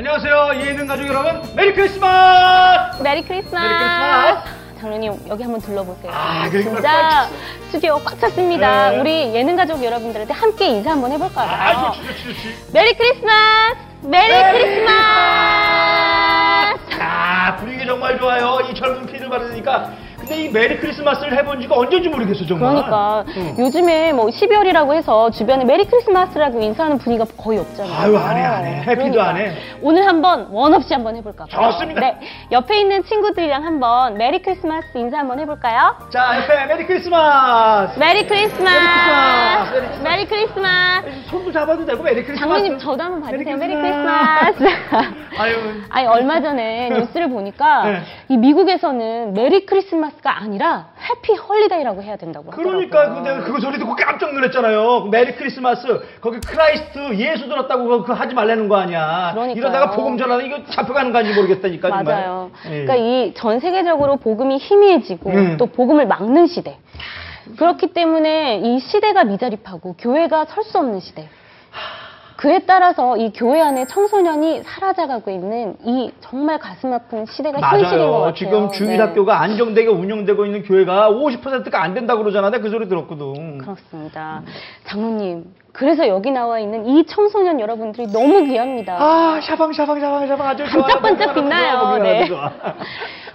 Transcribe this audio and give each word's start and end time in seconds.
안녕하세요. 0.00 0.52
예능 0.66 0.86
가족 0.86 1.06
여러분. 1.06 1.42
메리 1.54 1.74
크리스마스! 1.74 3.02
메리 3.02 3.20
크리스마스. 3.22 3.66
메리 3.66 3.74
크리스마스. 3.78 4.48
장로님 4.80 5.12
여기 5.28 5.42
한번 5.42 5.60
둘러보세요. 5.60 6.10
아, 6.10 6.48
진짜 6.48 6.80
꽉 6.80 7.28
스튜디오 7.66 7.98
꽉 8.02 8.18
찼습니다. 8.18 8.92
네. 8.92 8.98
우리 8.98 9.34
예능 9.34 9.56
가족 9.56 9.84
여러분들한테 9.84 10.32
함께 10.32 10.68
인사 10.68 10.92
한번 10.92 11.12
해볼까요? 11.12 11.50
아, 11.50 11.92
좋지, 11.92 12.06
좋지, 12.06 12.24
좋지. 12.34 12.72
메리 12.72 12.94
크리스마스! 12.94 13.76
메리 14.04 14.32
메리 14.32 14.58
크리스마스! 14.64 14.90
아, 16.98 17.56
분위기 17.56 17.84
정말 17.84 18.18
좋아요. 18.18 18.58
이 18.70 18.74
젊은 18.74 19.04
피를 19.04 19.28
받으니까. 19.28 19.90
근데 20.20 20.44
이 20.44 20.48
메리 20.50 20.78
크리스마스를 20.78 21.36
해본 21.36 21.60
지가 21.62 21.76
언제인지 21.76 22.08
모르겠어, 22.08 22.46
정말. 22.46 22.74
그러니까 22.74 23.24
응. 23.36 23.54
요즘에 23.58 24.12
뭐 24.12 24.26
12월이라고 24.26 24.94
해서 24.94 25.30
주변에 25.30 25.64
메리 25.64 25.84
크리스마스라고 25.86 26.60
인사하는 26.60 26.98
분위기가 26.98 27.28
거의 27.36 27.58
없잖아요. 27.58 27.92
아유, 27.98 28.16
안 28.16 28.36
해, 28.36 28.42
안 28.42 28.64
해. 28.64 28.70
happy도 28.82 28.94
그러니까. 29.12 29.28
안 29.28 29.36
해. 29.36 29.52
오늘 29.82 30.06
한번 30.06 30.46
원 30.50 30.74
없이 30.74 30.92
한번 30.94 31.16
해볼까. 31.16 31.46
좋습니다. 31.46 32.00
네, 32.00 32.20
옆에 32.52 32.78
있는 32.80 33.02
친구들이랑 33.04 33.64
한번 33.64 34.14
메리 34.18 34.40
크리스마스 34.42 34.86
인사 34.96 35.18
한번 35.18 35.40
해볼까요? 35.40 35.96
자, 36.12 36.38
옆에 36.42 36.66
메리 36.66 36.86
크리스마스! 36.86 37.98
메리 37.98 38.26
크리스마스! 38.26 39.74
메리 40.02 40.26
크리스마스! 40.26 40.50
크리스마스! 40.50 41.30
손도 41.30 41.52
잡아도 41.52 41.84
되고, 41.86 42.02
메리 42.02 42.24
크리스마스. 42.24 42.38
장로님 42.40 42.78
저도 42.78 43.02
한번 43.02 43.20
봐주세요. 43.22 43.56
메리 43.56 43.74
메리 43.74 43.82
크리스마스. 43.82 44.58
크리스마스. 44.58 45.08
아유. 45.38 45.54
아니 45.88 46.06
얼마 46.06 46.40
전에 46.40 46.88
뉴스를 47.00 47.28
보니까 47.30 47.84
네. 47.84 48.00
이 48.28 48.36
미국에서는 48.36 49.32
메리 49.34 49.64
크리스마스 49.66 50.09
가 50.22 50.38
아니라 50.42 50.88
happy 51.08 51.34
holiday라고 51.34 52.02
해야 52.02 52.16
된다고 52.16 52.50
그러니까 52.50 53.00
하더라고요. 53.00 53.22
그 53.22 53.28
내가 53.28 53.44
그거 53.44 53.60
소리 53.60 53.78
듣고 53.78 53.94
깜짝 53.96 54.32
놀랐잖아요. 54.34 55.06
메리 55.10 55.34
크리스마스 55.34 55.86
거기 56.20 56.40
Christ 56.40 57.14
예수 57.16 57.48
들었다고 57.48 57.84
그거 57.84 58.00
그거 58.02 58.14
하지 58.14 58.34
말라는 58.34 58.68
거 58.68 58.76
아니야. 58.76 59.30
그러니까요. 59.34 59.56
이러다가 59.56 59.90
복음 59.92 60.18
전하는 60.18 60.44
이거 60.46 60.58
잡혀가는 60.70 61.12
거 61.12 61.18
아닌지 61.18 61.36
모르겠다니까 61.36 61.88
정말. 61.88 62.04
맞아요. 62.04 62.50
예. 62.66 62.84
그러니까 62.84 62.96
이 62.96 63.32
전 63.34 63.60
세계적으로 63.60 64.16
복음이 64.16 64.58
희미해지고 64.58 65.30
음. 65.30 65.56
또 65.56 65.66
복음을 65.66 66.06
막는 66.06 66.46
시대. 66.48 66.78
그렇기 67.56 67.88
때문에 67.94 68.58
이 68.58 68.78
시대가 68.80 69.24
미자립하고 69.24 69.94
교회가 69.98 70.44
설 70.46 70.64
수 70.64 70.78
없는 70.78 71.00
시대. 71.00 71.28
그에 72.40 72.60
따라서 72.60 73.18
이 73.18 73.30
교회 73.34 73.60
안에 73.60 73.84
청소년이 73.84 74.62
사라져가고 74.64 75.30
있는 75.30 75.76
이 75.84 76.10
정말 76.20 76.58
가슴 76.58 76.90
아픈 76.90 77.26
시대가 77.26 77.58
현실인 77.60 77.90
것 77.90 77.96
맞아요. 77.98 78.12
같아요. 78.20 78.34
지금 78.34 78.62
네. 78.68 78.78
주일학교가 78.78 79.42
안정되게 79.42 79.88
운영되고 79.88 80.46
있는 80.46 80.62
교회가 80.62 81.10
50%가 81.10 81.82
안 81.82 81.92
된다고 81.92 82.22
그러잖아. 82.22 82.48
내가 82.48 82.62
그 82.62 82.70
소리 82.70 82.88
들었거든. 82.88 83.58
그렇습니다. 83.58 84.40
장로님, 84.86 85.44
그래서 85.74 86.08
여기 86.08 86.30
나와 86.30 86.58
있는 86.58 86.86
이 86.86 87.04
청소년 87.04 87.60
여러분들이 87.60 88.06
너무 88.06 88.42
귀합니다. 88.46 88.96
아, 88.98 89.38
샤방, 89.42 89.74
샤방, 89.74 90.00
샤방, 90.00 90.26
샤방 90.26 90.46
아주 90.48 90.66
좋아. 90.70 90.86
반짝반짝 90.86 91.34
빛나요. 91.34 91.98
네. 92.02 92.26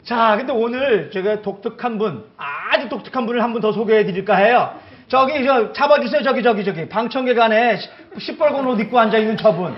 자, 0.04 0.36
근데 0.36 0.52
오늘 0.52 1.12
제가 1.12 1.44
독특한 1.44 2.00
분, 2.00 2.24
아주 2.38 2.90
독특한 2.90 3.28
분을 3.28 3.44
한 3.44 3.54
분 3.54 3.62
더 3.62 3.72
소개해 3.72 4.04
드릴까 4.06 4.36
해요. 4.36 4.72
저기, 5.08 5.44
저, 5.46 5.72
잡아주세요. 5.72 6.24
저기, 6.24 6.42
저기, 6.44 6.64
저기. 6.66 6.90
방청객안에 6.90 7.78
시- 7.78 7.90
시뻘건 8.20 8.66
옷 8.68 8.80
입고 8.80 9.00
앉아 9.00 9.18
있는 9.18 9.38
저분. 9.38 9.76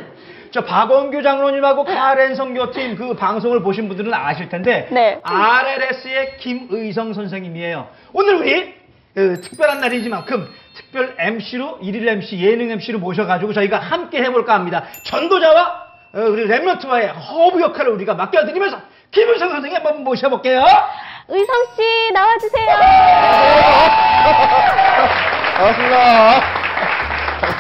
저 0.52 0.64
박원규 0.64 1.22
장로님하고 1.22 1.84
카렌 1.84 2.34
선교팀 2.34 2.96
그 2.96 3.14
방송을 3.16 3.62
보신 3.62 3.90
분들은 3.90 4.14
아실 4.14 4.48
텐데 4.48 4.88
네. 4.92 5.20
RLS의 5.22 6.38
김의성 6.38 7.14
선생님이에요. 7.14 7.90
오늘 8.14 8.36
우리 8.36 8.74
그 9.14 9.42
특별한 9.42 9.82
날이지만큼 9.82 10.48
특별 10.74 11.16
MC로 11.20 11.80
일일 11.82 12.08
MC 12.08 12.40
예능 12.40 12.72
MC로 12.72 13.00
모셔가지고 13.00 13.52
저희가 13.52 13.78
함께 13.78 14.24
해볼까 14.24 14.54
합니다. 14.54 14.86
전도자와 15.04 15.88
어, 16.14 16.20
우리 16.22 16.48
remnant와의 16.48 17.12
허브 17.14 17.60
역할을 17.60 17.92
우리가 17.92 18.14
맡겨드리면서 18.14 18.80
김의성 19.12 19.50
선생님 19.50 19.76
한번 19.76 20.04
모셔볼게요. 20.06 20.64
의성 21.30 21.56
씨 21.76 22.12
나와주세요. 22.14 22.68
반갑습니다. 25.58 26.58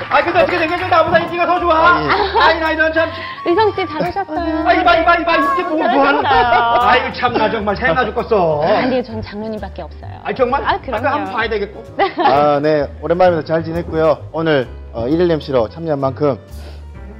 아 0.09 0.21
근데 0.23 0.39
어떻게 0.41 0.57
된 0.57 0.69
거죠? 0.69 0.87
나보다 0.87 1.17
인기가 1.19 1.45
더 1.45 1.59
좋아. 1.59 1.99
아이 2.39 2.59
나이 2.59 2.75
넌참 2.77 3.09
의성 3.45 3.71
씨 3.73 3.85
잘 3.85 4.07
오셨어요. 4.07 4.67
아 4.67 4.73
이봐 4.73 4.95
이봐 4.95 5.15
이봐 5.17 5.35
이게 5.35 5.63
뭐, 5.63 5.77
뭐 5.77 6.05
하는. 6.05 6.25
아이고 6.25 7.13
참나 7.13 7.51
정말 7.51 7.75
새나 7.75 8.05
죽겠어. 8.05 8.61
아니, 8.63 9.03
전 9.03 9.21
장로님밖에 9.21 9.81
없어요. 9.81 10.11
아 10.23 10.33
정말? 10.33 10.63
아, 10.65 10.79
그럼요. 10.79 10.97
아까 11.05 11.11
한번 11.17 11.33
봐야 11.33 11.49
되겠고. 11.49 11.83
아, 12.23 12.59
네. 12.61 12.87
오랜만입니다. 13.01 13.45
잘 13.45 13.63
지냈고요. 13.63 14.29
오늘 14.31 14.67
어, 14.93 15.05
1일 15.05 15.29
MC로 15.31 15.67
참여한 15.69 15.99
만큼 15.99 16.39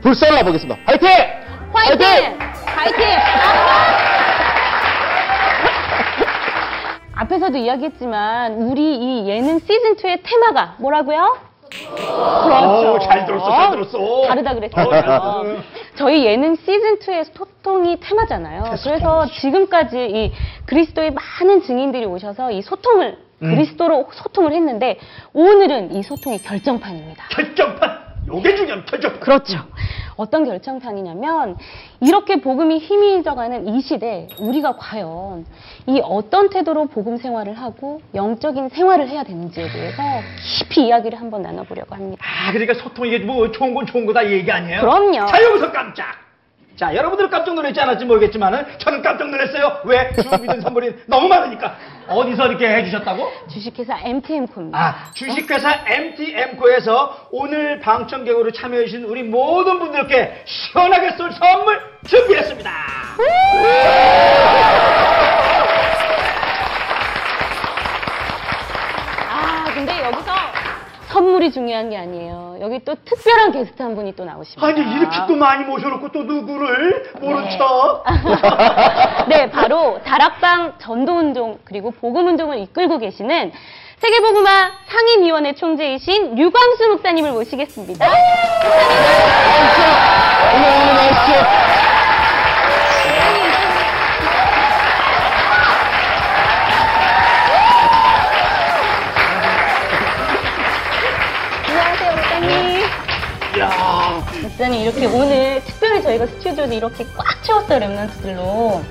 불살라 0.02 0.44
보겠습니다. 0.44 0.80
화이팅! 0.86 1.10
화이팅! 1.74 2.40
화이팅! 2.66 3.06
앞에서도 7.20 7.58
이야기했지만 7.58 8.54
우리 8.54 8.96
이 8.96 9.28
예능 9.28 9.60
시즌 9.60 9.96
2의 9.96 10.20
테마가 10.24 10.76
뭐라고요? 10.80 11.38
그렇죠. 11.70 12.94
오, 12.94 13.00
잘 13.00 13.26
들었어, 13.26 13.52
잘 13.52 13.72
들었어. 13.72 14.28
다르다 14.28 14.54
그랬어요. 14.54 15.58
저희 15.96 16.26
예능 16.26 16.56
시즌 16.56 17.00
2의 17.00 17.26
소통이 17.34 18.00
테마잖아요. 18.00 18.76
그래서 18.84 19.26
지금까지 19.42 19.98
이 20.06 20.32
그리스도의 20.66 21.12
많은 21.12 21.64
증인들이 21.64 22.06
오셔서 22.06 22.52
이 22.52 22.62
소통을 22.62 23.18
음. 23.44 23.50
그리스도로 23.56 24.08
소통을 24.12 24.54
했는데 24.54 24.98
오늘은 25.34 25.94
이 25.94 26.04
소통의 26.04 26.40
결정판입니다. 26.40 27.24
결정판. 27.30 28.08
요게 28.28 28.56
중요한 28.56 28.86
결정판. 28.86 29.20
그렇죠. 29.20 29.58
어떤 30.18 30.46
결정판이냐면 30.46 31.58
이렇게 32.02 32.42
복음이 32.42 32.80
희미해져가는 32.80 33.68
이 33.68 33.82
시대 33.82 34.28
우리가 34.40 34.76
과연 34.78 35.46
이 35.90 36.02
어떤 36.04 36.50
태도로 36.50 36.88
복음 36.88 37.16
생활을 37.18 37.54
하고 37.54 38.02
영적인 38.14 38.68
생활을 38.70 39.08
해야 39.08 39.24
되는지에 39.24 39.70
대해서 39.72 40.04
깊이 40.44 40.86
이야기를 40.88 41.18
한번 41.18 41.42
나눠보려고 41.42 41.96
합니다. 41.96 42.22
아 42.26 42.52
그러니까 42.52 42.74
소통 42.74 43.08
이게 43.08 43.20
뭐 43.20 43.50
좋은 43.52 43.74
건 43.74 43.86
좋은 43.86 44.06
거다 44.06 44.22
이 44.24 44.34
얘기 44.34 44.52
아니에요? 44.52 44.82
그럼요. 44.82 45.26
자 45.28 45.42
여기서 45.42 45.72
깜짝. 45.72 46.06
자 46.76 46.94
여러분들은 46.94 47.30
깜짝 47.30 47.56
놀랐지 47.56 47.80
않았지 47.80 48.04
모르겠지만은 48.04 48.66
저는 48.80 49.02
깜짝 49.02 49.30
놀랐어요. 49.30 49.80
왜? 49.86 50.12
주비든 50.14 50.60
선물이 50.62 50.94
너무 51.08 51.30
많으니까. 51.30 51.76
어디서 52.10 52.48
이렇게 52.48 52.68
해주셨다고? 52.68 53.26
주식회사 53.50 54.00
MTM코입니다. 54.04 54.78
아, 54.78 55.12
주식회사 55.14 55.86
MTM코에서 55.88 57.30
오늘 57.32 57.80
방청객으로 57.80 58.52
참여해주신 58.52 59.06
우리 59.06 59.24
모든 59.24 59.80
분들께 59.80 60.44
시원하게 60.46 61.12
쏠 61.12 61.32
선물 61.32 61.80
준비했습니다. 62.06 62.70
선물이 71.48 71.52
중요한 71.52 71.90
게 71.90 71.98
아니에요. 71.98 72.58
여기 72.62 72.80
또 72.84 72.96
특별한 73.06 73.52
게스트 73.52 73.82
한 73.82 73.96
분이 73.96 74.16
또 74.16 74.26
나오십니다. 74.26 74.66
아니 74.68 74.80
이렇게 74.96 75.18
또 75.28 75.36
많이 75.36 75.64
모셔놓고 75.66 76.12
또 76.12 76.24
누구를 76.24 77.12
모른 77.20 77.44
네. 77.44 77.58
척. 77.58 78.04
네, 79.28 79.50
바로 79.50 80.00
다락방 80.04 80.74
전도운동 80.80 81.60
그리고 81.64 81.92
복음운동을 81.92 82.60
이끌고 82.60 83.00
계시는 83.00 83.52
세계복음화 83.98 84.72
상임위원회 84.88 85.54
총재이신 85.54 86.36
류광수 86.36 86.88
목사님을 86.90 87.32
모시겠습니다. 87.32 88.06
오늘 90.56 90.70
오늘 90.70 90.96
나오시죠. 90.96 91.77
이렇게 104.88 105.06
오늘 105.06 105.62
특별히 105.66 106.02
저희가 106.02 106.28
스튜디오도 106.28 106.74
이렇게 106.74 107.06
꽉 107.18 107.44
채웠어요, 107.44 107.78
remnant들로. 107.80 108.82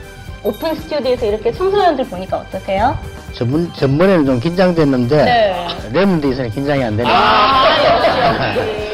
오픈 0.44 0.75
스튜디오에서 0.75 1.25
이렇게 1.25 1.50
청소년들 1.50 2.04
보니까 2.08 2.37
어떠세요? 2.37 2.98
전문, 3.32 3.72
전번에는 3.72 4.26
좀 4.26 4.38
긴장됐는데 4.38 5.25
네. 5.25 5.66
remnant 5.94 6.18
데에서는 6.18 6.52
긴장이 6.52 6.84
안 6.84 6.98
되네요. 6.98 7.14
아, 7.14 7.64
역시, 8.52 8.93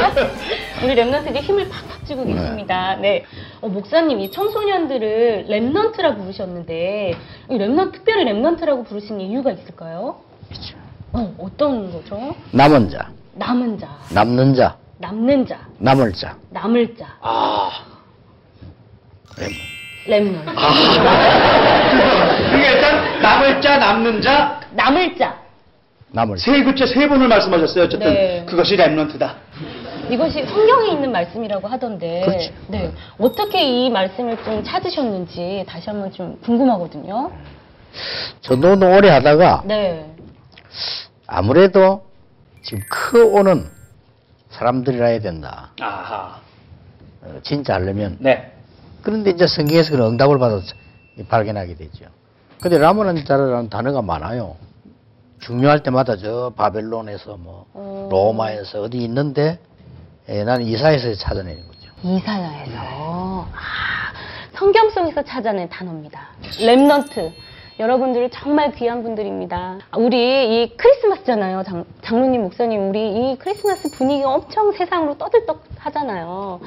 역시. 0.00 0.84
우리 0.84 0.94
remnant들이 0.94 1.40
힘을 1.40 1.68
팍팍 1.68 2.06
주고 2.06 2.24
계십니다. 2.24 2.94
네. 3.00 3.24
어, 3.60 3.66
목사님, 3.66 4.20
이 4.20 4.30
청소년들을 4.30 5.46
remnant라 5.48 6.16
부르셨는데, 6.16 7.14
이 7.50 7.52
remnan, 7.58 7.90
특별히 7.92 8.30
remnant라고 8.30 8.86
부르신 8.86 9.20
이유가 9.20 9.50
있을까요? 9.50 10.20
그렇죠. 10.48 10.76
어, 11.14 11.34
어떤 11.36 11.90
거죠? 11.92 12.36
남은 12.52 12.90
자, 12.90 13.08
남은 13.34 13.80
자, 13.80 13.88
남는 14.10 14.54
자, 14.54 14.76
남는 14.98 15.46
자, 15.46 15.58
남을 15.78 16.12
자. 16.12 16.36
남을 16.50 16.96
자, 16.96 17.06
아. 17.20 17.70
렘. 19.38 19.50
랩넌. 20.06 20.44
그게 22.50 22.72
일단 22.72 23.20
남을 23.22 23.60
자, 23.60 23.78
남는 23.78 24.22
자, 24.22 24.60
남을 24.72 25.16
자. 25.16 25.38
남을 26.10 26.36
자. 26.36 26.44
세 26.44 26.62
구체 26.62 26.86
세 26.86 27.08
번을 27.08 27.26
말씀하셨어요. 27.28 27.84
어쨌든 27.84 28.12
네. 28.14 28.44
그것이 28.46 28.76
랩런트다. 28.76 29.34
이것이 30.10 30.44
성경에 30.44 30.90
있는 30.90 31.10
말씀이라고 31.10 31.66
하던데, 31.66 32.22
그렇죠. 32.26 32.52
네. 32.68 32.92
어떻게 33.18 33.62
이 33.86 33.90
말씀을 33.90 34.36
좀 34.44 34.62
찾으셨는지 34.62 35.64
다시 35.66 35.88
한번 35.88 36.12
좀 36.12 36.38
궁금하거든요. 36.44 37.32
전도운동 38.42 38.92
오래 38.94 39.08
하다가 39.08 39.62
네. 39.64 40.14
아무래도 41.26 42.04
지금 42.62 42.82
커오는 42.90 43.70
사람들이라 44.54 45.06
해야 45.06 45.20
된다. 45.20 45.72
아하. 45.80 46.40
어, 47.22 47.40
진짜 47.42 47.74
하려면. 47.74 48.16
네. 48.20 48.52
그런데 49.02 49.30
이제 49.30 49.46
성경에서 49.46 49.90
그런 49.90 50.12
응답을 50.12 50.38
받아서 50.38 50.74
발견하게 51.28 51.74
되죠. 51.74 52.06
근데 52.60 52.78
라모는 52.78 53.24
자라는 53.24 53.68
단어가 53.68 54.00
많아요. 54.00 54.56
중요할 55.40 55.82
때마다 55.82 56.16
저 56.16 56.52
바벨론에서 56.56 57.36
뭐 57.36 57.66
어. 57.74 58.08
로마에서 58.10 58.82
어디 58.82 58.98
있는데 58.98 59.58
예, 60.28 60.44
나는 60.44 60.64
이사에서 60.64 61.14
찾아내는 61.14 61.66
거죠. 61.66 61.90
이사야에서. 62.02 62.72
아, 62.78 64.12
성경 64.54 64.88
속에서 64.88 65.22
찾아낸 65.22 65.68
단어입니다. 65.68 66.28
remnant. 66.42 67.32
여러분들 67.80 68.30
정말 68.30 68.70
귀한 68.72 69.02
분들입니다. 69.02 69.78
우리 69.96 70.62
이 70.62 70.76
크리스마스잖아요. 70.76 71.64
장, 71.64 71.84
장로님, 72.02 72.42
목사님. 72.42 72.88
우리 72.88 73.32
이 73.32 73.36
크리스마스 73.36 73.90
분위기가 73.90 74.32
엄청 74.32 74.70
세상으로 74.70 75.18
떠들썩 75.18 75.64
하잖아요. 75.78 76.60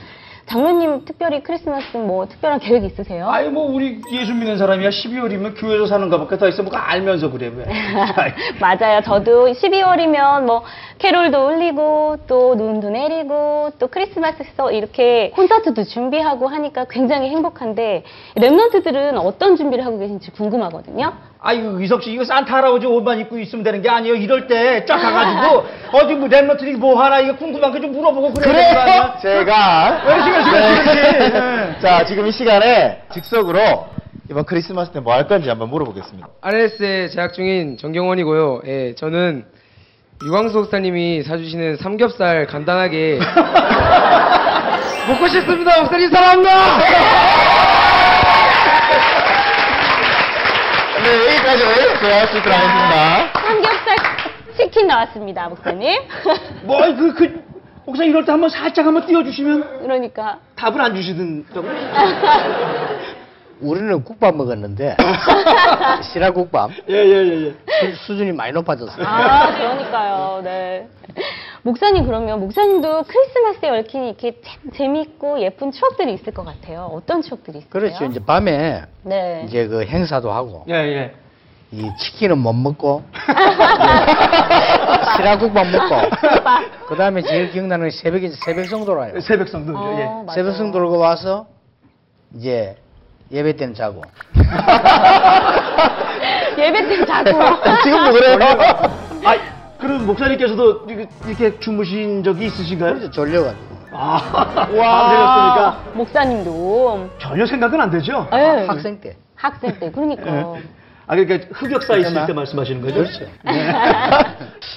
장로님 0.49 1.03
특별히 1.03 1.43
크리스마스 1.43 1.97
뭐 1.97 2.25
특별한 2.25 2.59
계획 2.59 2.85
있으세요? 2.85 3.27
아니 3.27 3.49
뭐 3.49 3.69
우리 3.69 4.01
예수 4.11 4.33
믿는 4.33 4.57
사람이야 4.57 4.89
12월이면 4.89 5.59
교회에서 5.59 5.87
사는 5.87 6.07
것밖에 6.07 6.37
더 6.37 6.47
있어 6.47 6.63
뭐가 6.63 6.89
알면서 6.89 7.29
그래 7.31 7.51
왜? 7.53 7.65
맞아요. 8.61 9.01
저도 9.01 9.47
12월이면 9.47 10.45
뭐 10.45 10.63
캐롤도 10.99 11.47
울리고 11.47 12.17
또 12.27 12.55
눈도 12.55 12.89
내리고 12.89 13.71
또 13.77 13.87
크리스마스에서 13.87 14.71
이렇게 14.71 15.31
콘서트도 15.31 15.83
준비하고 15.83 16.47
하니까 16.47 16.85
굉장히 16.89 17.29
행복한데 17.29 18.03
랩런트들은 18.37 19.17
어떤 19.17 19.57
준비를 19.57 19.85
하고 19.85 19.99
계신지 19.99 20.31
궁금하거든요. 20.31 21.11
아이고 21.39 21.79
이석 21.81 22.01
씨 22.03 22.11
이거 22.11 22.23
산타 22.25 22.55
할아버지 22.57 22.85
옷만 22.87 23.19
입고 23.19 23.37
있으면 23.39 23.63
되는 23.63 23.81
게 23.81 23.89
아니에요. 23.89 24.15
이럴 24.15 24.47
때 24.47 24.83
쫙 24.85 24.97
가가지고 24.97 25.65
어디 25.97 26.15
뭐 26.15 26.27
랩런트들이 26.27 26.77
뭐 26.77 27.01
하나 27.01 27.19
이거 27.19 27.35
궁금한 27.35 27.71
거좀 27.71 27.91
물어보고 27.91 28.33
그래야 28.33 28.53
되는 28.55 28.73
거 28.73 28.79
아니야? 28.81 29.17
제가 29.21 30.01
그렇지 30.03 30.29
그렇지 30.31 30.49
그렇지. 30.49 31.29
그렇지. 31.29 31.81
자 31.81 32.05
지금 32.05 32.27
이 32.27 32.31
시간에 32.31 33.01
즉석으로 33.13 33.87
이번 34.29 34.43
크리스마스 34.45 34.91
때 34.91 34.99
뭐 34.99 35.13
할 35.13 35.27
건지 35.27 35.47
한번 35.49 35.69
물어보겠습니다. 35.69 36.27
RS에 36.41 37.07
재학 37.09 37.33
중인 37.33 37.77
정경원이고요. 37.77 38.61
예, 38.67 38.95
저는 38.95 39.45
유광수 40.25 40.57
목사님이 40.57 41.21
사주시는 41.23 41.77
삼겹살 41.77 42.47
간단하게 42.47 43.19
먹고 45.07 45.27
싶습니다. 45.27 45.79
목사님 45.81 46.09
사랑합니다. 46.09 46.51
네 51.07 51.25
여기까지 51.25 51.59
제가 52.01 52.15
할수 52.19 52.37
있도록 52.37 52.57
하겠습니다. 52.57 53.31
삼겹살 53.39 53.95
치킨 54.57 54.87
나왔습니다, 54.87 55.47
목사님. 55.47 56.01
뭐그 56.67 57.13
그 57.13 57.43
혹시 57.85 58.03
이럴 58.03 58.25
때 58.25 58.33
한번 58.33 58.49
살짝 58.49 58.85
한번 58.85 59.05
띄워주시면 59.05 59.83
그러니까 59.83 60.39
답을 60.57 60.81
안 60.81 60.93
주시던다고? 60.93 61.65
우리는 63.61 64.03
국밥 64.03 64.35
먹었는데 64.35 64.97
시라 66.13 66.31
국밥 66.31 66.71
예예예 66.89 67.47
예. 67.47 67.51
수- 67.91 68.05
수준이 68.05 68.31
많이 68.33 68.51
높아졌어요. 68.53 69.05
아 69.05 69.55
그러니까요. 69.55 70.41
네. 70.43 70.87
목사님 71.63 72.05
그러면 72.05 72.39
목사님도 72.39 73.03
크리스마스에 73.03 73.69
얽힌 73.69 74.05
이렇게 74.05 74.39
재- 74.41 74.77
재밌고 74.77 75.41
예쁜 75.41 75.71
추억들이 75.71 76.13
있을 76.13 76.33
것 76.33 76.45
같아요. 76.45 76.89
어떤 76.93 77.21
추억들이 77.21 77.59
있어요? 77.59 77.69
그렇죠. 77.69 78.05
이제 78.05 78.19
밤에 78.23 78.83
네. 79.03 79.43
이제 79.47 79.67
그 79.67 79.83
행사도 79.85 80.31
하고 80.31 80.63
예, 80.69 80.73
예. 80.75 81.13
이 81.71 81.89
치킨은 81.99 82.37
못 82.37 82.53
먹고 82.53 83.03
시라국밥 85.17 85.67
먹고 85.67 85.95
그 86.87 86.95
다음에 86.95 87.21
제일 87.21 87.51
기억나는 87.51 87.89
게 87.89 87.95
새벽에 87.95 88.29
새벽성 88.29 88.85
돌아요. 88.85 89.19
새벽 89.21 89.49
성도 89.49 89.77
어, 89.77 89.99
예. 89.99 90.05
맞아요. 90.05 90.25
새벽성 90.33 90.71
돌고 90.71 90.97
와서 90.97 91.47
이제 92.35 92.75
예배 93.31 93.55
때는 93.55 93.73
자고 93.73 94.01
예배 96.57 96.87
때 96.87 97.05
자고. 97.05 97.29
지금도 97.83 98.11
그래요? 98.13 98.37
아, 99.25 99.35
그럼 99.77 100.05
목사님께서도 100.07 100.85
이렇게, 100.87 101.07
이렇게 101.27 101.59
주무신 101.59 102.23
적이 102.23 102.45
있으신가요? 102.47 103.11
졸려가지고 103.11 103.77
아, 103.91 104.67
와, 104.75 105.77
목사님도 105.93 107.09
전혀 107.19 107.45
생각은 107.45 107.79
안 107.79 107.89
되죠? 107.89 108.27
네. 108.31 108.65
학생 108.65 108.99
때 108.99 109.15
학생 109.35 109.77
때 109.79 109.91
그러니까. 109.91 110.55
아, 111.07 111.15
그러니까 111.15 111.47
흑역사 111.53 111.95
있을 111.95 112.25
때 112.25 112.33
말씀하시는 112.33 112.81
거죠? 112.81 112.95
그렇죠. 112.95 113.25
네. 113.45 113.71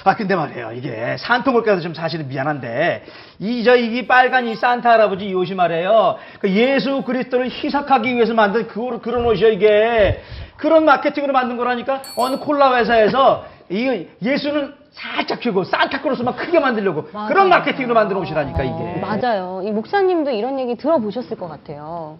아, 0.05 0.15
근데 0.15 0.33
말이에요. 0.33 0.71
이게 0.71 1.17
산통을 1.19 1.61
가서 1.63 1.81
좀 1.81 1.93
사실은 1.93 2.29
미안한데, 2.29 3.03
이, 3.39 3.63
저, 3.65 3.75
이 3.75 4.07
빨간 4.07 4.47
이 4.47 4.55
산타 4.55 4.89
할아버지 4.89 5.25
이 5.25 5.33
옷이 5.33 5.53
말이에요. 5.55 6.17
그 6.39 6.49
예수 6.49 7.01
그리스도를 7.01 7.51
희석하기 7.51 8.15
위해서 8.15 8.33
만든 8.33 8.65
그, 8.67 8.99
그런 9.01 9.25
옷이요, 9.25 9.49
이게. 9.49 10.21
그런 10.55 10.85
마케팅으로 10.85 11.33
만든 11.33 11.57
거라니까, 11.57 12.01
어느 12.15 12.37
콜라 12.37 12.77
회사에서 12.77 13.45
이 13.69 14.07
예수는 14.21 14.73
살짝 14.93 15.41
주고 15.41 15.65
산타크로스만 15.65 16.35
크게 16.37 16.59
만들려고 16.59 17.09
맞아요. 17.11 17.27
그런 17.27 17.49
마케팅으로 17.49 17.93
만든 17.93 18.15
옷이라니까, 18.15 18.63
이게. 18.63 19.01
맞아요. 19.01 19.61
이 19.65 19.71
목사님도 19.71 20.31
이런 20.31 20.59
얘기 20.59 20.75
들어보셨을 20.75 21.35
것 21.37 21.49
같아요. 21.49 22.19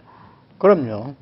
그럼요. 0.57 1.13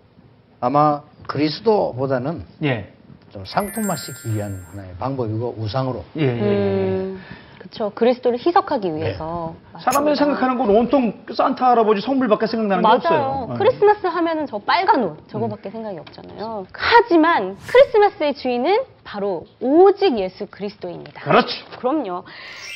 아마 0.59 1.01
그리스도보다는 1.29 2.43
예. 2.63 2.91
좀 3.31 3.45
상품화시키기 3.45 4.35
위한 4.35 4.65
하나의 4.71 4.89
방법이고 4.99 5.55
우상으로 5.59 6.03
예, 6.17 6.21
예, 6.23 6.27
예. 6.27 6.31
음, 6.31 7.21
그렇죠. 7.59 7.91
그리스도를 7.93 8.39
희석하기 8.39 8.95
위해서. 8.95 9.53
사람들이 9.79 10.13
맞습니다. 10.13 10.15
생각하는 10.15 10.57
건 10.57 10.69
온통 10.75 11.25
산타 11.35 11.69
할아버지 11.69 12.01
선물밖에 12.01 12.47
생각나는 12.47 12.81
게 12.81 12.87
맞아요. 12.87 12.97
없어요. 12.97 13.47
예. 13.53 13.57
크리스마스 13.59 14.07
하면은 14.07 14.47
저 14.47 14.57
빨간 14.57 15.03
옷 15.03 15.29
저거밖에 15.29 15.69
생각이 15.69 15.99
없잖아요. 15.99 16.65
하지만 16.73 17.57
크리스마스의 17.67 18.33
주인은 18.33 18.79
바로 19.03 19.45
오직 19.59 20.17
예수 20.17 20.47
그리스도입니다. 20.47 21.21
그렇죠. 21.21 21.65
그럼요. 21.77 22.23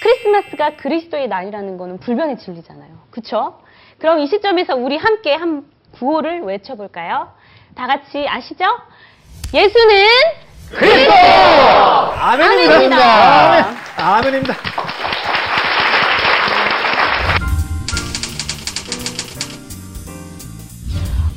크리스마스가 0.04 0.76
그리스도의 0.78 1.30
날이라는 1.30 1.78
거는 1.78 1.98
불변의 1.98 2.38
진리잖아요. 2.38 2.92
그쵸? 3.10 3.60
그럼 3.98 4.20
이 4.20 4.28
시점에서 4.28 4.76
우리 4.76 4.98
함께 4.98 5.34
한 5.34 5.66
구호를 5.94 6.42
외쳐볼까요? 6.42 7.30
다 7.76 7.88
같이 7.88 8.26
아시죠? 8.28 8.66
예수는 9.54 10.06
그리스도! 10.70 11.12
아멘입니다. 11.12 12.76
아멘입니다. 12.76 13.48
아멘. 13.50 13.78
아멘입니다. 13.98 14.54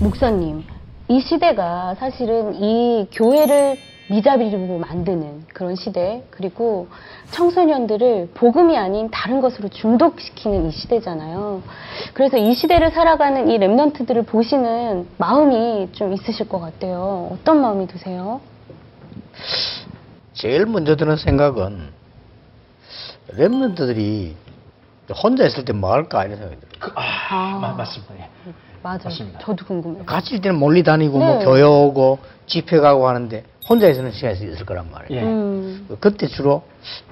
목사님, 0.00 0.64
이 1.08 1.20
시대가 1.20 1.94
사실은 1.98 2.54
이 2.54 3.08
교회를 3.12 3.76
미자비로 4.10 4.78
만드는 4.78 5.46
그런 5.52 5.74
시대, 5.74 6.22
그리고 6.30 6.88
청소년들을 7.30 8.30
복음이 8.34 8.76
아닌 8.78 9.10
다른 9.10 9.40
것으로 9.40 9.68
중독시키는 9.68 10.68
이 10.68 10.70
시대잖아요. 10.70 11.62
그래서 12.14 12.36
이 12.36 12.54
시대를 12.54 12.90
살아가는 12.90 13.48
이 13.50 13.58
랩런트들을 13.58 14.26
보시는 14.26 15.06
마음이 15.18 15.90
좀 15.92 16.12
있으실 16.12 16.48
것 16.48 16.60
같아요. 16.60 17.28
어떤 17.32 17.60
마음이 17.60 17.86
드세요? 17.88 18.40
제일 20.32 20.66
먼저 20.66 20.96
드는 20.96 21.16
생각은 21.16 21.88
랩런트들이 23.36 24.34
혼자 25.22 25.44
있을 25.46 25.64
때 25.64 25.72
뭐 25.72 25.92
할까 25.92 26.24
이런 26.24 26.38
생각이 26.38 26.60
들어요. 26.60 26.76
그, 26.80 26.92
아, 26.94 27.02
아. 27.30 27.58
마- 27.60 27.72
맞습니다. 27.72 28.14
예. 28.16 28.28
맞아요. 28.82 28.98
맞습니다. 29.04 29.38
저도 29.40 29.64
궁금해요. 29.66 30.04
같이 30.04 30.34
있을 30.34 30.40
때는 30.42 30.60
멀리 30.60 30.82
다니고 30.82 31.18
뭐 31.18 31.38
네. 31.38 31.44
교회 31.44 31.62
오고 31.62 32.18
집회 32.46 32.78
가고 32.80 33.08
하는데 33.08 33.44
혼자 33.68 33.88
있는 33.88 34.12
시간이 34.12 34.34
있을 34.34 34.64
거란 34.64 34.90
말이에요. 34.90 35.20
예. 35.20 35.24
음, 35.26 35.88
그때 36.00 36.26
주로 36.28 36.62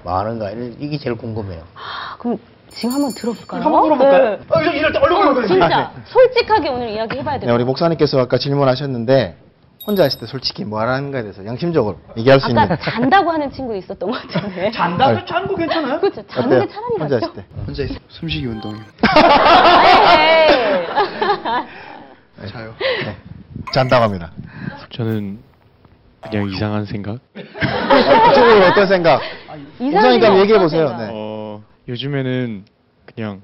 뭐 0.02 0.18
하는가 0.18 0.50
이게 0.50 0.98
제일 0.98 1.16
궁금해요. 1.16 1.62
아, 1.74 2.16
그럼 2.18 2.38
지금 2.70 2.94
한번 2.94 3.12
들어볼까요? 3.14 3.62
한번 3.62 3.82
물어볼까요? 3.82 4.30
네. 4.38 4.44
어, 4.48 4.60
이럴 4.62 4.92
때 4.92 4.98
얼른 4.98 5.16
어, 5.16 5.20
물어봐요. 5.20 5.46
진짜 5.46 5.92
솔직하게 6.06 6.68
오늘 6.68 6.90
이야기 6.90 7.18
해봐야 7.18 7.38
네, 7.38 7.46
돼요. 7.46 7.54
우리 7.54 7.64
목사님께서 7.64 8.20
아까 8.20 8.38
질문하셨는데 8.38 9.38
혼자 9.86 10.06
있을 10.06 10.20
때 10.20 10.26
솔직히 10.26 10.64
뭐 10.64 10.80
하는가에 10.80 11.22
대해서 11.22 11.44
양심적으로 11.44 11.98
얘기할 12.16 12.40
수 12.40 12.48
있는 12.48 12.62
아까 12.62 12.76
잔다고 12.76 13.30
하는 13.30 13.50
친구 13.50 13.76
있었던 13.76 14.10
것 14.10 14.22
같은데. 14.22 14.70
잔다도 14.70 15.24
잔거 15.26 15.54
괜찮아요? 15.56 16.00
그렇죠. 16.00 16.26
자는 16.26 16.48
게 16.48 16.56
어때요? 16.56 16.68
차라리 16.70 16.94
혼자 17.00 17.14
낫죠. 17.16 17.26
있을 17.26 17.34
때. 17.34 17.44
혼자 17.66 17.82
있어 17.82 17.94
숨쉬기 18.08 18.46
운동이요. 18.46 18.82
에이. 20.18 20.86
자요. 22.50 22.74
네. 23.04 23.16
잔다고 23.72 24.04
합니다. 24.04 24.30
저는 24.90 25.38
그냥 26.22 26.48
이상한 26.50 26.84
생각? 26.84 27.18
구체적으로 27.34 28.66
어떤 28.66 28.86
생각? 28.86 29.20
한번 29.78 30.38
얘기해 30.40 30.58
보세요. 30.58 30.88
네. 30.96 31.08
어, 31.10 31.62
요즘에는 31.88 32.64
그냥 33.14 33.42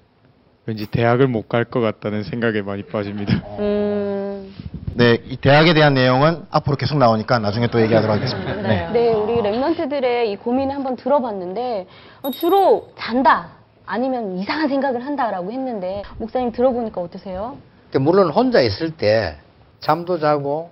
왠지 0.67 0.87
대학을 0.91 1.27
못 1.27 1.49
갈 1.49 1.65
것 1.65 1.81
같다는 1.81 2.23
생각에 2.23 2.62
많이 2.62 2.83
빠집니다. 2.85 3.35
음, 3.59 4.55
네, 4.95 5.19
이 5.27 5.37
대학에 5.37 5.75
대한 5.75 5.95
내용은 5.95 6.45
앞으로 6.50 6.77
계속 6.77 6.99
나오니까 6.99 7.39
나중에 7.39 7.67
또 7.69 7.81
얘기하도록 7.81 8.15
하겠습니다. 8.17 8.55
네. 8.57 8.89
네, 8.93 9.12
우리 9.12 9.35
랩런트들의 9.43 10.27
이 10.29 10.37
고민을 10.37 10.75
한번 10.75 10.97
들어봤는데 10.97 11.87
어, 12.23 12.31
주로 12.31 12.93
잔다 12.99 13.49
아니면 13.85 14.39
이상한 14.39 14.69
생각을 14.69 15.05
한다라고 15.05 15.50
했는데 15.50 16.03
목사님 16.19 16.53
들어보니까 16.53 17.00
어떠세요? 17.00 17.57
근데 17.91 17.99
물론 18.05 18.31
혼자 18.31 18.61
있을 18.61 18.91
때 18.93 19.37
잠도 19.81 20.19
자고 20.19 20.71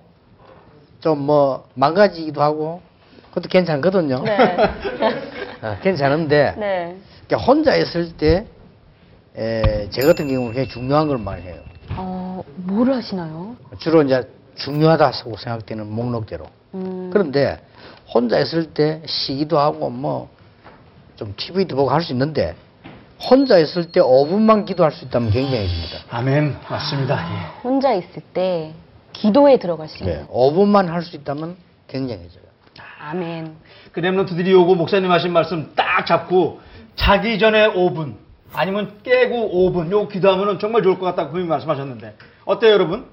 좀 1.01 1.17
뭐 1.19 1.67
망가지기도 1.75 2.41
하고 2.41 2.81
그것도 3.29 3.47
괜찮거든요. 3.49 4.21
네. 4.23 4.37
어, 5.61 5.77
괜찮은데 5.83 6.55
네. 6.57 6.97
그러니까 7.27 7.45
혼자 7.51 7.75
있을 7.75 8.11
때 8.17 8.45
에, 9.37 9.89
제 9.89 10.01
같은 10.01 10.27
경우는 10.27 10.53
굉장히 10.53 10.67
중요한 10.69 11.07
걸 11.07 11.17
많이 11.17 11.43
해요. 11.43 11.61
어, 11.91 12.43
뭐를 12.55 12.95
하시나요? 12.95 13.55
주로 13.79 14.01
이제 14.03 14.27
중요하다고 14.55 15.37
생각되는 15.37 15.89
목록대로. 15.89 16.45
음, 16.73 17.09
그런데 17.13 17.59
혼자 18.13 18.39
있을 18.39 18.73
때 18.73 19.01
쉬기도 19.05 19.57
하고 19.59 19.89
뭐 19.89 20.29
좀 21.15 21.33
TV도 21.35 21.75
보고 21.75 21.89
할 21.89 22.01
수 22.01 22.13
있는데 22.13 22.55
혼자 23.29 23.57
있을 23.57 23.91
때 23.91 23.99
5분만 23.99 24.65
기도할 24.65 24.93
수 24.93 25.03
있다면 25.03 25.31
굉장해집니다. 25.31 25.97
아멘. 26.11 26.55
맞습니다. 26.69 27.19
예. 27.29 27.59
혼자 27.61 27.91
있을 27.91 28.21
때 28.33 28.73
기도에 29.19 29.57
들어갈 29.57 29.87
수 29.89 29.97
있는 30.03 30.21
네, 30.21 30.27
5분만 30.27 30.87
할 30.87 31.03
수 31.03 31.15
있다면 31.15 31.57
굉장해져요. 31.87 32.43
아멘. 33.01 33.55
그 33.91 34.01
랩런트들이 34.01 34.53
오고 34.61 34.75
목사님 34.75 35.11
하신 35.11 35.33
말씀 35.33 35.71
딱 35.75 36.05
잡고 36.05 36.59
자기 36.95 37.37
전에 37.39 37.69
5분 37.69 38.15
아니면 38.53 38.99
깨고 39.03 39.71
5분 39.71 39.91
요 39.91 40.07
기도하면 40.07 40.59
정말 40.59 40.83
좋을 40.83 40.99
것 40.99 41.05
같다고 41.07 41.31
분명히 41.31 41.49
말씀하셨는데 41.49 42.15
어때요 42.45 42.71
여러분? 42.73 43.05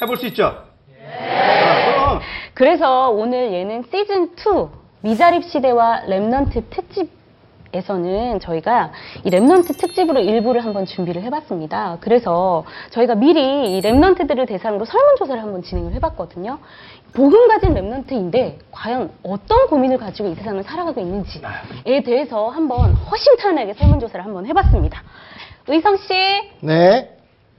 해볼 0.00 0.16
수 0.16 0.26
있죠? 0.26 0.64
네. 0.88 1.84
그럼 1.94 2.20
그래서 2.54 3.10
오늘 3.10 3.52
예능 3.52 3.82
시즌 3.82 4.24
2 4.36 4.68
미자립 5.02 5.44
시대와 5.44 6.02
remnant 6.08 6.64
특집 6.70 7.10
에서는 7.74 8.38
저희가 8.40 8.92
이 9.24 9.30
remnant 9.30 9.76
특집으로 9.76 10.20
일부를 10.20 10.64
한번 10.64 10.86
준비를 10.86 11.22
해봤습니다. 11.24 11.98
그래서 12.00 12.64
저희가 12.90 13.16
미리 13.16 13.76
이 13.76 13.80
remnant들을 13.80 14.46
대상으로 14.46 14.84
설문조사를 14.84 15.42
한번 15.42 15.62
진행을 15.62 15.92
해봤거든요. 15.94 16.58
복음 17.12 17.48
가진 17.48 17.74
remnant인데 17.74 18.58
과연 18.70 19.10
어떤 19.24 19.66
고민을 19.68 19.98
가지고 19.98 20.28
이 20.28 20.34
세상을 20.34 20.62
살아가고 20.62 21.00
있는지에 21.00 22.02
대해서 22.04 22.48
한번 22.48 22.92
허심탄회하게 22.94 23.74
설문조사를 23.74 24.24
한번 24.24 24.46
해봤습니다. 24.46 25.02
의성 25.66 25.96
씨. 25.96 26.12
네. 26.60 27.10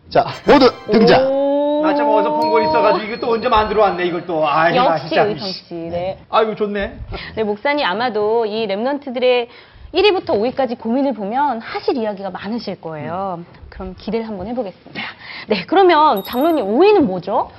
자, 0.10 0.26
모두 0.48 0.70
등장. 0.92 1.28
오. 1.32 1.82
나참 1.84 2.08
어디서 2.08 2.32
본 2.40 2.50
거 2.52 2.62
있어가지고 2.62 3.06
이거 3.06 3.20
또 3.20 3.32
언제 3.34 3.48
만들어 3.50 3.82
왔네 3.84 4.06
이걸 4.06 4.26
또 4.26 4.48
아이 4.48 4.74
나 4.76 4.86
역시 4.86 5.16
의성 5.20 5.48
씨. 5.50 5.74
네. 5.76 6.18
아이고 6.30 6.56
좋네 6.56 7.00
네, 7.36 7.44
목사님 7.44 7.86
아마도 7.86 8.46
이 8.46 8.66
랩런트들의 8.68 9.48
1위부터 9.96 10.30
5위까지 10.32 10.78
고민을 10.80 11.14
보면 11.14 11.62
하실 11.62 11.98
이야기가 11.98 12.30
많으실 12.30 12.82
거예요. 12.82 13.40
그럼 13.70 13.96
기대를 13.98 14.28
한번 14.28 14.48
해보겠습니다. 14.48 15.02
네, 15.48 15.66
그러면 15.66 16.24
장로님 16.24 16.66
5위는 16.66 17.02
뭐죠? 17.02 17.50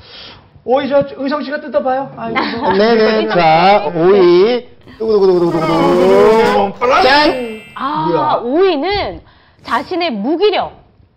오이 0.65 0.89
저 0.89 1.05
의성 1.17 1.43
씨가 1.43 1.61
뜯어봐요 1.61 2.13
아이고 2.17 2.73
네네. 2.77 3.29
자, 3.29 3.91
5위. 3.95 4.67
두구두구두구두구두구. 4.99 6.79
짠! 7.03 7.61
아, 7.75 8.41
5위는 8.43 9.21
자신의 9.63 10.11
무기력, 10.13 10.73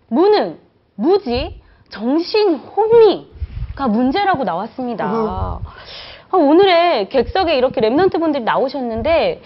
무능, 0.10 0.58
무지, 0.96 1.62
정신 1.90 2.56
혼미가 2.56 3.88
문제라고 3.88 4.44
나왔습니다. 4.44 5.06
아, 5.06 5.60
오늘의 6.32 7.10
객석에 7.10 7.56
이렇게 7.56 7.82
랩런트 7.82 8.20
분들이 8.20 8.44
나오셨는데 8.44 9.42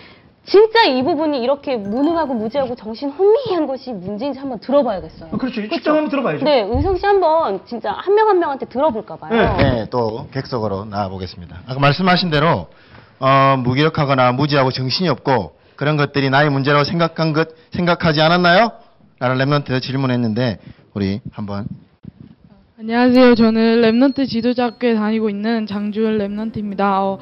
진짜 0.46 0.84
이 0.84 1.02
부분이 1.04 1.42
이렇게 1.42 1.78
무능하고 1.78 2.34
무지하고 2.34 2.76
정신 2.76 3.10
혼미한 3.10 3.66
것이 3.66 3.92
문제인지 3.94 4.40
한번 4.40 4.60
들어봐야겠어요. 4.60 5.30
어, 5.32 5.38
그렇죠 5.38 5.62
측정 5.70 5.96
한번 5.96 6.10
들어봐야죠 6.10 6.44
네, 6.44 6.62
의성 6.70 6.98
씨 6.98 7.06
한번 7.06 7.62
진짜 7.66 7.92
한 7.94 8.14
명 8.14 8.28
한 8.28 8.40
명한테 8.40 8.66
들어볼까 8.66 9.16
봐요. 9.16 9.56
네. 9.58 9.64
네, 9.72 9.86
또 9.90 10.28
객석으로 10.34 10.86
나와보겠습니다. 10.86 11.62
아까 11.66 11.80
말씀하신 11.80 12.30
대로 12.30 12.68
어, 13.20 13.56
무기력하거나 13.58 14.34
무지하고 14.34 14.72
정신이 14.72 15.08
없고 15.10 15.56
그런 15.78 15.96
것들이 15.98 16.30
나의 16.30 16.50
문제라고 16.50 16.84
생각한 16.84 17.32
것 17.34 17.50
생각하지 17.72 18.22
않았나요? 18.22 18.72
라는 19.20 19.38
remnant 19.38 19.82
질문했는데 19.82 20.60
우리 20.94 21.22
한번 21.32 21.66
안녕하세요. 22.78 23.36
저는 23.36 23.82
remnant 23.82 24.28
지도자학교에 24.28 24.96
다니고 24.96 25.30
있는 25.30 25.66
장주은 25.68 26.18
remnant입니다. 26.18 26.82
어, 26.82 27.18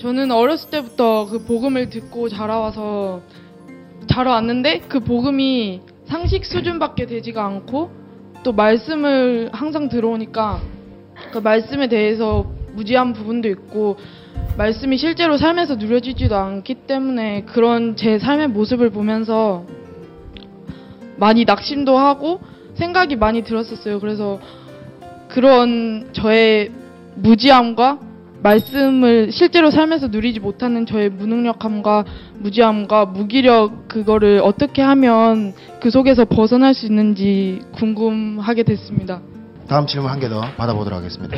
저는 0.00 0.30
어렸을 0.30 0.70
때부터 0.70 1.26
그 1.26 1.44
복음을 1.44 1.90
듣고 1.90 2.30
자라와서 2.30 3.20
자라왔는데 4.06 4.80
그 4.88 5.00
복음이 5.00 5.82
상식 6.06 6.46
수준밖에 6.46 7.04
되지가 7.04 7.44
않고 7.44 7.90
또 8.42 8.52
말씀을 8.54 9.50
항상 9.52 9.90
들어오니까 9.90 10.62
그 11.32 11.38
말씀에 11.38 11.88
대해서 11.88 12.50
무지한 12.72 13.12
부분도 13.12 13.48
있고 13.50 13.98
말씀이 14.56 14.96
실제로 14.96 15.36
삶에서 15.36 15.74
누려지지도 15.74 16.34
않기 16.34 16.86
때문에 16.86 17.42
그런 17.42 17.94
제 17.94 18.18
삶의 18.18 18.48
모습을 18.48 18.88
보면서 18.88 19.66
많이 21.18 21.44
낙심도 21.44 21.98
하고 21.98 22.40
생각이 22.72 23.16
많이 23.16 23.42
들었었어요. 23.42 24.00
그래서 24.00 24.40
그런 25.28 26.08
저의 26.14 26.70
무지함과 27.16 28.09
말씀을 28.42 29.32
실제로 29.32 29.70
삶에서 29.70 30.08
누리지 30.08 30.40
못하는 30.40 30.86
저의 30.86 31.10
무능력함과 31.10 32.04
무지함과 32.38 33.06
무기력 33.06 33.88
그거를 33.88 34.40
어떻게 34.42 34.82
하면 34.82 35.52
그 35.80 35.90
속에서 35.90 36.24
벗어날 36.24 36.74
수 36.74 36.86
있는지 36.86 37.60
궁금하게 37.72 38.62
됐습니다. 38.62 39.20
다음 39.68 39.86
질문 39.86 40.10
한 40.10 40.18
개 40.18 40.28
더 40.28 40.40
받아보도록 40.56 40.98
하겠습니다. 40.98 41.36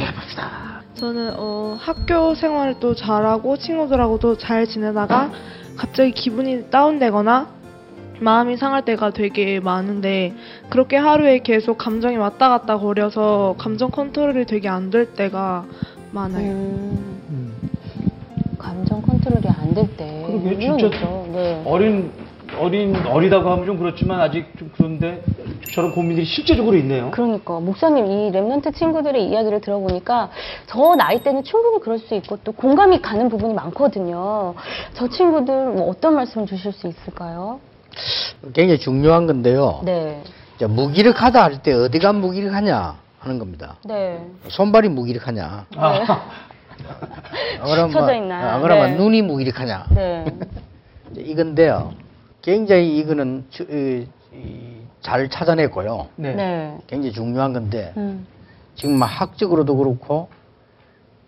저는 0.94 1.32
어, 1.37 1.76
학교 1.80 2.35
생활도 2.35 2.94
잘하고 2.94 3.56
친구들하고도 3.56 4.38
잘 4.38 4.66
지내다가 4.66 5.30
갑자기 5.76 6.12
기분이 6.12 6.71
다운되거나 6.71 7.49
마음이 8.21 8.56
상할 8.56 8.85
때가 8.85 9.11
되게 9.11 9.59
많은데 9.59 10.35
그렇게 10.68 10.97
하루에 10.97 11.40
계속 11.40 11.76
감정이 11.76 12.16
왔다 12.16 12.49
갔다 12.50 12.78
거려서 12.78 13.56
감정 13.59 13.90
컨트롤이 13.90 14.47
되게 14.47 14.68
안 14.68 14.90
될 14.90 15.06
때가 15.14 15.64
많아요. 16.12 16.50
음, 16.52 17.71
감정 18.59 19.00
컨트롤이 19.02 19.47
안 19.49 19.75
될 19.75 19.87
때. 19.97 20.25
그러게, 20.26 20.59
진짜 20.59 20.75
물론이죠. 20.76 21.26
네. 21.33 21.62
어린 21.64 22.12
어린 22.59 22.95
어리다고 23.07 23.49
하면 23.50 23.64
좀 23.64 23.78
그렇지만 23.78 24.21
아직 24.21 24.47
좀 24.59 24.71
그런데 24.76 25.23
저런 25.73 25.90
고민들이 25.92 26.26
실제적으로 26.26 26.76
있네요 26.76 27.11
그러니까 27.11 27.59
목사님 27.61 28.04
이 28.07 28.31
랩런트 28.31 28.75
친구들의 28.76 29.26
이야기를 29.26 29.62
들어보니까 29.62 30.28
저 30.66 30.95
나이 30.95 31.23
때는 31.23 31.45
충분히 31.45 31.81
그럴 31.81 31.99
수 31.99 32.14
있고 32.14 32.37
또 32.45 32.52
공감이 32.52 33.00
가는 33.00 33.31
부분이 33.31 33.54
많거든요. 33.54 34.52
저 34.92 35.09
친구들 35.09 35.71
뭐 35.71 35.88
어떤 35.88 36.14
말씀 36.14 36.45
주실 36.45 36.73
수 36.73 36.87
있을까요? 36.88 37.59
굉장히 38.52 38.78
중요한 38.78 39.26
건데요. 39.26 39.81
네, 39.85 40.23
무기력하다 40.61 41.42
할 41.42 41.62
때 41.62 41.73
어디가 41.73 42.12
무기력하냐 42.12 42.97
하는 43.22 43.38
겁니다. 43.38 43.76
네, 43.84 44.26
손발이 44.48 44.88
무기력하냐? 44.88 45.66
아, 45.76 46.26
그러면 47.64 48.14
있나요? 48.16 48.48
아, 48.48 48.58
그러면 48.60 48.90
네. 48.92 48.96
눈이 48.96 49.22
무기력하냐? 49.22 49.86
네. 49.90 50.24
이건데요. 51.16 51.92
굉장히 52.42 52.98
이거는 52.98 53.46
주- 53.50 53.62
이- 53.64 54.08
이- 54.36 54.82
잘 55.00 55.28
찾아냈고요. 55.28 56.08
네. 56.16 56.34
네. 56.34 56.78
굉장히 56.86 57.12
중요한 57.12 57.52
건데 57.52 57.92
음, 57.96 58.26
지금 58.74 58.96
막 58.98 59.06
학적으로도 59.06 59.76
그렇고 59.76 60.28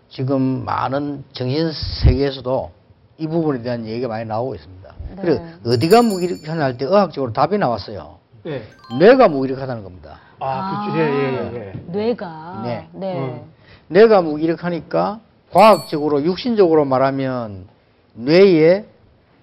지금 0.09 0.65
많은 0.65 1.25
정신 1.33 1.71
세계에서도 1.73 2.71
이 3.19 3.27
부분에 3.29 3.63
대한 3.63 3.87
얘기가 3.87 4.09
많이 4.09 4.25
나오고 4.25 4.55
있습니다. 4.57 4.95
네. 5.11 5.17
그리고 5.23 5.45
어디가 5.67 6.03
무기력하냐 6.03 6.65
할 6.65 6.77
때 6.77 6.85
의학적으로 6.87 7.33
답이 7.33 7.59
나왔어요. 7.59 8.19
예. 8.47 8.63
뇌가 8.99 9.29
무기력하다는 9.29 9.83
겁니다. 9.85 10.21
아, 10.41 10.85
그렇죠. 10.87 10.99
예, 10.99 11.05
예, 11.05 11.33
예. 11.33 11.57
예. 11.57 11.73
뇌가. 11.87 12.63
네. 12.65 12.89
네. 12.93 13.19
음. 13.19 13.43
뇌가 13.89 14.23
무기력하니까 14.23 15.21
과학적으로 15.51 16.23
육신적으로 16.25 16.85
말하면 16.85 17.69
뇌에 18.15 18.85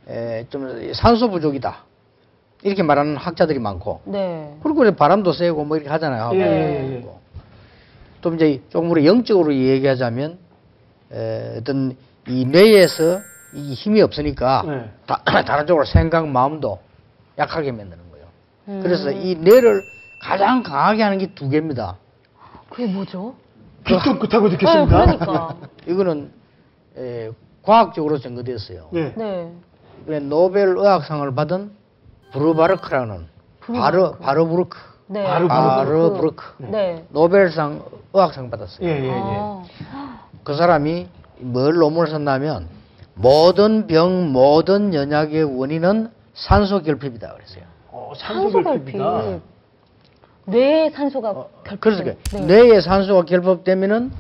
에, 0.08 0.46
좀 0.50 0.94
산소 0.94 1.30
부족이다. 1.30 1.86
이렇게 2.64 2.84
말하는 2.84 3.18
학자들이 3.18 3.60
많고 3.60 4.02
네. 4.06 4.56
그리고 4.62 4.84
이제 4.84 4.96
바람도 4.96 5.32
세고 5.32 5.66
뭐 5.66 5.78
이렇게 5.78 5.90
하잖아요. 5.90 6.32
예, 6.36 6.40
예, 6.40 6.94
예. 6.98 7.06
또 8.22 8.34
이제 8.36 8.62
조금 8.70 8.92
우리 8.92 9.08
영적으로 9.08 9.54
얘기하자면 9.56 10.38
에, 11.12 11.58
어떤 11.58 11.96
이 12.28 12.46
뇌에서 12.46 13.20
이 13.54 13.74
힘이 13.74 14.02
없으니까 14.02 14.64
네. 14.68 14.90
다, 15.08 15.22
다른 15.44 15.66
쪽으로 15.66 15.86
생각, 15.86 16.28
마음도 16.28 16.80
약하게 17.38 17.72
만드는 17.72 17.98
거예요. 17.98 18.11
음. 18.72 18.80
그래서 18.82 19.12
이 19.12 19.36
뇌를 19.36 19.84
가장 20.20 20.64
강하게 20.64 21.04
하는 21.04 21.18
게 21.18 21.28
두 21.36 21.50
개입니다. 21.50 21.98
그게 22.70 22.88
뭐죠? 22.88 23.36
귀 23.86 23.94
쫑긋하고 24.00 24.50
네, 24.50 24.58
듣겠습니다. 24.58 25.06
그러니까. 25.06 25.56
이거는 25.88 26.32
에, 26.98 27.30
과학적으로 27.64 28.18
증거됐어요. 28.20 28.88
네. 28.92 29.14
네. 29.18 29.52
그래, 30.06 30.20
노벨 30.20 30.78
의학상을 30.78 31.34
받은 31.36 31.72
브루바르크라는 32.32 33.28
바르 33.60 34.12
바르부르크 34.20 34.78
네. 35.08 35.24
바로 35.24 35.48
바르부르크 35.48 36.44
네. 36.60 37.06
노벨상 37.10 37.84
의학상 38.14 38.50
받았어요. 38.50 38.88
예, 38.88 38.92
예, 39.04 39.08
예. 39.08 39.12
아, 39.14 39.64
그 40.44 40.56
사람이 40.56 41.08
뭘 41.40 41.76
논문을 41.76 42.10
썼냐면 42.10 42.68
모든 43.16 43.88
병, 43.88 44.32
모든 44.32 44.94
연약의 44.94 45.44
원인은 45.60 46.10
산소 46.34 46.82
결핍이다 46.82 47.34
그랬어요. 47.34 47.64
어, 48.12 48.16
산소 48.16 48.42
산소 48.52 48.62
결핍. 48.64 48.98
결핍이다. 48.98 49.40
뇌에 50.46 50.90
산소가 50.90 51.34
결핍. 51.64 51.80
그래서 51.80 52.04
네. 52.34 52.42
뇌에 52.42 52.82
산소가 52.82 53.24
결핍되면은 53.24 54.12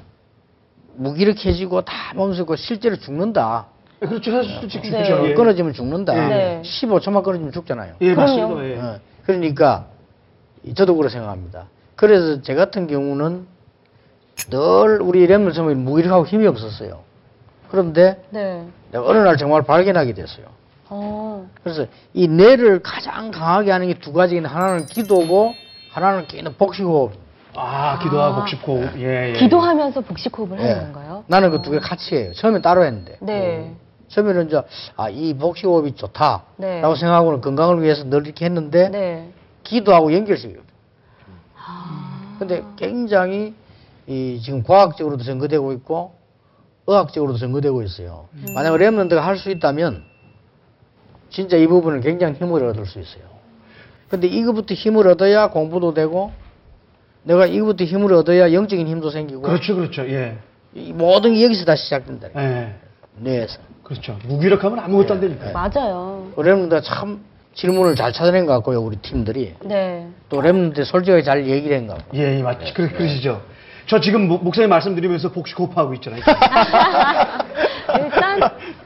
무기력해지고 0.96 1.82
다 1.82 1.94
몸쓰고 2.16 2.56
실제로 2.56 2.96
죽는다. 2.96 3.68
예, 4.02 4.08
그렇죠. 4.08 4.32
사실 4.32 4.52
솔직히 4.62 4.90
네. 4.90 5.04
그렇죠. 5.04 5.28
예. 5.30 5.34
끊어지면 5.34 5.74
죽는다. 5.74 6.14
네. 6.14 6.62
15초만 6.64 7.24
끊어지면 7.24 7.52
죽잖아요. 7.52 7.96
예, 8.02 8.14
그럼요. 8.14 8.56
맞습니다. 8.56 8.66
예. 8.66 8.80
어, 8.80 9.00
그러니까 9.26 9.88
저도 10.76 10.96
그렇게 10.96 11.12
생각합니다. 11.14 11.68
그래서 11.96 12.42
제 12.42 12.56
같은 12.56 12.88
경우는 12.88 13.46
늘 14.50 15.02
우리 15.02 15.28
랩을 15.28 15.54
처음에 15.54 15.74
무기력하고 15.76 16.26
힘이 16.26 16.48
없었어요. 16.48 17.00
그런데 17.70 18.24
네. 18.30 18.66
내가 18.92 19.06
어느 19.06 19.18
날 19.18 19.38
정말 19.38 19.64
발견하게 19.64 20.14
됐어요. 20.14 20.46
어. 20.90 21.21
그래서 21.64 21.86
이 22.14 22.28
뇌를 22.28 22.82
가장 22.82 23.32
강하게 23.32 23.72
하는 23.72 23.88
게 23.88 23.94
두 24.00 24.14
가지인데 24.14 24.48
하나는 24.50 24.86
기도고 24.86 25.54
하나는 25.92 26.28
끼는 26.28 26.56
복식호흡. 26.58 27.14
아, 27.56 28.00
기도와 28.00 28.28
아. 28.28 28.36
복식호흡. 28.36 28.98
예, 29.00 29.30
예. 29.30 29.34
기도하면서 29.34 30.02
복식호흡을 30.02 30.60
예. 30.60 30.64
하는 30.72 30.94
건가요? 30.94 31.24
나는 31.28 31.50
그 31.52 31.62
두 31.62 31.72
개 31.72 31.80
같이 31.80 32.16
해요. 32.16 32.32
처음에 32.34 32.62
따로 32.62 32.84
했는데. 32.86 33.18
네. 33.22 33.76
처음에는 34.08 34.48
이제 34.48 34.62
아, 34.98 35.10
이 35.10 35.34
복식호흡이 35.34 35.96
좋다라고 35.96 36.44
네. 36.58 36.82
생각하고는 36.82 37.42
건강을 37.42 37.82
위해서 37.82 38.04
늘 38.06 38.26
이렇게 38.26 38.46
했는데 38.46 38.90
네. 38.90 39.30
기도하고 39.64 40.14
연결시켜요. 40.14 40.62
아. 41.58 42.36
근데 42.40 42.64
굉장히 42.78 43.54
이 44.08 44.40
지금 44.44 44.64
과학적으로도 44.64 45.24
증거되고 45.24 45.74
있고 45.74 46.16
의학적으로도 46.88 47.38
증거되고 47.38 47.84
있어요. 47.84 48.28
음. 48.34 48.46
만약 48.56 48.74
remnant가 48.74 49.20
할 49.20 49.38
수 49.38 49.50
있다면 49.52 50.04
진짜 51.32 51.58
이 51.58 51.66
부분은 51.66 52.02
굉장히 52.02 52.36
힘을 52.36 52.64
얻을 52.66 52.86
수 52.86 53.00
있어요. 53.00 53.24
근데 54.10 54.28
이거부터 54.28 54.74
힘을 54.76 55.08
얻어야 55.08 55.48
공부도 55.48 55.94
되고 55.94 56.32
내가 57.24 57.46
이거부터 57.46 57.86
힘을 57.86 58.14
얻어야 58.14 58.52
영적인 58.54 58.88
힘도 58.88 59.10
생기고 59.10 59.42
그렇죠, 59.42 59.76
그렇죠. 59.76 60.04
예. 60.10 60.38
이 60.74 60.92
모든 60.94 61.34
게 61.34 61.44
여기서 61.46 61.66
다 61.66 61.76
시작된다. 61.76 62.28
예. 62.36 62.76
뇌에서. 63.18 63.60
그렇죠. 63.84 64.18
무기력하면 64.26 64.80
아무것도 64.80 65.14
안 65.16 65.20
되니까. 65.22 65.52
맞아요. 65.52 66.32
remnant가 66.36 66.82
참 66.84 67.24
질문을 67.54 67.96
잘 67.96 68.14
찾아낸 68.14 68.46
것 68.46 68.54
같고요. 68.54 68.82
우리 68.82 68.96
팀들이. 68.98 69.56
네. 69.64 70.08
또 70.30 70.42
remnant 70.42 70.84
솔직하게 70.86 71.24
잘 71.24 71.46
얘기를 71.48 71.78
한것 71.78 71.98
같고. 71.98 72.18
예, 72.18 72.38
예, 72.38 72.42
맞지. 72.42 72.74
그, 72.74 72.90
그러시죠. 72.90 73.42
저 73.88 74.00
지금 74.00 74.28
목- 74.28 74.44
목사님 74.44 74.70
말씀드리면서 74.70 75.32
복식 75.32 75.60
호흡하고 75.60 75.94
있잖아요. 75.96 76.22
일단 78.00 78.40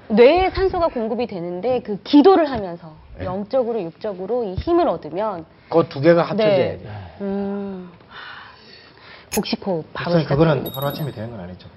뇌에 0.08 0.50
산소가 0.52 0.88
공급이 0.90 1.28
되는데 1.28 1.82
그 1.82 2.02
기도를 2.04 2.50
하면서 2.52 2.94
영적으로 3.24 3.82
육적으로 3.82 4.44
이 4.44 4.54
힘을 4.56 4.88
얻으면 4.88 5.46
그 5.70 5.84
두 5.90 6.00
개가 6.02 6.22
합쳐져야 6.24 6.48
네. 6.58 6.78
돼요. 6.78 6.92
음. 7.22 7.90
복식호흡 9.36 9.86
바로 9.94 10.12
목사님 10.18 10.28
그거는 10.28 10.54
시작합니다. 10.66 10.78
하루 10.78 10.88
아침에 10.88 11.12
되는 11.12 11.32
건 11.32 11.40
아니죠. 11.42 11.68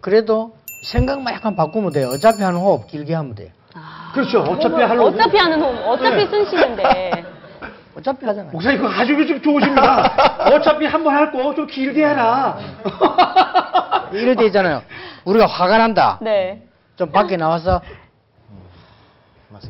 그래도 0.00 0.52
생각만 0.86 1.34
약간 1.34 1.54
바꾸면 1.54 1.92
돼요. 1.92 2.08
어차피 2.08 2.42
하는 2.42 2.58
호흡 2.60 2.86
길게 2.86 3.14
하면 3.14 3.34
돼요. 3.34 3.50
아, 3.74 4.10
그렇죠. 4.14 4.40
어차피 4.40 4.74
호흡을 4.74 4.90
하려고. 4.90 5.08
어차피 5.08 5.36
하는 5.36 5.60
호흡 5.60 5.86
어차피 5.88 6.16
네. 6.16 6.26
숨 6.28 6.44
쉬는데 6.46 7.24
어차피 7.96 8.24
하잖아요. 8.26 8.52
목사님 8.52 8.80
그거 8.80 8.90
아주 8.92 9.26
좀 9.26 9.42
좋으십니다. 9.42 10.48
어차피 10.54 10.86
한 10.86 11.04
번 11.04 11.14
할 11.14 11.30
거 11.30 11.54
좀 11.54 11.66
길게 11.66 12.04
해라. 12.06 12.58
이럴 14.12 14.34
때 14.36 14.46
있잖아요. 14.46 14.82
우리가 15.24 15.46
화가 15.46 15.78
난다. 15.78 16.18
네. 16.22 16.62
좀 17.00 17.10
밖에 17.10 17.38
나와서. 17.38 17.80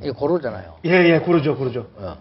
이렇게 0.03 0.11
고르잖아요. 0.11 0.79
예, 0.85 0.91
예, 0.91 1.19
고르죠, 1.21 1.57
고르죠. 1.57 1.87
어. 1.97 2.17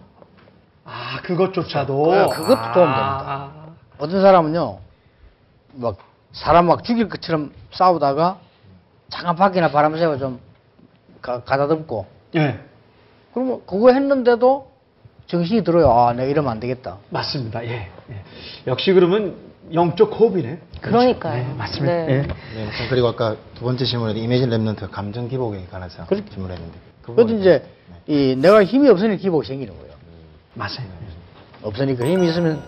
아, 0.84 1.20
그것조차도. 1.22 2.02
어, 2.02 2.28
그것도 2.28 2.72
도움 2.72 2.86
됩니다. 2.86 3.24
아, 3.26 3.66
어떤 3.98 4.22
사람은요, 4.22 4.78
막 5.74 5.96
사람 6.30 6.66
막 6.66 6.84
죽일 6.84 7.08
것처럼 7.08 7.52
싸우다가 7.72 8.38
잠깐 9.08 9.34
밖이나 9.34 9.72
바람 9.72 9.96
쐬고 9.98 10.18
좀 10.18 10.40
가, 11.20 11.42
가다듬고 11.42 12.06
예, 12.36 12.60
그러면 13.34 13.62
그거 13.66 13.92
했는데도 13.92 14.70
정신이 15.26 15.64
들어요. 15.64 15.90
아, 15.90 16.12
내가 16.12 16.28
이러면 16.28 16.52
안 16.52 16.60
되겠다. 16.60 16.98
맞습니다. 17.10 17.64
예, 17.64 17.90
예. 18.10 18.24
역시 18.68 18.92
그러면 18.92 19.34
영적 19.72 20.18
호흡이네. 20.18 20.58
그러니까요. 20.80 21.46
네, 21.46 21.54
맞습니다. 21.56 21.94
네. 21.94 22.06
예. 22.08 22.22
네, 22.22 22.64
목사님. 22.64 22.90
그리고 22.90 23.08
아까 23.08 23.36
두 23.54 23.64
번째 23.64 23.84
질문에 23.84 24.18
이미지 24.18 24.46
랩런트 24.46 24.90
감정 24.90 25.28
기복에 25.28 25.66
관해서 25.70 26.06
그렇죠. 26.06 26.28
질문했는데. 26.30 26.78
그 27.02 27.14
그것도 27.14 27.38
이제 27.38 27.64
네. 28.06 28.32
이 28.32 28.36
내가 28.36 28.64
힘이 28.64 28.88
없으니까 28.88 29.16
기복이 29.16 29.46
생기는 29.46 29.72
거예요. 29.76 29.90
맞아요. 30.54 30.88
없으니까 31.62 32.06
힘이 32.06 32.28
있으면 32.28 32.62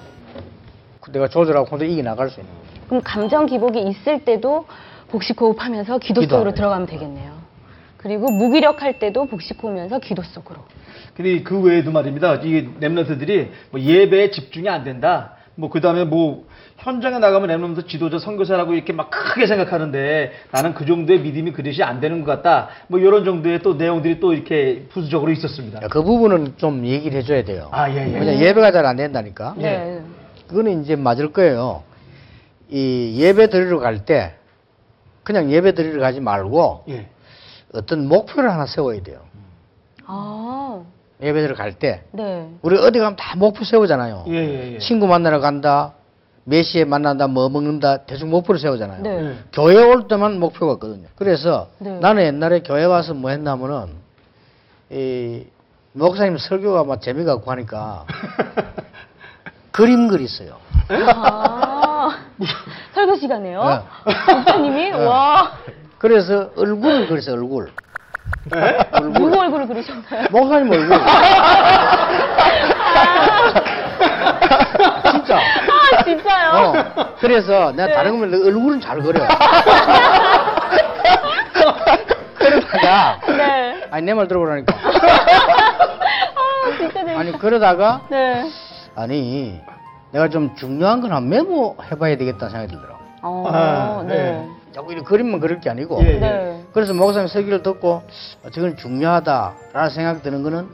내가 1.11 1.29
조절하고 1.29 1.67
혼자 1.69 1.85
이겨 1.85 2.03
나갈 2.03 2.31
수 2.31 2.41
있는 2.41 2.53
거예요. 2.53 2.67
그럼 2.89 3.03
감정 3.03 3.47
기복이 3.47 3.81
있을 3.89 4.25
때도 4.25 4.67
복식 5.09 5.41
호흡하면서 5.41 5.99
기도 5.99 6.23
속으로. 6.23 6.55
들어가면 6.55 6.87
되겠네요. 6.87 7.43
그리고 7.97 8.31
무기력할 8.31 8.99
때도 8.99 9.27
복식호흡하면서 9.27 10.01
기도 10.01 10.23
속으로. 10.23 10.61
근데 11.15 11.43
그 11.43 11.61
외에도 11.61 11.93
말입니다. 11.93 12.37
이 12.37 12.69
랩런트들이 12.81 13.49
뭐 13.71 13.81
예배에 13.81 14.31
집중이 14.31 14.69
안 14.69 14.85
된다. 14.85 15.37
뭐 15.55 15.71
그다음에 15.71 16.05
뭐 16.05 16.47
현장에 16.83 17.19
나가면 17.21 17.49
랩런트 17.49 17.87
지도자 17.89 18.19
선교사라고 18.19 18.75
이렇게 18.75 18.93
막 18.93 19.09
크게 19.11 19.47
생각하는데 19.47 20.33
나는 20.51 20.75
그 20.75 20.85
정도의 20.85 21.21
믿음이 21.21 21.53
그릇이 21.53 21.81
안 21.83 22.01
되는 22.01 22.25
것 22.25 22.31
같다. 22.33 22.69
뭐 22.89 22.99
이런 22.99 23.25
정도의 23.25 23.61
또 23.61 23.75
내용들이 23.75 24.19
또 24.19 24.33
이렇게 24.33 24.87
부수적으로 24.91 25.31
있었습니다. 25.31 25.81
야, 25.83 25.89
그 25.89 26.03
부분은 26.03 26.55
좀 26.57 26.85
얘기를 26.85 27.19
해줘야 27.21 27.45
돼요. 27.45 27.69
아, 27.71 27.89
예, 27.89 27.97
예. 28.13 28.19
왜냐 28.19 28.35
예배가 28.41 28.73
잘 28.73 28.85
안 28.85 28.97
된다니까. 28.97 29.55
네. 29.59 30.03
그거는 30.49 30.83
이제 30.83 30.97
맞을 30.97 31.33
거예요. 31.33 31.85
이 32.69 33.15
예배 33.17 33.49
드리러 33.49 33.79
갈 33.79 34.05
때 34.05 34.35
그냥 35.23 35.53
예배 35.53 35.75
드리러 35.75 36.01
가지 36.01 36.21
말고 36.21 36.85
예. 36.89 37.07
어떤 37.75 38.09
목표를 38.09 38.51
하나 38.51 38.67
세워야 38.67 39.01
돼요. 39.03 39.21
아, 40.05 40.83
예배 41.23 41.41
드리러 41.43 41.55
갈 41.55 41.75
때 41.75 42.03
네. 42.11 42.49
우리 42.63 42.77
어디 42.77 42.99
가면 42.99 43.15
다 43.15 43.37
목표 43.37 43.65
세우잖아요. 43.65 44.25
예, 44.29 44.33
예, 44.35 44.75
예. 44.75 44.79
친구 44.79 45.07
만나러 45.07 45.39
간다. 45.39 45.93
몇 46.45 46.63
시에 46.65 46.85
만난다. 46.85 47.27
뭐 47.29 47.49
먹는다. 47.49 47.99
대충 47.99 48.31
목표를 48.31 48.59
세우잖아요. 48.61 49.03
네. 49.03 49.11
예. 49.11 49.35
교회 49.53 49.81
올 49.83 50.09
때만 50.09 50.41
목표가 50.41 50.75
있거든요. 50.75 51.07
그래서 51.15 51.69
네. 51.79 51.99
나는 52.01 52.25
옛날에 52.25 52.61
교회 52.63 52.85
와서 52.85 53.15
뭐 53.15 53.31
했냐면은 53.31 53.95
이 54.91 55.45
목사님 55.93 56.39
설교가 56.39 56.85
막 56.85 57.01
재미가 57.01 57.35
없고 57.35 57.51
하니까 57.53 58.05
그림 59.71 60.09
그렸어요. 60.09 60.57
아, 60.89 62.19
설교 62.95 63.17
시간에요? 63.17 63.65
네. 63.65 64.35
목사님이? 64.35 64.91
와, 64.93 65.53
그래서 65.99 66.51
얼굴을 66.57 67.07
그렸어요. 67.09 67.37
얼굴. 67.37 67.73
누구 69.15 69.39
얼굴을 69.39 69.67
그리셨나요? 69.69 70.27
목사님 70.31 70.71
얼굴. 70.71 70.99
진짜. 75.11 75.39
아, 75.97 76.03
진짜요? 76.05 76.51
어. 76.53 76.73
그래서 77.21 77.73
내가 77.73 77.87
네. 77.89 77.95
다른 77.95 78.21
거면 78.21 78.35
얼굴은 78.47 78.81
잘 78.81 79.01
그려. 79.01 79.27
그러다가. 82.39 83.21
네. 83.27 83.87
아니 83.91 84.07
내 84.07 84.15
말 84.15 84.29
들어보라니까. 84.29 84.75
아, 84.75 86.77
진짜 86.79 86.93
재밌 86.93 87.17
아니 87.17 87.33
그러다가 87.39 88.03
네. 88.11 88.45
아니 88.95 89.61
내가 90.13 90.29
좀 90.29 90.55
중요한 90.57 91.01
건 91.01 91.13
한 91.13 91.29
메모 91.29 91.77
해봐야 91.91 92.17
되겠다 92.17 92.49
생각이 92.49 92.71
들더라고. 92.73 92.99
어, 93.23 93.45
아, 93.49 94.05
네. 94.07 94.15
네. 94.15 94.49
자꾸 94.75 94.93
이렇게 94.93 95.07
그림만 95.07 95.41
그릴 95.41 95.61
게 95.61 95.71
아니고. 95.71 96.01
예, 96.03 96.15
예. 96.15 96.19
네. 96.19 96.65
그래서 96.73 96.93
목사님 96.95 97.29
설교를 97.29 97.63
듣고 97.63 98.03
어, 98.45 98.51
저건 98.51 98.77
중요하다라는 98.77 99.91
생각이 99.91 100.23
드는 100.23 100.43
거는 100.43 100.69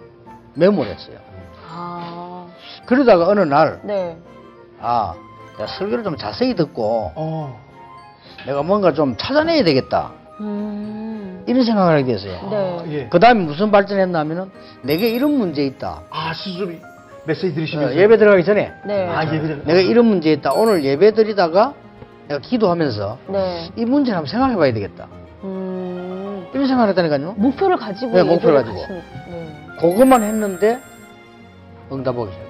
메모를 0.55 0.93
했어요. 0.93 1.19
아, 1.71 2.47
그러다가 2.87 3.29
어느 3.29 3.41
날, 3.41 3.81
네. 3.83 4.17
아, 4.81 5.15
내가 5.57 5.67
설교를 5.67 6.05
좀 6.05 6.17
자세히 6.17 6.55
듣고 6.55 7.13
어. 7.15 7.61
내가 8.47 8.63
뭔가 8.63 8.93
좀 8.93 9.17
찾아내야 9.17 9.65
되겠다. 9.65 10.13
음. 10.41 11.43
이런 11.47 11.65
생각을 11.65 11.95
하게 11.95 12.05
됐어요. 12.13 12.49
네. 12.51 12.85
예. 12.95 13.07
그 13.09 13.19
다음에 13.19 13.41
무슨 13.43 13.71
발전했나 13.71 14.21
하면은 14.21 14.51
내게 14.83 15.09
이런 15.11 15.33
문제 15.33 15.65
있다. 15.65 16.03
아, 16.11 16.33
스스로 16.35 16.69
메시지 17.25 17.49
어, 17.49 17.55
들으시면서. 17.55 17.97
예배 17.97 18.17
들어가기 18.19 18.45
전에 18.45 18.73
네. 18.87 19.09
아, 19.09 19.25
예배 19.27 19.41
들 19.47 19.63
내가 19.65 19.81
이런 19.81 20.05
문제 20.07 20.31
있다. 20.33 20.53
오늘 20.53 20.85
예배 20.85 21.13
드리다가 21.13 21.75
내가 22.29 22.41
기도하면서 22.41 23.19
네. 23.29 23.71
이 23.77 23.85
문제를 23.85 24.17
한번 24.19 24.31
생각해 24.31 24.57
봐야 24.57 24.73
되겠다. 24.73 25.09
음. 25.43 26.47
이런 26.55 26.67
생각을 26.67 26.91
했다니까요. 26.91 27.33
목표를 27.37 27.77
가지고 27.77 28.13
네, 28.13 28.23
목표를 28.23 28.57
가지고. 28.63 28.77
가시는- 28.77 29.03
네. 29.31 29.57
그것만 29.81 30.23
했는데 30.23 30.79
응답하기 31.91 32.31
시작했어요. 32.31 32.48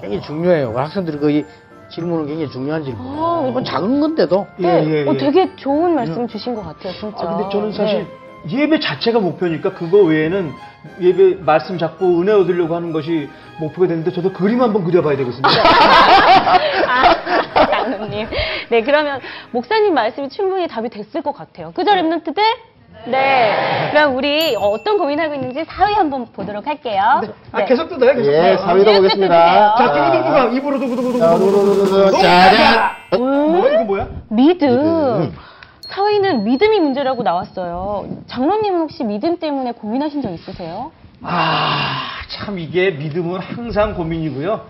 굉장히 0.00 0.22
중요해요. 0.22 0.72
학생들이 0.76 1.18
그 1.18 1.46
질문은 1.90 2.26
굉장히 2.26 2.50
중요한 2.50 2.84
질문. 2.84 3.04
아, 3.04 3.46
이건 3.48 3.64
작은 3.64 4.00
건데도 4.00 4.46
네. 4.56 4.68
예, 4.68 4.90
예, 4.90 5.08
어, 5.08 5.14
예. 5.14 5.16
되게 5.16 5.54
좋은 5.56 5.94
말씀 5.94 6.26
주신 6.28 6.54
것 6.54 6.62
같아요, 6.62 6.92
진짜. 6.94 7.16
아, 7.22 7.36
근데 7.36 7.50
저는 7.50 7.72
사실 7.72 8.06
네. 8.44 8.58
예배 8.62 8.80
자체가 8.80 9.18
목표니까 9.18 9.74
그거 9.74 9.98
외에는 9.98 10.52
예배 11.00 11.42
말씀 11.44 11.76
잡고 11.76 12.20
은혜 12.20 12.32
얻으려고 12.32 12.74
하는 12.74 12.92
것이 12.92 13.28
목표가 13.58 13.88
되는데 13.88 14.10
저도 14.12 14.32
그림 14.32 14.62
한번 14.62 14.84
그려봐야 14.84 15.16
되겠습니다. 15.16 15.48
아, 16.88 17.66
장로님. 17.70 18.28
네, 18.70 18.82
그러면 18.82 19.20
목사님 19.50 19.92
말씀이 19.92 20.28
충분히 20.30 20.68
답이 20.68 20.88
됐을 20.88 21.22
것 21.22 21.32
같아요. 21.32 21.72
그죠, 21.72 21.90
랩런트들? 21.90 22.40
네. 23.06 23.88
그럼 23.92 24.16
우리 24.16 24.54
어떤 24.56 24.98
고민하고 24.98 25.34
있는지 25.34 25.64
사회 25.66 25.94
한번 25.94 26.26
보도록 26.32 26.66
할게요. 26.66 27.22
아, 27.52 27.64
계속 27.64 27.88
뜯어요, 27.88 28.14
계속. 28.14 28.26
예, 28.30 28.36
뜯어요. 28.36 28.58
사위도 28.58 28.92
보겠습니다. 28.94 29.74
자, 29.76 29.92
두구두구가 29.92 30.44
입으로 30.46 30.78
두구두구두구. 30.78 31.18
자, 31.18 31.34
두구두구두구. 31.36 32.22
짜잔! 32.22 32.90
어? 33.12 33.16
뭐야, 33.18 33.72
이거 33.74 33.84
뭐야? 33.84 34.08
믿음. 34.28 34.68
믿음. 34.68 35.34
사회는 35.88 36.44
믿음이 36.44 36.78
문제라고 36.80 37.22
나왔어요. 37.22 38.06
장로님은 38.26 38.80
혹시 38.80 39.02
믿음 39.02 39.38
때문에 39.38 39.72
고민하신 39.72 40.22
적 40.22 40.30
있으세요? 40.30 40.92
아, 41.22 42.02
참 42.28 42.58
이게 42.58 42.90
믿음은 42.92 43.40
항상 43.40 43.94
고민이고요. 43.94 44.60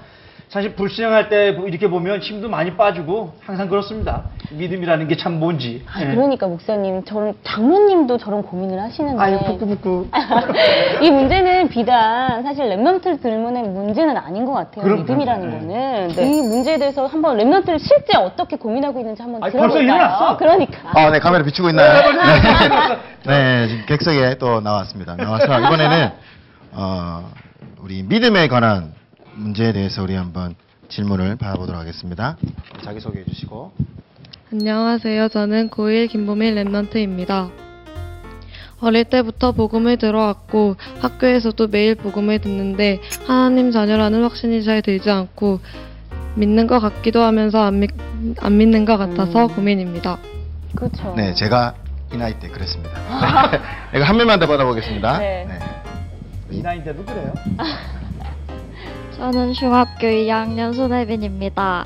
사실 0.50 0.74
불신앙할 0.74 1.28
때 1.28 1.56
이렇게 1.64 1.88
보면 1.88 2.18
힘도 2.18 2.48
많이 2.48 2.76
빠지고 2.76 3.34
항상 3.46 3.68
그렇습니다. 3.68 4.24
믿음이라는 4.50 5.06
게 5.06 5.14
참 5.16 5.38
뭔지. 5.38 5.84
아, 5.86 6.00
예. 6.02 6.06
그러니까 6.06 6.48
목사님, 6.48 7.04
저는 7.04 7.34
장로님도 7.44 8.18
저런 8.18 8.42
고민을 8.42 8.80
하시는데 8.80 9.22
아유, 9.22 9.38
부끄부끄. 9.38 10.08
이 11.02 11.10
문제는 11.10 11.68
비단 11.68 12.42
사실 12.42 12.64
랩런트를 12.64 13.22
들문의 13.22 13.62
문제는 13.62 14.16
아닌 14.16 14.44
것 14.44 14.52
같아요. 14.54 14.82
그럼, 14.82 14.98
믿음이라는 15.00 15.46
그럼, 15.50 15.68
거는 15.68 16.08
네. 16.16 16.26
이 16.26 16.42
문제에 16.42 16.78
대해서 16.78 17.06
한번 17.06 17.36
랩런트를 17.38 17.78
실제 17.78 18.16
어떻게 18.18 18.56
고민하고 18.56 18.98
있는지 18.98 19.22
한번 19.22 19.44
아니, 19.44 19.52
들어볼까요? 19.52 19.78
벌써 19.78 19.84
일어났어? 19.94 20.36
그러니까. 20.36 20.78
아, 20.94 21.10
네, 21.10 21.18
카메라 21.20 21.44
비추고 21.44 21.68
있나요? 21.68 21.92
네. 22.10 22.98
네, 23.26 23.68
지금 23.68 23.84
객석에 23.86 24.34
또 24.38 24.60
나왔습니다. 24.60 25.14
나와서 25.14 25.44
이번에는, 25.60 26.10
어, 26.72 27.30
우리 27.82 28.02
믿음에 28.02 28.48
관한 28.48 28.94
문제에 29.40 29.72
대해서 29.72 30.02
우리 30.02 30.14
한번 30.14 30.54
질문을 30.88 31.36
받아보도록 31.36 31.80
하겠습니다. 31.80 32.36
자기소개해 32.84 33.24
주시고. 33.24 33.72
안녕하세요. 34.52 35.28
저는 35.28 35.70
고1 35.70 36.10
김보민 36.10 36.54
랩넌트입니다. 36.56 37.50
어릴 38.80 39.04
때부터 39.04 39.52
복음을 39.52 39.96
들어왔고 39.96 40.76
학교에서도 41.00 41.68
매일 41.68 41.94
복음을 41.94 42.38
듣는데 42.40 43.00
하나님 43.26 43.70
자녀라는 43.70 44.22
확신이 44.22 44.62
잘 44.62 44.82
들지 44.82 45.10
않고 45.10 45.60
믿는 46.34 46.66
것 46.66 46.78
같기도 46.80 47.22
하면서 47.22 47.62
안, 47.62 47.80
믿, 47.80 47.90
안 48.40 48.58
믿는 48.58 48.84
것 48.84 48.96
같아서 48.96 49.46
음. 49.46 49.54
고민입니다. 49.54 50.18
그렇죠. 50.74 51.14
네, 51.16 51.34
제가 51.34 51.74
이 52.12 52.16
나이 52.16 52.38
때 52.38 52.48
그랬습니다. 52.48 52.90
이거 53.94 54.04
한 54.04 54.16
명만 54.16 54.38
더 54.38 54.46
받아보겠습니다. 54.46 55.18
네. 55.18 55.46
이 56.50 56.60
나이인데도 56.60 57.04
그래요. 57.04 57.32
저는 59.20 59.52
중학교 59.52 60.06
2학년 60.06 60.74
손혜빈입니다. 60.74 61.84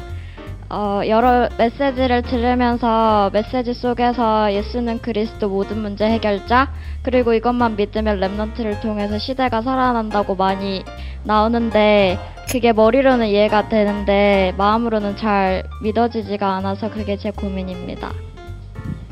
어, 0.70 1.00
여러 1.08 1.48
메시지를 1.58 2.22
들으면서 2.22 3.28
메시지 3.32 3.74
속에서 3.74 4.52
예수는 4.52 5.00
그리스도 5.02 5.48
모든 5.48 5.80
문제 5.80 6.04
해결자 6.04 6.70
그리고 7.02 7.34
이것만 7.34 7.74
믿으면 7.74 8.20
랩넌트를 8.20 8.80
통해서 8.80 9.18
시대가 9.18 9.62
살아난다고 9.62 10.36
많이 10.36 10.84
나오는데 11.24 12.20
그게 12.52 12.72
머리로는 12.72 13.26
이해가 13.26 13.68
되는데 13.68 14.54
마음으로는 14.56 15.16
잘 15.16 15.64
믿어지지가 15.82 16.48
않아서 16.58 16.88
그게 16.88 17.16
제 17.16 17.32
고민입니다. 17.32 18.12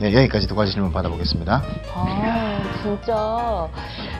네, 0.02 0.12
여기까지 0.12 0.48
두 0.48 0.56
가지 0.56 0.72
질문 0.72 0.90
받아보겠습니다. 0.92 1.62
아, 1.94 2.60
진짜. 2.82 3.68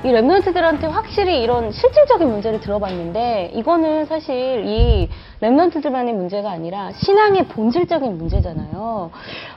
이 0.04 0.12
랩런트들한테 0.12 0.88
확실히 0.88 1.42
이런 1.42 1.72
실질적인 1.72 2.28
문제를 2.30 2.60
들어봤는데, 2.60 3.50
이거는 3.52 4.06
사실 4.06 4.64
이 4.64 5.08
랩런트들만의 5.40 6.12
문제가 6.12 6.52
아니라 6.52 6.92
신앙의 6.92 7.48
본질적인 7.48 8.16
문제잖아요. 8.16 9.10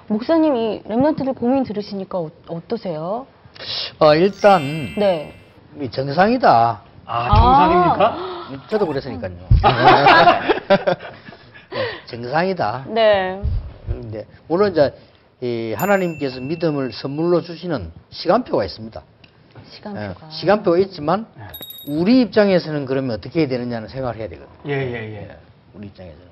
목사님 0.07 0.55
이 0.55 0.81
랩런트들 0.89 1.35
고민 1.35 1.63
들으시니까 1.63 2.17
어, 2.17 2.31
어떠세요? 2.47 3.27
어, 3.99 4.15
일단 4.15 4.95
네. 4.97 5.35
이 5.79 5.91
정상이다. 5.91 6.81
아, 7.05 7.35
정상입니까? 7.35 8.17
저도 8.71 8.87
그랬으니까요. 8.87 9.29
네, 11.69 11.85
정상이다. 12.07 12.85
네. 12.87 13.39
근데 13.85 14.25
물론 14.47 14.71
이제 14.71 14.91
이 14.91 15.14
하나님께서 15.75 16.39
믿음을 16.39 16.91
선물로 16.93 17.41
주시는 17.41 17.91
시간표가 18.09 18.65
있습니다. 18.65 19.01
시간표가. 19.69 20.05
예, 20.27 20.31
시간표가 20.31 20.77
있지만 20.79 21.27
우리 21.87 22.21
입장에서는 22.21 22.85
그러면 22.85 23.17
어떻게 23.17 23.41
해야 23.41 23.47
되느냐는 23.47 23.87
생각을 23.87 24.15
해야 24.15 24.27
되거든요. 24.29 24.57
예, 24.67 24.71
예, 24.71 25.15
예. 25.15 25.37
우리 25.73 25.87
입장에서는 25.87 26.25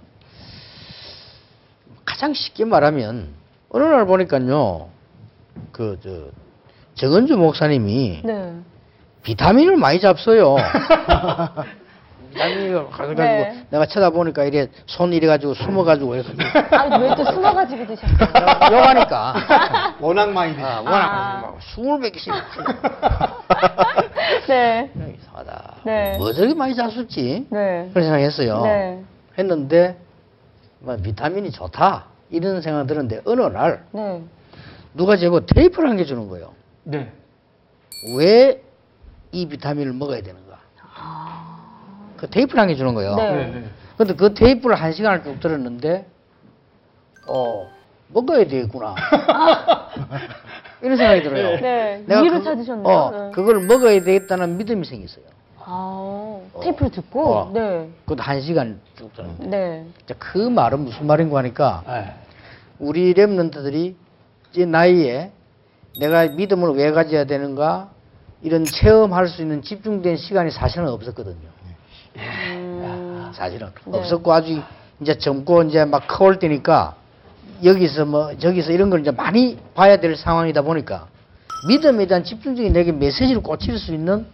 가장 2.05 2.33
쉽게 2.33 2.65
말하면 2.65 3.33
어느 3.69 3.83
날 3.83 4.05
보니까요 4.05 4.89
그 5.71 5.97
저 6.01 6.31
정은주 6.95 7.37
목사님이 7.37 8.21
네. 8.23 8.53
비타민을 9.23 9.77
많이 9.77 9.99
잡어요. 9.99 10.55
비타민을 12.33 12.89
가지고 12.89 13.21
네. 13.21 13.65
내가 13.69 13.85
쳐다보니까 13.85 14.43
이래 14.45 14.67
손 14.85 15.13
이래 15.13 15.27
가지고 15.27 15.53
숨어 15.53 15.83
가지고 15.83 16.15
이렇게 16.15 16.31
아, 16.75 16.97
왜또 16.97 17.23
숨어가지고 17.25 17.85
드셨어요? 17.87 18.77
욕하니까 18.77 19.95
워낙 20.01 20.31
많이 20.31 20.51
아, 20.53 20.55
드시죠. 20.55 20.83
워낙 20.91 21.05
아. 21.05 21.41
막 21.41 21.57
숨을 21.61 21.99
뱉기씩 22.01 22.33
네. 24.47 24.89
이상하다. 25.19 25.75
네. 25.85 26.17
뭐 26.17 26.31
저렇게 26.33 26.53
많이 26.53 26.75
잡수지? 26.75 27.47
네. 27.49 27.89
그런 27.93 28.03
생각했어요. 28.05 28.61
네. 28.63 29.03
했는데 29.37 29.97
뭐 30.79 30.95
비타민이 30.97 31.51
좋다 31.51 32.05
이런 32.29 32.61
생각 32.61 32.85
들었는데 32.87 33.21
어느 33.25 33.41
날 33.41 33.85
네. 33.91 34.21
누가 34.93 35.17
제보 35.17 35.45
테이프를 35.45 35.89
한개 35.89 36.05
주는 36.05 36.27
거예요. 36.27 36.53
네. 36.83 37.11
왜 38.17 38.61
이 39.35 39.47
비타민을 39.47 39.93
먹어야 39.93 40.21
되는가? 40.21 40.59
그 42.23 42.29
테이프를 42.29 42.61
한 42.61 42.67
개 42.69 42.75
주는 42.75 42.93
거예요. 42.93 43.15
네. 43.15 43.31
네, 43.35 43.45
네. 43.51 43.63
근데 43.97 44.13
그 44.15 44.33
테이프를 44.33 44.77
한 44.77 44.93
시간을 44.93 45.23
쭉 45.23 45.41
들었는데, 45.41 46.05
어, 47.27 47.69
먹어야 48.13 48.47
되겠구나. 48.47 48.95
이런 50.81 50.95
생각이 50.97 51.21
들어요. 51.23 51.59
네. 51.59 52.01
내가 52.07 52.21
이유를 52.21 52.39
그- 52.39 52.45
찾으셨네요. 52.45 52.95
어, 52.97 53.11
네. 53.11 53.31
그걸 53.33 53.59
먹어야 53.65 54.01
되겠다는 54.01 54.57
믿음이 54.57 54.85
생겼어요. 54.85 55.25
아, 55.65 56.39
테이프를 56.61 56.91
듣고? 56.91 57.25
어. 57.25 57.51
네. 57.53 57.89
그것도 58.05 58.23
한 58.23 58.39
시간 58.41 58.79
쭉 58.95 59.13
들었는데. 59.13 59.47
네. 59.47 59.85
자, 60.05 60.13
그 60.17 60.37
말은 60.37 60.79
무슨 60.79 61.05
말인가 61.05 61.37
하니까, 61.39 61.83
네. 61.85 62.13
우리 62.79 63.13
랩런트들이 63.13 63.95
이 64.55 64.65
나이에 64.65 65.31
내가 65.99 66.25
믿음을 66.27 66.71
왜 66.75 66.91
가져야 66.91 67.25
되는가, 67.25 67.89
이런 68.41 68.63
체험할 68.65 69.27
수 69.27 69.41
있는 69.41 69.61
집중된 69.61 70.15
시간이 70.17 70.51
사실은 70.51 70.87
없었거든요. 70.87 71.51
음, 73.43 73.49
사실은 73.49 73.67
네. 73.85 73.97
없었고 73.97 74.33
아주 74.33 74.61
이제 75.01 75.17
젊고 75.17 75.63
이제 75.63 75.85
막 75.85 76.07
커올 76.07 76.39
때니까 76.39 76.95
여기서 77.63 78.05
뭐 78.05 78.37
저기서 78.37 78.71
이런 78.71 78.89
걸 78.89 79.01
이제 79.01 79.11
많이 79.11 79.57
봐야 79.73 79.97
될 79.97 80.15
상황이다 80.15 80.61
보니까 80.61 81.07
믿음에 81.67 82.05
대한 82.07 82.23
집중적인 82.23 82.73
내게 82.73 82.91
메시지를 82.91 83.41
꽂힐 83.41 83.77
수 83.77 83.93
있는 83.93 84.25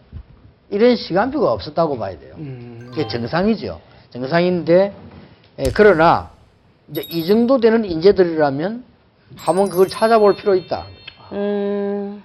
이런 0.69 0.95
시간표가 0.95 1.51
없었다고 1.51 1.97
봐야 1.97 2.17
돼요. 2.17 2.35
그게 2.89 3.07
정상이죠. 3.07 3.79
정상인데 4.11 4.93
예, 5.59 5.63
그러나 5.73 6.31
이제 6.89 7.01
이 7.09 7.25
정도 7.25 7.59
되는 7.59 7.85
인재들이라면 7.85 8.83
한번 9.35 9.69
그걸 9.69 9.87
찾아볼 9.87 10.35
필요 10.35 10.55
있다. 10.55 10.85
음, 11.33 12.23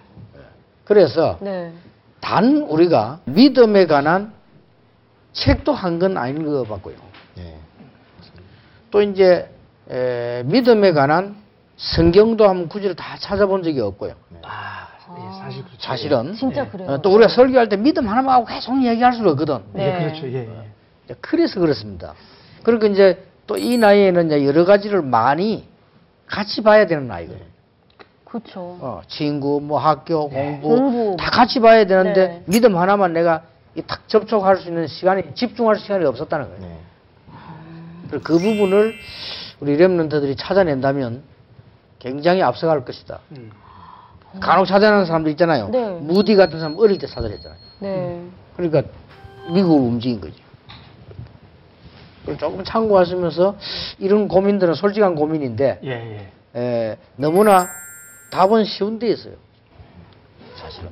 그래서 0.84 1.38
네. 1.40 1.72
단 2.20 2.62
우리가 2.62 3.20
믿음에 3.26 3.86
관한 3.86 4.32
책도 5.34 5.72
한 5.72 5.98
건 5.98 6.16
아닌 6.16 6.44
것 6.46 6.66
같고요. 6.68 6.94
예. 7.38 7.54
또 8.90 9.02
이제 9.02 9.50
에, 9.90 10.42
믿음에 10.46 10.92
관한 10.92 11.36
성경도 11.76 12.48
한번 12.48 12.68
구절을 12.68 12.96
다 12.96 13.16
찾아본 13.18 13.62
적이 13.64 13.80
없고요. 13.80 14.14
아, 14.42 14.88
예, 15.18 15.38
사실 15.42 15.64
그렇죠. 15.64 15.78
사실은 15.80 16.34
진짜 16.34 16.68
그래요. 16.70 16.88
어, 16.88 17.02
또 17.02 17.12
우리가 17.14 17.28
설교할 17.28 17.68
때 17.68 17.76
믿음 17.76 18.08
하나만 18.08 18.34
하고 18.34 18.44
계속 18.46 18.82
얘기할 18.84 19.12
수가 19.12 19.32
없거든. 19.32 19.58
예, 19.74 19.78
네. 19.78 19.98
그렇죠. 20.04 20.26
예, 20.28 20.34
예. 20.38 20.68
이제 21.04 21.14
그래서 21.20 21.60
그렇습니다. 21.60 22.14
그러니까 22.62 22.86
이제 22.86 23.26
또 23.46 23.58
이 23.58 23.76
나이에는 23.76 24.26
이제 24.26 24.46
여러 24.46 24.64
가지를 24.64 25.02
많이 25.02 25.68
같이 26.26 26.62
봐야 26.62 26.86
되는 26.86 27.06
나이거든요. 27.08 27.44
그렇죠. 28.24 28.60
어, 28.80 29.02
친구, 29.06 29.60
뭐 29.60 29.78
학교, 29.78 30.28
공부, 30.30 30.68
공부. 30.68 31.16
다 31.18 31.30
같이 31.30 31.60
봐야 31.60 31.84
되는데 31.86 32.26
네. 32.28 32.42
믿음 32.46 32.76
하나만 32.76 33.12
내가 33.12 33.42
이 33.42 33.53
탁 33.82 34.08
접촉할 34.08 34.56
수 34.58 34.68
있는 34.68 34.86
시간이 34.86 35.34
집중할 35.34 35.76
시간이 35.76 36.04
없었다는 36.04 36.46
거예요. 36.48 36.60
네. 36.60 36.78
그래서 38.08 38.24
그 38.24 38.38
부분을 38.38 38.94
우리 39.60 39.76
랩런터들이 39.76 40.36
찾아낸다면 40.38 41.22
굉장히 41.98 42.42
앞서갈 42.42 42.84
것이다. 42.84 43.20
음. 43.32 43.50
간혹 44.40 44.66
찾아내는 44.66 45.06
사람들 45.06 45.30
있잖아요. 45.32 45.68
네. 45.68 45.90
무디 46.00 46.34
같은 46.36 46.58
사람 46.58 46.76
어릴 46.78 46.98
때 46.98 47.06
찾아냈잖아요. 47.06 47.58
네. 47.80 48.22
그러니까 48.56 48.82
미국으로 49.50 49.84
움직인 49.84 50.20
거죠. 50.20 50.34
조금 52.38 52.64
참고하시면서 52.64 53.56
이런 53.98 54.28
고민들은 54.28 54.74
솔직한 54.74 55.14
고민인데 55.14 55.80
예, 55.84 55.90
예. 56.54 56.60
에, 56.60 56.96
너무나 57.16 57.68
답은 58.30 58.64
쉬운 58.64 58.98
데 58.98 59.08
있어요. 59.08 59.34
사실은. 60.56 60.88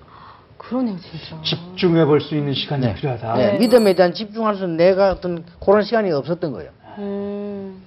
그러네요, 0.73 0.97
진짜. 0.99 1.37
집중해 1.43 2.07
볼 2.07 2.21
수 2.23 2.35
있는 2.35 2.55
시간이 2.55 2.95
필요하다. 2.95 3.35
네, 3.35 3.59
믿음에 3.59 3.93
대한 3.95 4.15
집중할 4.15 4.55
수 4.57 4.63
있는 4.65 4.79
내가 4.79 5.11
어떤 5.13 5.45
그런 5.63 5.83
시간이 5.83 6.11
없었던 6.11 6.51
거예요. 6.53 6.71
음, 6.99 7.83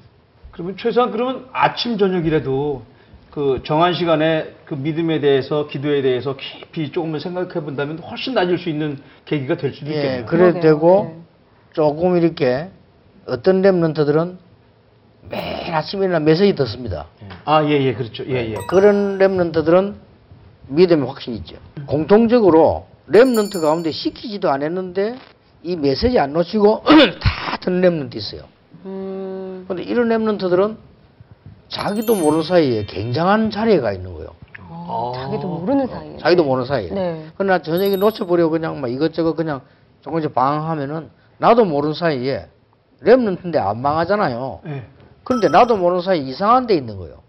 그러면 0.51 0.77
최소한 0.77 1.09
그러면 1.11 1.47
아침 1.51 1.97
저녁이라도 1.97 2.83
그 3.31 3.61
정한 3.65 3.93
시간에 3.95 4.53
그 4.65 4.75
믿음에 4.75 5.19
대해서 5.19 5.65
기도에 5.67 6.01
대해서 6.03 6.37
깊이 6.37 6.91
조금만 6.91 7.19
생각해 7.19 7.53
본다면 7.65 7.97
훨씬 7.99 8.33
낮을 8.35 8.59
수 8.59 8.69
있는 8.69 8.99
계기가 9.25 9.57
될 9.57 9.73
수도 9.73 9.91
예, 9.91 9.95
있겠네요. 9.95 10.25
그래도 10.27 10.59
그러게요. 10.59 10.61
되고 10.61 11.05
네. 11.15 11.21
조금 11.73 12.17
이렇게 12.17 12.69
어떤 13.25 13.61
랩런트들은 13.63 14.35
매일 15.29 15.73
아침에 15.73 16.05
일어나 16.05 16.19
메시지 16.19 16.53
듣습니다. 16.55 17.07
아, 17.45 17.63
예, 17.65 17.71
예, 17.71 17.93
그렇죠. 17.95 18.23
예, 18.27 18.51
예. 18.51 18.55
그런 18.69 19.17
랩런트들은 19.17 19.93
믿음에 20.67 21.05
확신이 21.05 21.37
있죠. 21.37 21.57
공통적으로 21.85 22.85
remnant 23.09 23.61
가운데 23.61 23.91
시키지도 23.91 24.49
않았는데 24.49 25.15
이 25.63 25.75
메시지 25.75 26.19
안 26.19 26.33
놓치고 26.33 26.83
다 27.21 27.57
듣는 27.61 27.81
remnant 28.09 28.15
있어요. 28.15 28.43
음, 28.85 29.65
근데 29.67 29.83
이런 29.83 30.09
remnant들은 30.09 30.77
자기도 31.69 32.15
모르는 32.15 32.43
사이에 32.43 32.85
굉장한 32.85 33.51
자리에 33.51 33.79
가 33.79 33.91
있는 33.91 34.13
거예요. 34.13 34.29
어, 34.69 35.13
자기도 35.15 35.47
모르는 35.47 35.87
사이에. 35.87 36.17
자기도 36.17 36.43
모르는 36.43 36.67
사이에. 36.67 36.89
네. 36.89 37.25
그러나 37.37 37.59
저녁에 37.59 37.95
놓쳐버려 37.95 38.49
그냥 38.49 38.81
막 38.81 38.91
이것저것 38.91 39.35
그냥 39.35 39.61
조금씩 40.01 40.33
방황하면은 40.35 41.09
나도 41.39 41.65
모르는 41.65 41.95
사이에 41.95 42.47
remnant인데 43.01 43.57
안 43.57 43.81
망하잖아요. 43.81 44.61
예. 44.67 44.83
그런데 45.23 45.49
나도 45.49 45.77
모르는 45.77 46.03
사이에 46.03 46.21
이상한 46.21 46.67
데 46.67 46.75
있는 46.75 46.97
거예요. 46.97 47.24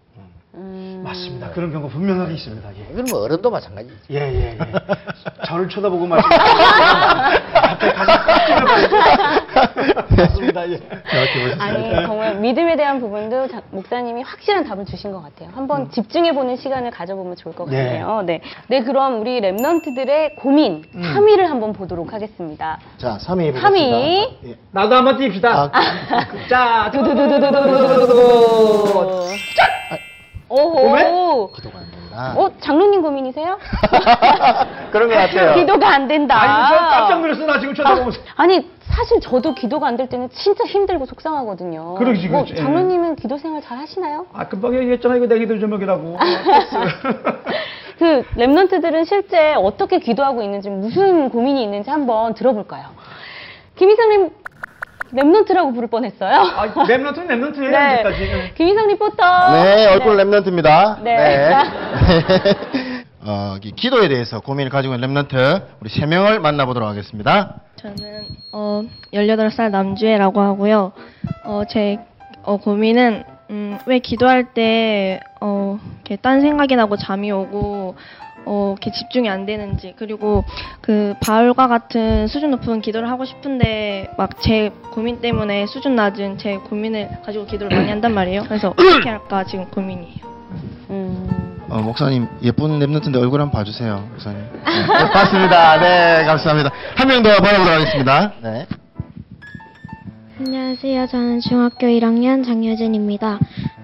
음, 0.57 1.01
맞습니다. 1.05 1.51
그런 1.51 1.71
경우 1.71 1.87
분명하게 1.87 2.33
있습니다. 2.33 2.67
예. 2.77 2.85
그러면 2.91 3.15
어른도 3.15 3.49
마찬가지지. 3.51 3.95
예, 4.11 4.17
예, 4.21 4.51
예. 4.51 4.57
저를 5.45 5.69
쳐다보고 5.69 6.05
말씀하시면 6.07 6.57
갑자기 7.53 7.93
가슴 7.93 8.25
팍 8.25 8.47
맞습니다. 10.17 10.69
예. 10.71 10.79
아니 11.59 11.91
정말 12.05 12.35
믿음에 12.39 12.75
대한 12.75 12.99
부분도 12.99 13.47
자- 13.49 13.61
목사님이 13.71 14.23
확실한 14.23 14.63
답을 14.63 14.85
주신 14.85 15.11
것 15.11 15.21
같아요. 15.21 15.49
한번 15.53 15.91
집중해 15.91 16.33
보는 16.33 16.55
시간을 16.57 16.89
가져보면 16.91 17.35
좋을 17.35 17.53
것 17.53 17.69
네. 17.69 17.77
같네요. 17.77 18.23
네. 18.25 18.41
네, 18.67 18.81
그럼 18.83 19.21
우리 19.21 19.39
랩런트들의 19.41 20.37
고민 20.37 20.83
3위를 20.95 21.41
한번 21.45 21.73
보도록 21.73 22.13
하겠습니다. 22.13 22.79
자, 22.97 23.17
3위 23.19 23.53
보겠습니다. 23.53 23.69
3위. 23.69 24.29
예. 24.47 24.55
나도 24.71 24.95
한번 24.95 25.17
띄웁시다. 25.17 25.69
아, 25.71 25.81
자, 26.49 26.89
두두두두두두두두두두. 26.91 29.27
오호. 30.49 31.51
기도가 31.51 31.79
안 31.79 31.85
된다. 31.91 32.33
어, 32.35 32.49
장로님 32.59 33.01
고민이세요? 33.01 33.57
그런 34.91 35.09
것 35.09 35.15
같아요. 35.15 35.55
기도가 35.55 35.89
안 35.93 36.07
된다. 36.07 36.35
아니, 36.41 36.69
저 36.69 36.85
깜짝 36.89 37.19
놀랐어. 37.21 37.45
나 37.45 37.59
지금 37.59 37.73
쳐다보면서. 37.75 38.19
아 38.35 38.45
니 38.47 38.69
사실 38.87 39.19
저도 39.19 39.53
기도가 39.53 39.87
안 39.87 39.97
될 39.97 40.09
때는 40.09 40.29
진짜 40.31 40.63
힘들고 40.65 41.05
속상하거든요. 41.05 41.95
그러지, 41.95 42.27
뭐, 42.29 42.43
그러지. 42.43 42.55
장로님은 42.59 43.15
기도 43.17 43.37
생활 43.37 43.61
잘 43.61 43.77
하시나요? 43.77 44.25
아, 44.33 44.47
금방 44.47 44.73
얘기했잖아. 44.75 45.15
이거 45.17 45.27
내 45.27 45.37
기도 45.37 45.59
제목이라고. 45.59 46.17
그 47.99 48.23
랩런트들은 48.35 49.05
실제 49.05 49.53
어떻게 49.55 49.99
기도하고 49.99 50.41
있는지 50.41 50.69
무슨 50.69 51.29
고민이 51.29 51.63
있는지 51.63 51.89
한번 51.89 52.33
들어볼까요? 52.35 52.85
김희상님 53.75 54.29
Remnant라고 55.13 55.73
부를 55.73 55.87
뻔했어요. 55.89 56.35
아, 56.35 56.67
Remnant는 56.73 57.27
Remnant예요, 57.27 57.71
네. 57.71 58.53
김희상 58.55 58.87
리포터. 58.87 59.51
네, 59.53 59.85
얼굴 59.87 60.17
Remnant입니다. 60.17 61.01
네. 61.03 61.53
어, 63.29 63.57
이 63.61 63.71
기도에 63.71 64.07
대해서 64.07 64.39
고민을 64.39 64.69
가지고 64.71 64.95
있는 64.95 65.13
Remnant 65.13 65.63
우리 65.81 65.89
세 65.89 66.05
명을 66.05 66.39
만나보도록 66.39 66.87
하겠습니다. 66.87 67.55
저는 67.75 68.25
어 68.53 68.83
18살 69.13 69.69
남주혜라고 69.71 70.39
하고요. 70.41 70.91
어 71.45 71.63
제 71.69 71.97
어, 72.43 72.57
고민은 72.57 73.23
음, 73.49 73.77
왜 73.85 73.99
기도할 73.99 74.53
때 74.53 75.19
어, 75.41 75.77
이렇게 75.95 76.15
딴 76.15 76.39
생각이 76.41 76.75
나고 76.77 76.95
잠이 76.95 77.31
오고 77.31 77.76
어, 78.47 78.75
이렇게 78.77 78.91
집중이 78.91 79.29
안 79.29 79.45
되는지 79.45 79.93
그리고 79.97 80.43
그 80.81 81.13
바울과 81.21 81.67
같은 81.67 82.27
수준 82.27 82.51
높은 82.51 82.81
기도를 82.81 83.09
하고 83.09 83.25
싶은데 83.25 84.11
막 84.17 84.39
제 84.39 84.71
고민 84.93 85.19
때문에 85.19 85.65
수준 85.67 85.95
낮은 85.95 86.37
제 86.37 86.55
고민을 86.57 87.09
가지고 87.25 87.45
기도를 87.45 87.75
많이 87.77 87.89
한단 87.89 88.13
말이에요. 88.13 88.43
그래서 88.47 88.69
어떻게 88.77 89.09
할까 89.09 89.43
지금 89.43 89.65
고민이에요. 89.65 90.25
음, 90.89 91.59
어, 91.69 91.79
목사님 91.81 92.27
예쁜 92.43 92.79
랩런트인데 92.79 93.17
얼굴 93.17 93.41
한번 93.41 93.59
봐주세요, 93.59 94.07
목사님. 94.11 94.39
네, 94.63 95.11
봤습니다. 95.11 95.79
네, 95.79 96.23
감사합니다. 96.25 96.71
한 96.95 97.07
명 97.09 97.21
더 97.23 97.29
받아보도록 97.41 97.67
하겠습니다. 97.67 98.33
네. 98.41 98.65
안녕하세요. 100.39 101.07
저는 101.07 101.39
중학교 101.41 101.87
1학년 101.87 102.45
장효진입니다. 102.45 103.39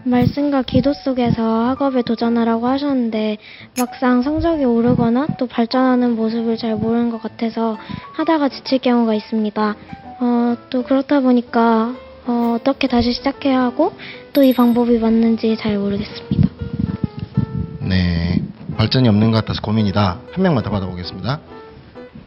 말씀과 0.06 0.64
기도 0.64 0.94
속에서 0.94 1.42
학업에 1.70 2.02
도전하라고 2.02 2.68
하셨는데 2.68 3.38
막상 3.78 4.22
성적이 4.22 4.66
오르거나 4.66 5.28
또 5.38 5.48
발전하는 5.48 6.16
모습을 6.16 6.58
잘 6.58 6.76
모르는 6.76 7.10
것 7.10 7.22
같아서 7.22 7.78
하다가 8.14 8.50
지칠 8.50 8.80
경우가 8.80 9.14
있습니다. 9.14 9.76
어, 10.20 10.56
또 10.70 10.84
그렇다 10.84 11.22
보니까 11.22 11.96
어, 12.26 12.58
어떻게 12.60 12.88
다시 12.88 13.12
시작해야 13.14 13.62
하고 13.62 13.94
또 14.34 14.44
이 14.44 14.54
방법이 14.54 14.98
맞는지 15.00 15.56
잘 15.58 15.78
모르겠습니다. 15.78 16.50
네. 17.82 18.42
발전이 18.78 19.08
없는 19.08 19.32
것 19.32 19.38
같아서 19.38 19.62
고민이다. 19.62 20.20
한 20.32 20.44
명만 20.44 20.64
더 20.64 20.70
받아보겠습니다. 20.72 21.40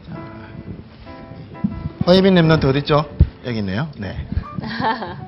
자, 0.07 0.15
허예빈 2.07 2.35
랩런트 2.35 2.65
어딨죠? 2.65 3.05
여기 3.45 3.59
있네요. 3.59 3.89
네. 3.97 4.15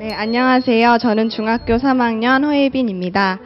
네, 0.00 0.14
안녕하세요. 0.14 0.96
저는 0.96 1.28
중학교 1.28 1.76
3학년 1.76 2.42
허예빈입니다. 2.42 3.38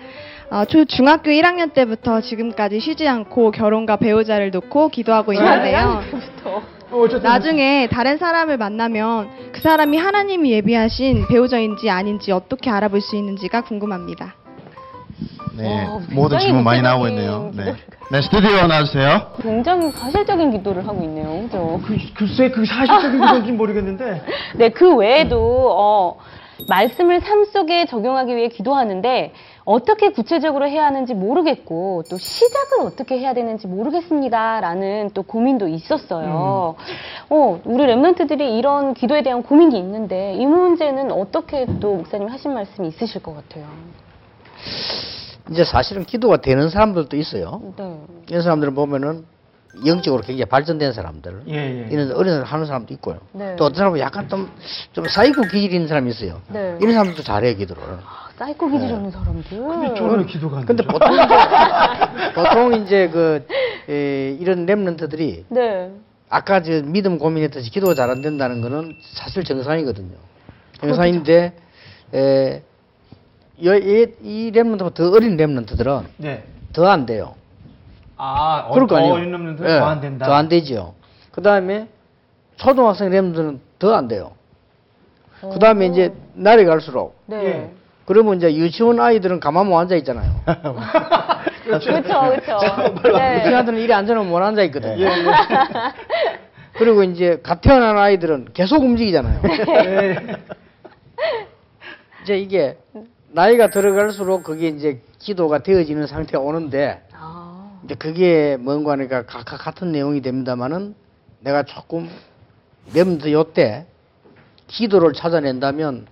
어, 0.52 0.64
초 0.66 0.84
중학교 0.84 1.32
1학년 1.32 1.74
때부터 1.74 2.20
지금까지 2.20 2.78
쉬지 2.78 3.08
않고 3.08 3.50
결혼과 3.50 3.96
배우자를 3.96 4.52
놓고 4.52 4.90
기도하고 4.90 5.32
있는데요. 5.32 6.00
나중에 7.24 7.88
다른 7.90 8.18
사람을 8.18 8.56
만나면 8.56 9.30
그 9.50 9.60
사람이 9.60 9.98
하나님이 9.98 10.52
예비하신 10.52 11.26
배우자인지 11.26 11.90
아닌지 11.90 12.30
어떻게 12.30 12.70
알아볼 12.70 13.00
수 13.00 13.16
있는지가 13.16 13.62
궁금합니다. 13.62 14.36
네. 15.56 15.86
와, 15.86 15.98
모든 16.10 16.38
굉장히 16.38 16.44
질문 16.44 16.62
많이 16.62 16.82
나오고 16.82 17.08
있네요. 17.08 17.50
네. 17.52 17.74
네, 18.12 18.22
스튜디오 18.22 18.66
나와주세요. 18.66 19.32
굉장히 19.42 19.90
사실적인 19.90 20.50
기도를 20.52 20.86
하고 20.86 21.02
있네요. 21.02 21.42
그죠? 21.44 21.80
글쎄, 22.14 22.50
그 22.50 22.64
사실적인 22.64 23.18
건지 23.26 23.50
모르겠는데. 23.52 24.22
네, 24.56 24.68
그 24.68 24.94
외에도 24.94 25.74
어, 25.76 26.18
말씀을 26.68 27.20
삶 27.20 27.44
속에 27.44 27.86
적용하기 27.86 28.34
위해 28.36 28.48
기도하는데 28.48 29.32
어떻게 29.64 30.10
구체적으로 30.10 30.68
해야 30.68 30.86
하는지 30.86 31.14
모르겠고 31.14 32.04
또 32.08 32.18
시작을 32.18 32.80
어떻게 32.86 33.18
해야 33.18 33.34
되는지 33.34 33.66
모르겠습니다라는 33.66 35.10
또 35.14 35.22
고민도 35.22 35.68
있었어요. 35.68 36.76
어, 37.30 37.60
우리 37.64 37.84
랩런트들이 37.84 38.58
이런 38.58 38.94
기도에 38.94 39.22
대한 39.22 39.42
고민이 39.42 39.78
있는데 39.78 40.34
이 40.34 40.46
문제는 40.46 41.10
어떻게 41.12 41.66
또 41.80 41.96
목사님 41.96 42.28
하신 42.28 42.54
말씀이 42.54 42.88
있으실 42.88 43.22
것 43.22 43.34
같아요. 43.34 43.66
이제 45.50 45.64
사실은 45.64 46.04
기도가 46.04 46.38
되는 46.38 46.68
사람들도 46.70 47.16
있어요. 47.16 47.60
네. 47.76 47.98
이런 48.28 48.42
사람들을 48.42 48.74
보면은 48.74 49.26
영적으로 49.84 50.22
굉장히 50.22 50.44
발전된 50.48 50.92
사람들, 50.92 51.42
예, 51.48 51.54
예. 51.54 51.88
이런 51.90 52.12
어린 52.12 52.34
하는 52.42 52.66
사람도 52.66 52.92
있고요. 52.94 53.18
네. 53.32 53.56
또 53.56 53.64
어떤 53.64 53.76
사람은 53.76 53.98
약간 53.98 54.28
좀, 54.28 54.50
좀 54.92 55.06
사이코 55.08 55.42
기질이 55.42 55.74
있는 55.74 55.88
사람이 55.88 56.10
있어요. 56.10 56.40
네. 56.48 56.76
이런 56.80 56.92
사람들도 56.92 57.22
잘해요, 57.22 57.56
기도를. 57.56 57.82
사이코 58.38 58.68
기질 58.70 58.92
없는 58.92 59.10
사람들. 59.10 59.58
근데 59.58 59.94
저는 59.94 60.26
기도가 60.26 60.58
안 60.58 60.66
근데 60.66 60.82
되죠. 60.82 60.92
보통 60.98 61.14
이제, 61.14 61.34
보통 62.34 62.74
이제 62.74 63.08
그, 63.08 63.46
에, 63.88 64.36
이런 64.40 64.66
Remnant들이 64.66 65.44
네. 65.48 65.90
아까 66.28 66.62
저 66.62 66.82
믿음 66.82 67.18
고민했듯이 67.18 67.70
기도가 67.70 67.94
잘 67.94 68.10
안 68.10 68.22
된다는 68.22 68.60
거는 68.60 68.96
사실 69.12 69.44
정상이거든요. 69.44 70.16
정상인데, 70.80 71.52
에, 72.14 72.62
여, 73.64 73.76
이, 73.76 74.06
이 74.22 74.50
Remnant보다 74.52 74.94
더 74.94 75.10
어린 75.10 75.36
Remnant들은 75.36 76.04
네. 76.18 76.44
더안 76.72 77.06
돼요. 77.06 77.34
아, 78.16 78.68
그럴 78.72 78.86
거 78.86 78.94
어, 78.94 78.98
아니에요. 78.98 79.14
어린 79.14 79.30
놈들은 79.32 79.70
예, 79.70 79.78
더안 79.80 80.00
된다. 80.00 80.26
더 80.26 80.34
안 80.34 80.48
되죠. 80.48 80.94
그 81.32 81.42
다음에 81.42 81.88
초등학생 82.56 83.10
랩들은 83.10 83.58
더 83.78 83.94
안 83.94 84.08
돼요. 84.08 84.32
그 85.40 85.58
다음에 85.58 85.86
이제 85.86 86.14
날이 86.34 86.64
갈수록. 86.64 87.16
네. 87.26 87.44
예. 87.44 87.70
그러면 88.06 88.36
이제 88.36 88.54
유치원 88.54 89.00
아이들은 89.00 89.40
가만 89.40 89.66
못 89.66 89.78
앉아 89.78 89.94
있잖아요. 89.96 90.30
그렇죠, 91.64 91.90
그렇죠. 91.92 92.20
네. 93.16 93.40
유치원들은 93.44 93.78
이리 93.78 93.92
앉아놓으면 93.92 94.30
못 94.30 94.38
앉아 94.42 94.60
예, 94.62 94.66
있거든요. 94.66 94.94
그리고 96.74 97.02
이제 97.02 97.40
갓 97.42 97.60
태어난 97.60 97.96
아이들은 97.96 98.48
계속 98.54 98.82
움직이잖아요. 98.82 99.42
네. 99.42 100.16
이제 102.22 102.38
이게 102.38 102.78
나이가 103.32 103.68
들어갈수록 103.68 104.44
그게 104.44 104.68
이제 104.68 105.00
기도가 105.18 105.58
되어지는 105.58 106.06
상태가 106.06 106.42
오는데 106.42 107.02
이제 107.84 107.94
그게 107.94 108.56
뭔가 108.58 108.92
하니까 108.92 109.26
각각 109.26 109.58
같은 109.58 109.92
내용이 109.92 110.20
됩니다만은 110.22 110.94
내가 111.40 111.62
조금 111.64 112.08
Remnant 112.94 113.30
요때 113.32 113.86
기도를 114.66 115.12
찾아낸다면 115.12 116.06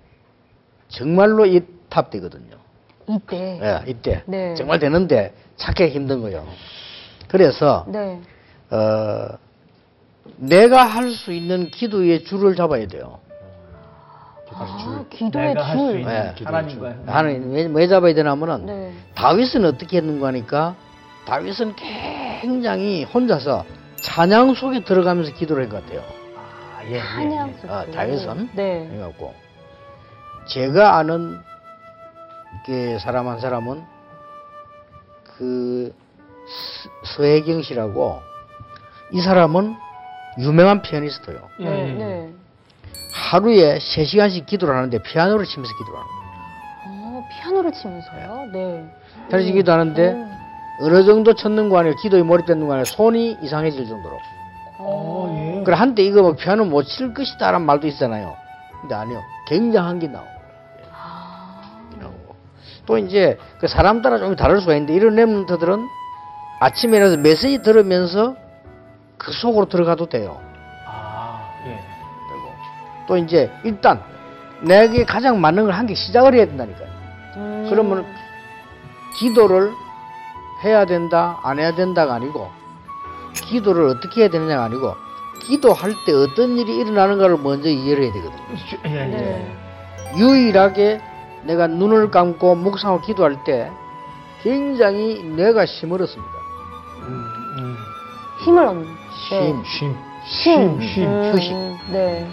정말로 0.88 1.46
이 1.46 1.60
top 1.88 2.08
되거든요. 2.10 2.56
이때. 3.06 3.60
예, 3.62 3.90
이때 3.90 4.22
네. 4.24 4.54
정말 4.54 4.78
되는데 4.78 5.34
찾기 5.56 5.88
힘든 5.88 6.22
거예요. 6.22 6.46
그래서 7.28 7.84
네. 7.86 8.18
어, 8.70 9.28
내가 10.36 10.84
할 10.86 11.10
수 11.10 11.32
있는 11.32 11.68
기도의 11.70 12.24
줄을 12.24 12.56
잡아야 12.56 12.86
돼요. 12.86 13.18
아, 14.54 15.04
기도의 15.10 15.48
내가 15.48 15.62
할수 15.68 15.86
줄. 15.90 16.00
있는 16.00 16.12
네. 16.34 16.44
하나님과의 16.44 16.94
하나님 17.06 17.52
왜, 17.52 17.64
왜 17.66 17.88
잡아야 17.88 18.14
되냐면은 18.14 18.64
네. 18.66 18.92
다윗은 19.14 19.66
어떻게 19.66 19.98
했는가 19.98 20.28
하니까 20.28 20.74
다윗은 21.26 21.74
굉장히 21.76 23.04
혼자서 23.04 23.64
찬양 24.02 24.54
속에 24.54 24.82
들어가면서 24.84 25.32
기도를 25.34 25.64
한 25.64 25.70
것 25.70 25.84
같아요. 25.84 26.02
아, 26.36 26.80
예, 26.84 26.94
예. 26.96 26.98
찬양 27.00 27.54
속에. 27.60 27.72
아, 27.72 27.86
다윗은 27.86 28.50
네. 28.54 28.88
해갖고 28.92 29.34
제가 30.46 30.96
아는 30.96 31.40
그 32.66 32.98
사람 33.00 33.28
한 33.28 33.38
사람은 33.38 33.84
그 35.36 35.94
스- 36.46 36.88
서혜경 37.16 37.62
씨라고 37.62 38.20
이 39.12 39.20
사람은 39.20 39.76
유명한 40.38 40.82
피아니스트예요. 40.82 41.48
예, 41.60 41.64
네. 41.64 41.88
예. 41.88 41.92
네. 41.92 42.32
하루에 43.14 43.78
3시간씩 43.78 44.46
기도를 44.46 44.74
하는데 44.74 45.00
피아노를 45.02 45.44
치면서 45.46 45.72
기도를 45.76 46.00
하는 46.00 46.10
거예요. 46.10 47.18
어, 47.18 47.28
피아노를 47.30 47.72
치면서요? 47.72 48.50
네. 48.52 48.90
피아노 49.28 49.44
기도 49.52 49.72
하는데 49.72 50.26
어느 50.80 51.04
정도 51.04 51.34
쳤는 51.34 51.68
거 51.68 51.78
아니에요. 51.78 51.94
기도에 51.96 52.22
몰입되는 52.22 52.66
거 52.66 52.72
아니에요. 52.72 52.84
손이 52.86 53.38
이상해질 53.42 53.86
정도로. 53.86 54.18
어, 54.78 55.58
예. 55.60 55.64
그래 55.64 55.76
한때 55.76 56.02
이거 56.02 56.22
뭐 56.22 56.32
피아노 56.34 56.64
못 56.64 56.84
칠 56.84 57.14
것이다라는 57.14 57.64
말도 57.66 57.86
있잖아요. 57.88 58.34
근데 58.80 58.94
아니요. 58.94 59.20
굉장한 59.46 59.98
게 60.00 60.08
나오고. 60.08 60.28
나오고. 62.00 62.34
또 62.86 62.98
이제 62.98 63.38
그 63.60 63.68
사람 63.68 64.02
따라 64.02 64.18
좀 64.18 64.34
다를 64.34 64.60
수가 64.60 64.74
있는데 64.74 64.94
이런 64.94 65.14
랩런트들은 65.14 65.86
아침에 66.60 66.96
일어나서 66.96 67.16
메시지 67.18 67.62
들으면서 67.62 68.34
그 69.18 69.30
속으로 69.32 69.66
들어가도 69.66 70.06
돼요. 70.08 70.40
아, 70.86 71.48
예. 71.66 71.78
또 73.06 73.16
이제 73.16 73.50
일단 73.62 74.00
내게 74.62 75.04
가장 75.04 75.40
맞는 75.40 75.64
걸 75.66 75.72
한 75.74 75.86
개 75.86 75.94
시작을 75.94 76.34
해야 76.34 76.46
된다니까요. 76.46 76.88
음. 77.36 77.66
그러면 77.70 78.04
기도를 79.18 79.70
해야 80.64 80.84
된다, 80.84 81.38
안 81.42 81.58
해야 81.58 81.74
된다가 81.74 82.14
아니고 82.14 82.48
기도를 83.34 83.86
어떻게 83.88 84.22
해야 84.22 84.30
되느냐가 84.30 84.64
아니고 84.64 84.94
기도할 85.40 85.92
때 86.06 86.12
어떤 86.12 86.56
일이 86.56 86.76
일어나는가를 86.76 87.38
먼저 87.38 87.68
이해를 87.68 88.04
해야 88.04 88.12
되거든요. 88.12 88.42
예, 88.86 88.90
예. 88.90 89.06
네. 89.06 89.56
유일하게 90.16 91.00
내가 91.44 91.66
눈을 91.66 92.10
감고 92.10 92.54
묵상하고 92.54 93.02
기도할 93.02 93.42
때 93.44 93.70
굉장히 94.42 95.22
뇌가 95.22 95.64
힘을 95.64 96.02
얻습니다. 96.02 96.32
음, 97.00 97.24
음. 97.58 97.76
힘을 98.44 98.64
얻는. 98.64 98.84
네. 99.30 99.46
힘, 99.48 99.64
쉼. 99.64 99.94
쉼. 100.24 100.82
쉼. 100.82 101.02
음, 101.04 101.32
휴식. 101.32 101.52
네. 101.92 102.26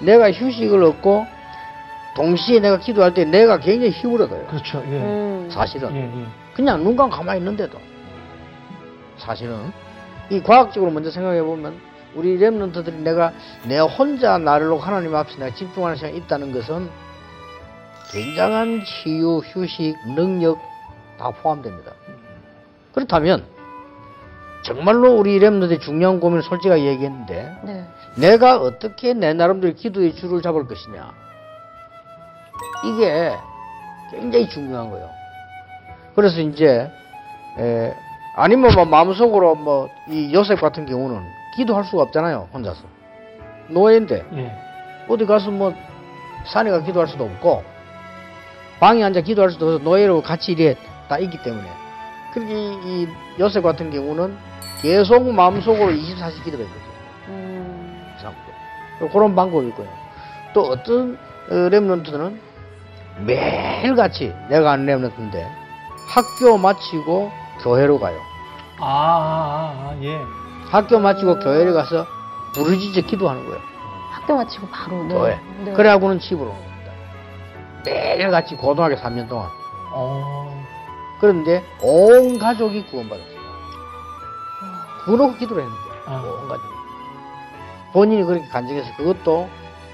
내가 0.00 0.30
휴식을 0.32 0.82
얻고 0.82 1.26
동시에 2.16 2.60
내가 2.60 2.78
기도할 2.78 3.12
때 3.12 3.24
내가 3.24 3.58
굉장히 3.58 3.90
힘을 3.90 4.22
얻어요. 4.22 4.46
그렇죠. 4.46 4.82
예. 4.86 5.00
음. 5.00 5.48
사실은. 5.50 5.94
예, 5.94 6.00
예. 6.00 6.43
그냥 6.54 6.82
눈 6.84 6.96
감고 6.96 7.16
가만히 7.16 7.40
있는데도 7.40 7.78
사실은 9.18 9.72
이 10.30 10.40
과학적으로 10.40 10.90
먼저 10.90 11.10
생각해 11.10 11.42
보면 11.42 11.78
우리 12.14 12.38
랩런트들이 12.38 12.94
내가 13.02 13.32
내 13.66 13.78
혼자 13.78 14.38
나를 14.38 14.68
놓고 14.68 14.80
하나님 14.80 15.14
앞에 15.14 15.34
내가 15.36 15.54
집중하는 15.54 15.96
시간이 15.96 16.16
있다는 16.18 16.52
것은 16.52 16.88
굉장한 18.12 18.84
치유, 18.84 19.38
휴식, 19.38 19.96
능력 20.14 20.60
다 21.18 21.30
포함됩니다. 21.30 21.92
그렇다면 22.92 23.44
정말로 24.62 25.16
우리 25.16 25.38
랩런트의 25.40 25.80
중요한 25.80 26.20
고민을 26.20 26.42
솔직하게 26.42 26.84
얘기했는데 26.84 27.56
네. 27.64 27.86
내가 28.16 28.56
어떻게 28.58 29.12
내 29.12 29.34
나름대로 29.34 29.74
기도의 29.74 30.14
줄을 30.14 30.40
잡을 30.40 30.66
것이냐 30.66 31.12
이게 32.84 33.36
굉장히 34.10 34.48
중요한 34.48 34.90
거예요. 34.90 35.23
그래서 36.14 36.40
이제 36.40 36.90
에, 37.58 37.94
아니면 38.36 38.72
뭐 38.74 38.84
마음속으로 38.84 39.54
뭐 39.54 39.88
이 40.08 40.34
요셉 40.34 40.60
같은 40.60 40.84
경우는 40.86 41.22
기도할 41.56 41.84
수가 41.84 42.02
없잖아요 42.02 42.48
혼자서 42.52 42.82
노예인데 43.68 44.24
예. 44.34 44.52
어디 45.08 45.24
가서 45.24 45.50
뭐 45.50 45.72
산에 46.44 46.70
가 46.70 46.80
기도할 46.82 47.08
수도 47.08 47.24
없고 47.24 47.62
방에 48.80 49.02
앉아 49.02 49.22
기도할 49.22 49.50
수도 49.50 49.66
없어 49.66 49.78
노예로 49.84 50.20
같이 50.20 50.52
이래 50.52 50.76
다 51.08 51.18
있기 51.18 51.42
때문에 51.42 51.66
그렇게 52.34 52.52
이, 52.52 52.74
이 52.84 53.08
요셉 53.40 53.62
같은 53.62 53.90
경우는 53.90 54.36
계속 54.82 55.26
마음속으로 55.32 55.92
24시 55.92 56.44
기도를 56.44 56.66
했거죠 56.66 56.84
음. 57.28 58.14
참고 58.20 59.08
그런 59.10 59.34
방법이 59.34 59.68
있고요 59.68 59.88
또 60.52 60.62
어떤 60.64 61.16
어, 61.48 61.54
랩런트는 61.54 62.36
매일같이 63.24 64.34
내가 64.50 64.72
아는 64.72 64.86
랩런트인데 64.86 65.63
학교 66.06 66.56
마치고 66.58 67.30
교회로 67.62 67.98
가요 67.98 68.18
아, 68.80 68.86
아, 68.86 69.90
아, 69.90 69.96
예. 70.02 70.20
학교 70.70 70.98
마치고 70.98 71.38
교회를 71.38 71.72
가서 71.72 72.06
부르짖어 72.54 73.06
기도하는 73.06 73.44
거예요. 73.46 73.60
학교 74.10 74.36
마치고 74.36 74.68
바로. 74.68 75.02
네. 75.04 75.14
교회. 75.14 75.40
네. 75.64 75.72
그래하고는 75.72 76.18
집으로 76.18 76.50
옵니다. 76.50 76.92
매일 77.84 78.30
같이 78.30 78.56
고등학교 78.56 78.96
3년 78.96 79.28
동안. 79.28 79.48
어. 79.92 80.64
그런데 81.20 81.62
온 81.80 82.38
가족이 82.38 82.86
구원받았어요. 82.86 83.34
구원하고 85.04 85.36
기도를 85.36 85.62
했는데 85.62 85.90
아. 86.06 86.22
온 86.22 86.48
가족이. 86.48 86.68
본인이 87.92 88.24
그렇게 88.24 88.46
간증해서 88.48 88.96
그것도 88.96 89.48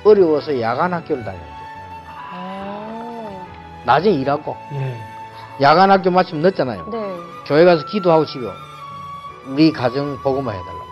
어려워서 0.05 0.59
야간 0.61 0.95
학교를 0.95 1.23
다녔는데 1.25 1.55
아. 2.33 3.47
낮에 3.85 4.11
일하고 4.11 4.57
예. 4.73 5.10
야간 5.61 5.91
학교 5.91 6.11
마치면 6.11 6.43
늦잖아요. 6.43 6.85
네. 6.91 7.17
교회 7.47 7.65
가서 7.65 7.85
기도하고 7.87 8.25
집에. 8.27 8.47
우리 9.47 9.73
가정 9.73 10.19
복음화 10.23 10.53
해달라고. 10.53 10.85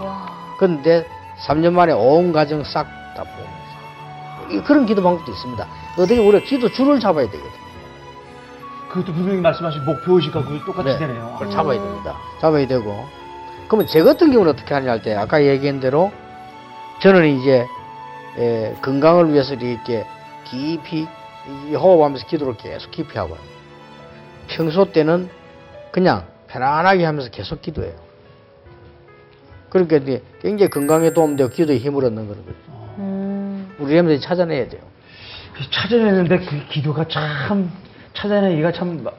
와. 0.00 0.26
그런데 0.58 1.06
3년 1.46 1.72
만에 1.72 1.92
온 1.92 2.32
가정 2.32 2.62
싹 2.64 2.86
다. 3.16 3.24
이- 4.50 4.60
그런 4.62 4.86
기도 4.86 5.02
방법도 5.02 5.30
있습니다. 5.30 5.66
어떻게 5.98 6.18
우리가 6.18 6.44
기도 6.46 6.70
줄을 6.70 7.00
잡아야 7.00 7.26
되거든. 7.26 7.50
그것도 8.88 9.12
분명히 9.12 9.40
말씀하신 9.40 9.84
목표의식과 9.84 10.44
그 10.44 10.60
똑같이 10.64 10.88
네, 10.90 10.98
되네요. 10.98 11.32
그걸 11.38 11.50
잡아야 11.50 11.78
됩니다. 11.78 12.16
잡아야 12.40 12.66
되고. 12.66 13.04
그러면 13.66 13.86
제 13.86 14.02
같은 14.02 14.30
경우는 14.32 14.52
어떻게 14.52 14.72
하냐 14.72 14.90
할 14.92 15.02
때 15.02 15.14
아까 15.14 15.44
얘기한 15.44 15.80
대로 15.80 16.10
저는 17.02 17.26
이제 17.38 17.66
에, 18.38 18.74
건강을 18.80 19.32
위해서 19.32 19.52
이렇게 19.54 20.06
깊이 20.44 21.06
이 21.68 21.74
호흡하면서 21.74 22.26
기도를 22.26 22.56
계속 22.56 22.90
깊이 22.90 23.18
하고요. 23.18 23.36
평소 24.48 24.90
때는 24.92 25.28
그냥 25.90 26.24
편안하게 26.48 27.04
하면서 27.04 27.30
계속 27.30 27.60
기도해요. 27.62 27.94
그러니까 29.70 29.96
이제 29.98 30.22
굉장히 30.40 30.70
건강에 30.70 31.12
도움되고 31.12 31.50
기도에 31.50 31.76
힘을 31.78 32.04
얻는 32.06 32.26
그런 32.28 32.44
거죠. 32.44 32.56
음. 32.98 33.74
우리 33.78 33.94
렘들이 33.94 34.20
찾아내야 34.20 34.68
돼요. 34.68 34.80
찾아내는데 35.70 36.38
그 36.38 36.66
기도가 36.68 37.06
참 37.08 37.70
찾아내기가 38.14 38.72
참 38.72 39.02
마- 39.04 39.10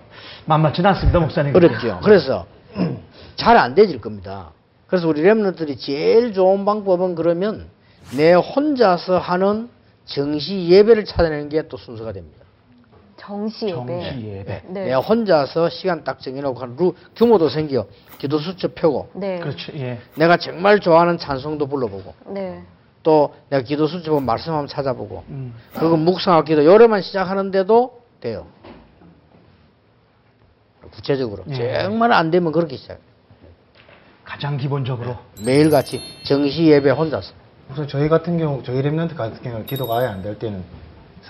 만만치는 0.45 0.89
않습니다, 0.91 1.19
목사님. 1.19 1.53
그렇죠. 1.53 1.99
그래서 2.03 2.45
잘 3.35 3.57
안 3.57 3.75
되질 3.75 4.01
겁니다. 4.01 4.51
그래서 4.87 5.07
우리 5.07 5.21
렘너들이 5.21 5.77
제일 5.77 6.33
좋은 6.33 6.65
방법은 6.65 7.13
그러면 7.15 7.67
내 8.17 8.33
혼자서 8.33 9.19
하는 9.19 9.69
정시 10.05 10.67
예배를 10.69 11.05
찾아내는 11.05 11.49
게 11.49 11.61
또 11.69 11.77
순서가 11.77 12.11
됩니다. 12.11 12.39
정시 13.29 13.67
예배. 13.67 13.75
정시 13.75 14.21
예배. 14.25 14.61
네. 14.69 14.85
내가 14.85 14.99
혼자서 14.99 15.69
시간 15.69 16.03
딱 16.03 16.19
정해놓고 16.19 16.59
한 16.59 16.75
루, 16.75 16.93
규모도 17.15 17.47
생겨 17.49 17.85
기도 18.17 18.39
수첩 18.39 18.73
펴고 18.73 19.09
네. 19.13 19.39
그렇죠. 19.39 19.71
예. 19.77 19.99
내가 20.15 20.37
정말 20.37 20.79
좋아하는 20.79 21.19
찬송도 21.19 21.67
불러보고 21.67 22.15
네. 22.33 22.63
또 23.03 23.35
내가 23.49 23.61
기도 23.63 23.85
수첩 23.85 24.21
말씀 24.23 24.53
한번 24.53 24.67
찾아보고 24.67 25.23
음. 25.29 25.53
그거 25.73 25.95
묵상할 25.95 26.43
기도 26.43 26.65
요래만 26.65 27.01
시작하는데도 27.03 28.01
돼요. 28.19 28.47
구체적으로 30.91 31.43
예. 31.51 31.83
정말 31.83 32.11
안 32.11 32.31
되면 32.31 32.51
그렇게 32.51 32.75
시작. 32.77 32.97
가장 34.25 34.57
기본적으로. 34.57 35.15
매일같이 35.45 36.01
정시 36.23 36.65
예배 36.65 36.89
혼자서. 36.91 37.31
우선 37.71 37.87
저희 37.87 38.09
같은 38.09 38.39
경우, 38.39 38.63
저희 38.63 38.81
랩런트 38.81 39.15
같은 39.15 39.39
경우 39.43 39.63
기도가 39.65 39.99
아예 39.99 40.07
안 40.07 40.23
될 40.23 40.37
때는 40.39 40.63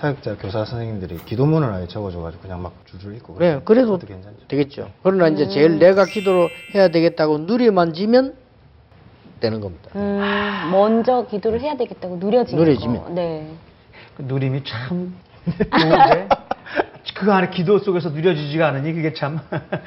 사역자, 0.00 0.38
교사 0.38 0.64
선생님들이 0.64 1.18
기도문을 1.26 1.68
아예 1.68 1.86
적어줘가지고 1.86 2.42
그냥 2.42 2.62
막 2.62 2.72
줄줄 2.86 3.14
읽고 3.16 3.34
그래, 3.34 3.60
그래도 3.66 3.88
그것도 3.98 4.06
괜찮죠. 4.06 4.48
되겠죠. 4.48 4.90
그러나 5.02 5.28
이제 5.28 5.46
제일 5.48 5.78
내가 5.78 6.06
기도를 6.06 6.48
해야 6.74 6.88
되겠다고 6.88 7.38
누리만 7.38 7.92
지면 7.92 8.34
되는 9.40 9.60
겁니다. 9.60 9.90
음, 9.96 10.70
먼저 10.70 11.26
기도를 11.26 11.60
해야 11.60 11.76
되겠다고 11.76 12.16
누려지는 12.16 12.62
누려지면. 12.64 13.04
거. 13.04 13.10
네. 13.10 13.50
그 14.16 14.22
누림이 14.22 14.62
참 14.64 15.14
좋은데 15.70 16.28
그 17.14 17.32
안에 17.32 17.50
기도 17.50 17.78
속에서 17.78 18.10
누려지지가 18.10 18.68
않으니 18.68 18.92
그게 18.92 19.12
참. 19.12 19.40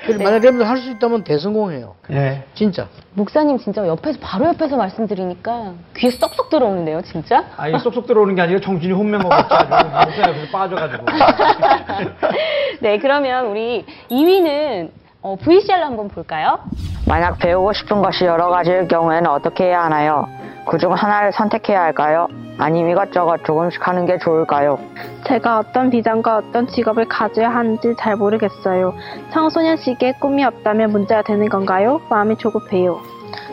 그래서 0.06 0.24
만약 0.24 0.40
랩런트 0.40 0.64
할수 0.64 0.90
있다면 0.92 1.24
대성공해요. 1.24 1.96
예. 2.12 2.44
진짜. 2.54 2.88
목사님 3.14 3.58
진짜 3.60 3.86
옆에서 3.88 4.20
바로 4.22 4.48
옆에서 4.48 4.76
말씀드리니까 4.78 5.74
귀에 5.98 6.10
쏙쏙 6.10 6.50
들어오는데요, 6.50 7.02
진짜? 7.04 7.46
아, 7.58 7.68
이게 7.68 7.78
쏙쏙 7.80 8.08
들어오는 8.08 8.34
게 8.36 8.42
아니라 8.42 8.60
정신이 8.60 8.94
혼명하고 8.94 9.34
아주 9.34 10.10
목사님 10.10 10.52
빠져가지고. 10.52 11.06
네, 12.82 12.98
그러면 13.00 13.48
우리 13.48 13.86
2위는 14.10 14.90
어, 15.22 15.38
VCR로 15.38 15.86
한번 15.86 16.10
볼까요? 16.10 16.60
만약 17.08 17.38
배우고 17.40 17.74
싶은 17.74 18.02
것이 18.02 18.26
여러 18.26 18.50
가지일 18.50 18.88
경우에는 18.88 19.30
어떻게 19.30 19.66
해야 19.66 19.84
하나요? 19.84 20.28
그중 20.68 20.94
하나를 20.94 21.32
선택해야 21.34 21.82
할까요? 21.82 22.28
아니면 22.58 22.92
이것저것 22.92 23.44
조금씩 23.44 23.86
하는 23.88 24.06
게 24.06 24.18
좋을까요? 24.18 24.80
제가 25.28 25.60
어떤 25.60 25.90
비전과 25.90 26.38
어떤 26.38 26.68
직업을 26.68 27.06
가져야 27.08 27.50
하는지 27.50 27.94
잘 28.00 28.16
모르겠어요. 28.16 28.94
청소년 29.32 29.78
시기에 29.78 30.14
꿈이 30.20 30.44
없다면 30.44 30.92
문제가 30.92 31.22
되는 31.22 31.50
건가요? 31.50 32.02
마음이 32.10 32.38
조급해요. 32.38 33.00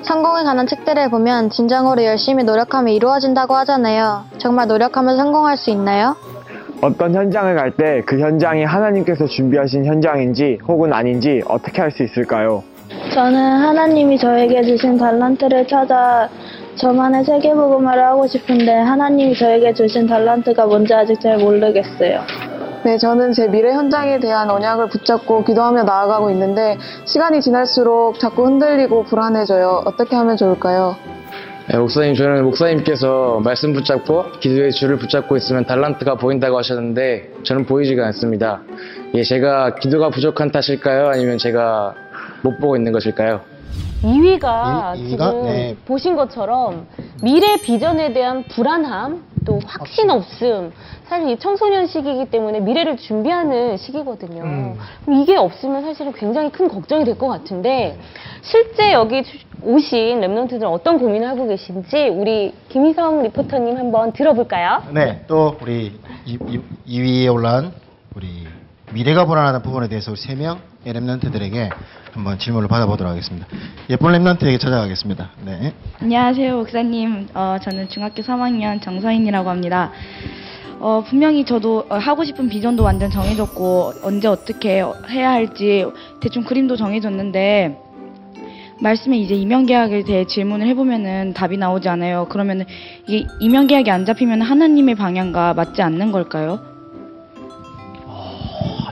성공에 0.02 0.44
관한 0.44 0.66
책들을 0.66 1.10
보면 1.10 1.50
진정으로 1.50 2.04
열심히 2.04 2.44
노력하면 2.44 2.92
이루어진다고 2.92 3.54
하잖아요. 3.56 4.24
정말 4.38 4.66
노력하면 4.68 5.16
성공할 5.16 5.56
수 5.56 5.70
있나요? 5.70 6.16
어떤 6.82 7.14
현장을 7.14 7.54
갈 7.56 7.70
때 7.72 8.02
그 8.06 8.18
현장이 8.20 8.64
하나님께서 8.64 9.26
준비하신 9.26 9.84
현장인지 9.84 10.58
혹은 10.66 10.92
아닌지 10.92 11.42
어떻게 11.46 11.82
할 11.82 11.90
수 11.90 12.02
있을까요? 12.02 12.62
저는 13.14 13.38
하나님이 13.38 14.18
저에게 14.18 14.62
주신 14.62 14.96
달란트를 14.96 15.66
찾아 15.68 16.28
저만의 16.80 17.24
세계복음화를 17.24 18.02
하고 18.02 18.26
싶은데 18.26 18.72
하나님이 18.72 19.36
저에게 19.36 19.74
주신 19.74 20.06
달란트가 20.06 20.64
뭔지 20.64 20.94
아직 20.94 21.20
잘 21.20 21.36
모르겠어요. 21.36 22.22
네, 22.84 22.96
저는 22.96 23.32
제 23.34 23.48
미래 23.48 23.70
현장에 23.72 24.18
대한 24.18 24.48
언약을 24.48 24.88
붙잡고 24.88 25.44
기도하며 25.44 25.82
나아가고 25.82 26.30
있는데 26.30 26.78
시간이 27.04 27.42
지날수록 27.42 28.18
자꾸 28.18 28.46
흔들리고 28.46 29.04
불안해져요. 29.04 29.82
어떻게 29.84 30.16
하면 30.16 30.38
좋을까요? 30.38 30.96
네, 31.68 31.76
목사님, 31.76 32.14
저는 32.14 32.44
목사님께서 32.44 33.40
말씀 33.44 33.74
붙잡고 33.74 34.32
기도의 34.40 34.72
줄을 34.72 34.96
붙잡고 34.96 35.36
있으면 35.36 35.66
달란트가 35.66 36.14
보인다고 36.14 36.56
하셨는데 36.56 37.30
저는 37.44 37.66
보이지가 37.66 38.06
않습니다. 38.06 38.62
예, 39.14 39.22
제가 39.22 39.74
기도가 39.74 40.08
부족한 40.08 40.50
탓일까요? 40.50 41.08
아니면 41.08 41.36
제가 41.36 41.94
못 42.42 42.58
보고 42.58 42.74
있는 42.74 42.92
것일까요? 42.92 43.49
2위가 44.02 44.94
이- 44.96 44.98
지금 44.98 45.08
이위가? 45.08 45.32
네. 45.44 45.76
보신 45.86 46.16
것처럼 46.16 46.86
미래 47.22 47.56
비전에 47.56 48.12
대한 48.12 48.44
불안함, 48.44 49.24
또 49.46 49.58
확신 49.66 50.10
없음. 50.10 50.72
사실 51.06 51.28
이 51.30 51.38
청소년 51.38 51.86
시기이기 51.86 52.30
때문에 52.30 52.60
미래를 52.60 52.96
준비하는 52.96 53.76
시기거든요. 53.76 54.42
음. 54.42 54.78
그럼 55.04 55.20
이게 55.20 55.36
없으면 55.36 55.82
사실은 55.82 56.12
굉장히 56.12 56.50
큰 56.50 56.68
걱정이 56.68 57.04
될 57.04 57.18
것 57.18 57.26
같은데 57.28 57.98
실제 58.42 58.92
여기 58.92 59.22
주- 59.22 59.38
오신 59.62 60.20
랩런트들은 60.20 60.62
어떤 60.64 60.98
고민을 60.98 61.28
하고 61.28 61.46
계신지 61.46 62.08
우리 62.08 62.54
김희성 62.70 63.22
리포터님 63.24 63.76
한번 63.76 64.12
들어볼까요? 64.12 64.82
네, 64.92 65.22
또 65.26 65.56
우리 65.60 65.98
2, 66.86 67.00
위에 67.00 67.28
올라온 67.28 67.72
우리 68.16 68.46
미래가 68.92 69.26
불안하다는 69.26 69.62
부분에 69.62 69.88
대해서 69.88 70.10
우리 70.12 70.18
세 70.20 70.34
명의 70.34 70.58
랩런트들에게 70.86 71.70
한번 72.12 72.38
질문을 72.38 72.68
받아보도록 72.68 73.10
하겠습니다. 73.10 73.46
예쁜 73.88 74.12
랩런트에게 74.12 74.58
찾아가겠습니다. 74.60 75.30
네. 75.44 75.72
안녕하세요, 76.00 76.56
목사님. 76.56 77.28
어, 77.34 77.56
저는 77.62 77.88
중학교 77.88 78.22
3학년 78.22 78.82
정서인이라고 78.82 79.48
합니다. 79.48 79.92
어, 80.80 81.04
분명히 81.06 81.44
저도 81.44 81.86
어, 81.88 81.96
하고 81.96 82.24
싶은 82.24 82.48
비전도 82.48 82.82
완전 82.82 83.10
정해졌고, 83.10 83.92
언제 84.02 84.28
어떻게 84.28 84.82
해야 85.10 85.30
할지 85.30 85.84
대충 86.20 86.44
그림도 86.44 86.76
정해졌는데, 86.76 87.78
말씀에 88.80 89.18
이제 89.18 89.34
임용 89.34 89.66
계약에 89.66 90.02
대해 90.04 90.24
질문을 90.24 90.66
해보면은 90.68 91.34
답이 91.34 91.58
나오지 91.58 91.88
않아요. 91.90 92.26
그러면은 92.30 92.64
이게 93.06 93.26
임용 93.38 93.66
계약이 93.66 93.90
안 93.90 94.06
잡히면 94.06 94.40
하나님의 94.40 94.94
방향과 94.94 95.52
맞지 95.52 95.82
않는 95.82 96.12
걸까요? 96.12 96.60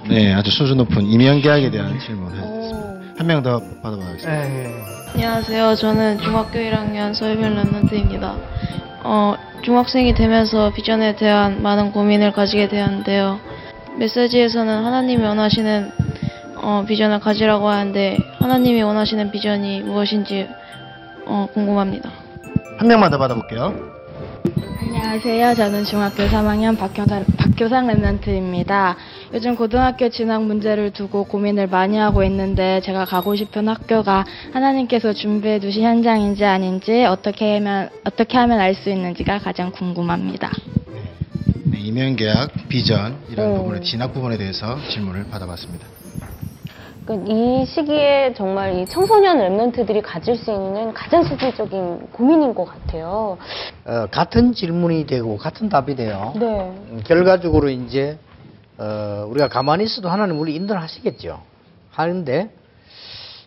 네, 0.09 0.33
아주 0.33 0.51
수준 0.51 0.79
높은 0.79 1.05
임용 1.07 1.41
계약에 1.41 1.71
대한 1.71 1.99
질문을 1.99 2.39
해주셨습니다. 2.39 2.88
한 3.19 3.27
명 3.27 3.43
더 3.43 3.61
받아보겠습니다. 3.83 4.31
네. 4.31 4.75
안녕하세요. 5.14 5.75
저는 5.75 6.19
중학교 6.19 6.59
1학년 6.59 7.14
서유별 7.14 7.55
랩런트입니다. 7.57 8.37
어, 9.05 9.35
중학생이 9.62 10.14
되면서 10.14 10.71
비전에 10.73 11.16
대한 11.16 11.62
많은 11.62 11.91
고민을 11.93 12.33
가지게 12.33 12.69
되었는데요. 12.69 13.41
메시지에서는 13.99 14.85
하나님이 14.85 15.25
원하시는 15.25 15.91
어, 16.62 16.85
비전을 16.87 17.21
가지라고 17.21 17.69
하는데 17.69 18.16
하나님이 18.39 18.83
원하시는 18.83 19.31
비전이 19.33 19.83
무엇인지 19.83 20.49
어, 21.27 21.49
궁금합니다. 21.53 22.11
한 22.79 22.87
명만 22.87 23.11
더 23.11 23.19
받아볼게요. 23.19 23.75
안녕하세요. 24.81 25.55
저는 25.55 25.85
중학교 25.85 26.23
3학년 26.25 26.79
박교상, 26.79 27.25
박교상 27.37 27.87
랩런트입니다. 27.89 28.95
요즘 29.35 29.57
고등학교 29.57 30.09
진학 30.09 30.45
문제를 30.45 30.91
두고 30.91 31.24
고민을 31.24 31.66
많이 31.66 31.99
하고 31.99 32.22
있는데 32.24 32.81
제가 32.81 33.05
가고 33.05 33.37
싶은 33.37 33.68
학교가 33.68 34.24
하나님께서 34.55 35.12
준비해 35.12 35.59
두신 35.59 35.83
현장인지 35.85 36.45
아닌지 36.47 37.05
어떻게 37.05 37.55
하면 37.59 37.91
어떻게 38.05 38.39
하면 38.39 38.59
알 38.61 38.74
수 38.74 38.91
있는지가 38.91 39.39
가장 39.41 39.72
궁금합니다. 39.72 40.51
네, 41.64 41.79
임용계약, 41.81 42.68
비전 42.68 43.16
이런 43.29 43.51
음. 43.51 43.57
부분에 43.59 43.81
진학 43.81 44.12
부분에 44.14 44.37
대해서 44.39 44.79
질문을 44.89 45.29
받아봤습니다. 45.31 45.85
그러니까 47.05 47.33
이 47.33 47.66
시기에 47.66 48.35
정말 48.37 48.79
이 48.79 48.87
청소년 48.87 49.39
랩런트들이 49.39 50.01
가질 50.05 50.37
수 50.37 50.53
있는 50.53 50.93
가장 50.95 51.24
실질적인 51.24 52.09
고민인 52.12 52.55
것 52.55 52.66
같아요. 52.66 53.37
어, 53.85 54.07
같은 54.11 54.53
질문이 54.55 55.07
되고 55.07 55.37
같은 55.37 55.68
답이 55.68 55.97
돼요. 55.97 56.35
네. 56.39 56.47
음, 56.47 57.03
결과적으로 57.05 57.68
이제 57.70 58.18
어, 58.79 59.26
우리가 59.29 59.49
가만히 59.49 59.85
있어도 59.85 60.09
하나님 60.09 60.39
우리 60.39 60.55
인도를 60.55 60.81
하시겠죠. 60.81 61.43
하는데 61.91 62.51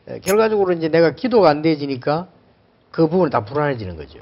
에, 0.08 0.20
결과적으로 0.20 0.74
이제 0.74 0.90
내가 0.90 1.12
기도가 1.16 1.50
안 1.50 1.62
되지니까 1.62 2.28
그 2.92 3.08
부분이 3.08 3.32
다 3.32 3.46
불안해지는 3.46 3.96
거죠. 3.96 4.20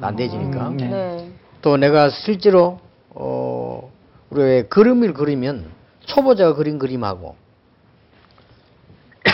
안 0.00 0.14
되지니까. 0.16 0.68
음, 0.68 0.76
네. 0.76 0.88
네. 0.88 1.32
또 1.62 1.76
내가 1.76 2.10
실제로 2.10 2.78
어 3.10 3.90
우리 4.30 4.42
왜 4.42 4.62
그림을 4.62 5.14
그리면 5.14 5.70
초보자가 6.04 6.54
그린 6.54 6.78
그림하고 6.78 7.34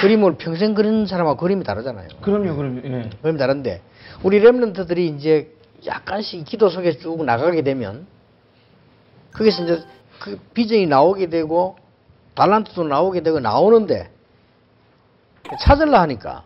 그림을 0.00 0.36
평생 0.36 0.74
그리는 0.74 1.06
사람하고 1.06 1.38
그림이 1.38 1.64
다르잖아요. 1.64 2.08
그럼요, 2.22 2.56
그럼요. 2.56 2.80
예. 2.84 3.10
그림이 3.20 3.38
다른데 3.38 3.82
우리 4.22 4.40
랩런트들이 4.40 5.14
이제 5.14 5.54
약간씩 5.84 6.44
기도 6.44 6.68
속에 6.70 6.96
쭉 6.98 7.24
나가게 7.24 7.62
되면 7.62 8.06
거기서 9.32 9.64
이제 9.64 9.84
그 10.22 10.38
비전이 10.54 10.86
나오게 10.86 11.26
되고 11.30 11.76
달란트도 12.36 12.84
나오게 12.84 13.22
되고 13.22 13.40
나오는데 13.40 14.08
찾으려 15.60 15.98
하니까 16.02 16.44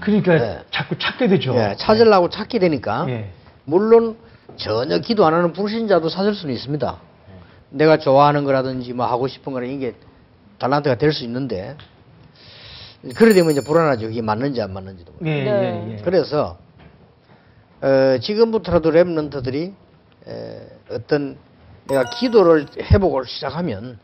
그러니까 0.00 0.38
네. 0.38 0.60
자꾸 0.70 0.96
찾게 0.98 1.28
되죠. 1.28 1.54
예, 1.54 1.76
찾으려고 1.78 2.30
찾게 2.30 2.58
되니까 2.58 3.04
예. 3.10 3.30
물론 3.64 4.16
전혀 4.56 4.98
기도 4.98 5.26
안 5.26 5.34
하는 5.34 5.52
불신자도 5.52 6.08
찾을 6.08 6.34
수는 6.34 6.54
있습니다. 6.54 7.00
내가 7.70 7.98
좋아하는 7.98 8.44
거라든지 8.44 8.92
뭐 8.94 9.06
하고 9.06 9.28
싶은 9.28 9.52
거는 9.52 9.68
이게 9.68 9.94
달란트가 10.58 10.96
될 10.96 11.12
수 11.12 11.24
있는데 11.24 11.76
그래 13.16 13.34
되면 13.34 13.50
이제 13.50 13.60
불안하죠. 13.62 14.08
이게 14.08 14.22
맞는지 14.22 14.62
안 14.62 14.72
맞는지도. 14.72 15.12
모르고. 15.12 15.28
예, 15.30 15.44
네. 15.44 15.50
예, 15.50 15.92
예. 15.92 16.02
그래서 16.02 16.56
어, 17.82 18.18
지금부터라도 18.20 18.90
랩런트들이 18.90 19.74
에, 20.28 20.68
어떤 20.90 21.36
내가 21.88 22.04
기도를 22.04 22.66
회복을 22.80 23.26
시작하면 23.26 23.98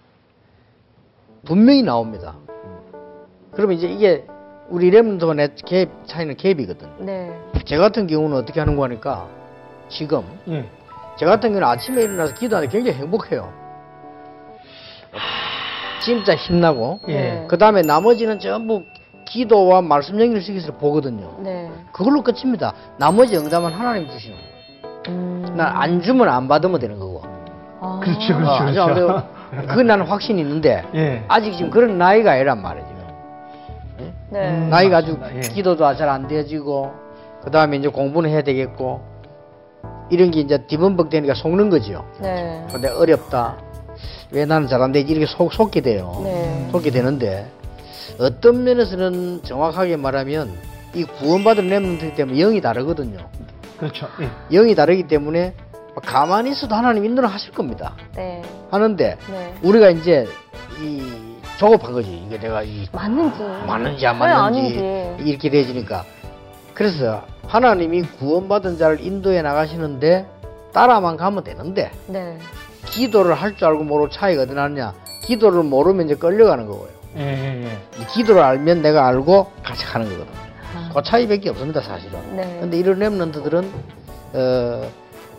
분명히 1.44 1.82
나옵니다. 1.82 2.34
그러면 3.52 3.76
이제 3.76 3.88
이게 3.88 4.26
우리 4.68 4.90
랩런트와 4.90 5.34
내갭 5.34 6.06
차이는 6.06 6.36
갭이거든. 6.36 6.86
네. 6.98 7.32
제 7.64 7.76
같은 7.76 8.06
경우는 8.06 8.36
어떻게 8.36 8.60
하는 8.60 8.76
거 8.76 8.84
하니까 8.84 9.28
지금 9.88 10.24
예. 10.48 10.68
저 11.18 11.26
같은 11.26 11.50
경우는 11.50 11.66
아침에 11.66 12.02
일어나서 12.02 12.34
기도하는데 12.34 12.70
굉장히 12.72 12.98
행복해요. 12.98 13.52
진짜 16.02 16.34
힘나고 16.34 17.00
예. 17.08 17.46
그 17.48 17.58
다음에 17.58 17.82
나머지는 17.82 18.38
전부 18.38 18.82
기도와 19.24 19.82
말씀 19.82 20.20
연결시켜서 20.20 20.72
보거든요. 20.72 21.38
네. 21.42 21.70
그걸로 21.92 22.22
끝입니다. 22.22 22.72
나머지 22.98 23.36
응답은 23.36 23.72
하나님 23.72 24.08
주시는 24.08 24.36
거예요. 24.36 25.54
난안 25.54 26.02
주면 26.02 26.28
안 26.28 26.48
받으면 26.48 26.80
되는 26.80 26.98
거고. 26.98 27.22
아. 27.80 28.00
그렇죠, 28.02 28.36
그렇죠, 28.36 28.50
어, 28.52 28.58
그렇죠. 28.64 28.86
그래서 28.86 29.26
그건 29.68 29.86
나는 29.86 30.06
확신이 30.06 30.40
있는데 30.42 30.82
예. 30.94 31.24
아직 31.28 31.52
지금 31.56 31.70
그런 31.70 31.96
나이가 31.98 32.32
아니란 32.32 32.60
말이죠. 32.60 32.88
네. 34.30 34.48
음, 34.50 34.68
나이가 34.68 34.98
아주 34.98 35.16
맞습니다. 35.18 35.36
예. 35.36 35.54
기도도 35.54 35.94
잘 35.96 36.08
안 36.08 36.28
되어지고 36.28 36.92
그 37.42 37.50
다음에 37.50 37.76
이제 37.78 37.88
공부는 37.88 38.30
해야 38.30 38.42
되겠고 38.42 39.00
이런 40.10 40.30
게 40.30 40.40
이제 40.40 40.58
뒤범벅 40.66 41.08
되니까 41.10 41.34
속는 41.34 41.70
거지요. 41.70 42.04
네. 42.20 42.64
근데 42.70 42.88
어렵다. 42.88 43.56
왜 44.30 44.44
나는 44.44 44.68
잘 44.68 44.82
안 44.82 44.92
되지? 44.92 45.10
이렇게 45.12 45.26
속, 45.26 45.52
속게 45.52 45.80
돼요. 45.80 46.20
네. 46.24 46.68
속게 46.70 46.90
되는데 46.90 47.46
어떤 48.20 48.64
면에서는 48.64 49.42
정확하게 49.44 49.96
말하면 49.96 50.50
이 50.94 51.04
구원받은 51.04 51.68
렘넌트 51.68 52.14
때문에 52.14 52.38
영이 52.38 52.60
다르거든요. 52.60 53.18
그렇죠. 53.78 54.08
예. 54.20 54.28
영이 54.56 54.74
다르기 54.74 55.04
때문에 55.04 55.54
가만히 56.00 56.50
있어도 56.50 56.74
하나님 56.74 57.04
인도를 57.04 57.28
하실 57.28 57.52
겁니다. 57.52 57.94
네. 58.14 58.42
하는데 58.70 59.16
네. 59.30 59.54
우리가 59.62 59.90
이제 59.90 60.26
이 60.80 61.02
조급한 61.58 61.92
거지. 61.92 62.22
이게 62.26 62.38
내가 62.38 62.62
이 62.62 62.86
맞는지. 62.92 63.38
맞는지 63.66 64.06
안왜 64.06 64.18
맞는지 64.32 64.78
아닌지. 64.78 65.24
이렇게 65.30 65.50
되지니까 65.50 66.04
그래서 66.74 67.22
하나님이 67.46 68.02
구원받은 68.02 68.78
자를 68.78 69.00
인도해 69.00 69.42
나가시는데 69.42 70.26
따라만 70.72 71.16
가면 71.16 71.42
되는데 71.44 71.90
네. 72.06 72.38
기도를 72.86 73.34
할 73.34 73.56
줄 73.56 73.66
알고 73.68 73.82
모르고 73.84 74.10
차이가 74.10 74.42
어디 74.42 74.54
나느냐 74.54 74.94
기도를 75.24 75.62
모르면 75.62 76.06
이제 76.06 76.14
끌려가는 76.14 76.66
거고요 76.66 76.88
예, 77.16 77.22
예, 77.22 77.64
예. 77.64 77.78
이 78.00 78.06
기도를 78.06 78.40
알면 78.42 78.82
내가 78.82 79.06
알고 79.08 79.50
같이 79.64 79.84
가는 79.84 80.06
거거든요 80.08 80.92
그 80.94 81.02
차이밖에 81.02 81.50
없습니다 81.50 81.80
사실은 81.80 82.36
네. 82.36 82.58
근데 82.60 82.78
이런 82.78 82.98
랩런트들은 83.00 83.64
어, 84.34 84.90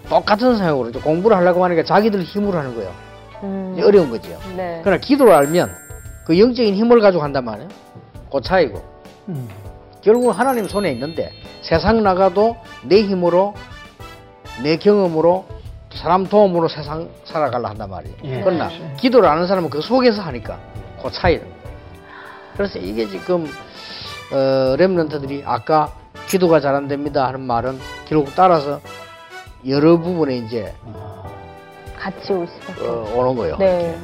똑같은 0.10 0.58
생각으로 0.58 0.90
이제 0.90 1.00
공부를 1.00 1.38
하려고 1.38 1.64
하니까 1.64 1.84
자기들 1.84 2.24
힘으로 2.24 2.58
하는 2.58 2.76
거예요 2.76 2.92
음. 3.44 3.74
이제 3.74 3.86
어려운 3.86 4.10
거죠 4.10 4.38
네. 4.56 4.82
그러나 4.84 5.00
기도를 5.00 5.34
알면 5.34 5.76
그 6.26 6.38
영적인 6.40 6.76
힘을 6.76 7.00
가지고 7.00 7.24
한단 7.24 7.46
말이에요 7.46 7.70
그 8.32 8.42
차이고 8.42 8.82
음. 9.30 9.48
결국 10.02 10.30
하나님 10.32 10.68
손에 10.68 10.92
있는데 10.92 11.32
세상 11.62 12.04
나가도 12.04 12.56
내 12.84 13.02
힘으로 13.04 13.54
내 14.64 14.78
경험으로 14.78 15.46
사람 15.94 16.26
도움으로 16.26 16.68
세상 16.68 17.10
살아가려 17.26 17.68
한단 17.68 17.90
말이에요. 17.90 18.16
예. 18.24 18.42
그러나 18.44 18.70
기도를 18.98 19.28
아는 19.28 19.48
사람은 19.48 19.70
그 19.70 19.82
속에서 19.82 20.22
하니까 20.22 20.60
그 21.02 21.12
차이는. 21.12 21.46
그래서 22.56 22.80
이게 22.80 23.08
지금 23.08 23.48
어, 24.32 24.76
렘런트들이 24.78 25.44
아까 25.46 25.92
기도가 26.28 26.60
잘 26.60 26.76
안 26.76 26.88
됩니다 26.88 27.28
하는 27.28 27.42
말은 27.42 27.80
결국 28.08 28.34
따라서 28.36 28.80
여러 29.68 29.98
부분에 29.98 30.38
이제 30.38 30.74
같이 31.98 32.32
올 32.32 32.48
수밖에. 32.48 32.88
어, 32.88 33.14
오는 33.16 33.36
거예요. 33.36 33.58
네. 33.58 33.98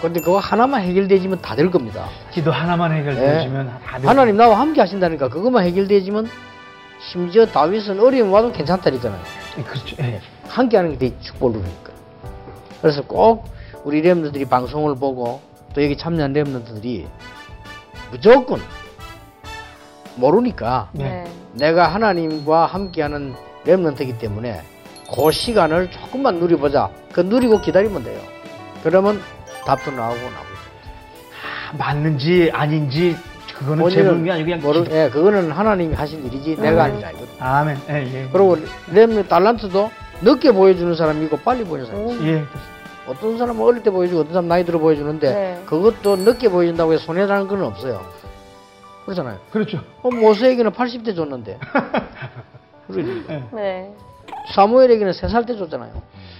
근데 0.00 0.20
그거 0.20 0.38
하나만 0.38 0.82
해결되지면 0.82 1.40
다 1.40 1.54
될 1.56 1.70
겁니다. 1.70 2.08
기도 2.30 2.52
하나만 2.52 2.92
해결되시면 2.92 3.66
네. 3.66 3.72
다 3.84 3.96
되죠. 3.96 4.08
하나님 4.08 4.36
나와 4.36 4.58
함께 4.60 4.80
하신다니까 4.80 5.28
그것만 5.28 5.64
해결되지면 5.64 6.28
심지어 7.10 7.46
다윗은 7.46 7.98
어려움 8.00 8.32
와도 8.32 8.52
괜찮다 8.52 8.84
그랬잖아요. 8.90 9.20
예, 9.58 9.62
그렇죠. 9.62 9.96
예. 10.00 10.20
함께 10.48 10.76
하는 10.76 10.92
게 10.92 10.98
되게 10.98 11.18
축복을 11.20 11.60
누리니까. 11.60 11.92
그래서 12.80 13.02
꼭 13.02 13.44
우리 13.84 14.02
랩런들이 14.02 14.48
방송을 14.48 14.96
보고 14.96 15.40
또 15.74 15.82
여기 15.82 15.96
참여한 15.96 16.32
랩런들이 16.32 17.06
무조건 18.10 18.60
모르니까 20.16 20.88
네. 20.92 21.24
내가 21.52 21.88
하나님과 21.88 22.66
함께하는 22.66 23.34
랩런트이기 23.64 24.18
때문에 24.18 24.62
그 25.14 25.30
시간을 25.32 25.90
조금만 25.90 26.36
누려보자. 26.38 26.90
그 27.12 27.20
누리고 27.20 27.60
기다리면 27.60 28.04
돼요. 28.04 28.20
그러면 28.82 29.20
답도 29.64 29.90
나오고 29.90 30.16
나오고. 30.20 30.48
아, 31.70 31.76
맞는지 31.76 32.50
아닌지 32.52 33.16
그거는 33.54 33.88
제 33.90 34.02
몸이 34.02 34.30
아니고 34.30 34.44
그냥 34.44 34.60
모르, 34.60 34.84
기도. 34.84 34.96
예, 34.96 35.10
그거는 35.10 35.50
하나님이 35.50 35.94
하신 35.94 36.24
일이지 36.26 36.56
내가 36.56 36.84
음. 36.86 36.90
하는 36.90 36.98
일 36.98 37.06
아니거든. 37.06 37.28
아멘. 37.40 37.78
예, 37.90 37.94
예. 37.94 38.28
그리고 38.32 38.56
랩 38.92 39.28
달란트도 39.28 39.90
늦게 40.22 40.52
보여주는 40.52 40.94
사람이 40.94 41.24
있고 41.24 41.38
빨리 41.38 41.64
보여주는 41.64 41.90
사람이 41.90 42.14
있어요. 42.14 42.28
예. 42.28 42.44
어떤 43.08 43.38
사람은 43.38 43.62
어릴 43.64 43.82
때 43.82 43.90
보여주고 43.90 44.20
어떤 44.20 44.32
사람은 44.32 44.48
나이 44.48 44.64
들어 44.64 44.78
보여주는데 44.78 45.32
네. 45.32 45.62
그것도 45.64 46.16
늦게 46.16 46.50
보여준다고 46.50 46.92
해서 46.92 47.04
손해라는 47.04 47.48
건 47.48 47.62
없어요. 47.62 48.04
그렇잖아요. 49.06 49.38
그렇죠. 49.50 49.80
어, 50.02 50.10
모세에게는 50.10 50.70
80대 50.72 51.16
줬는데. 51.16 51.58
그러지. 52.86 53.24
네. 53.52 53.90
사무엘에게는 54.54 55.12
3살 55.12 55.46
때 55.46 55.56
줬잖아요. 55.56 55.90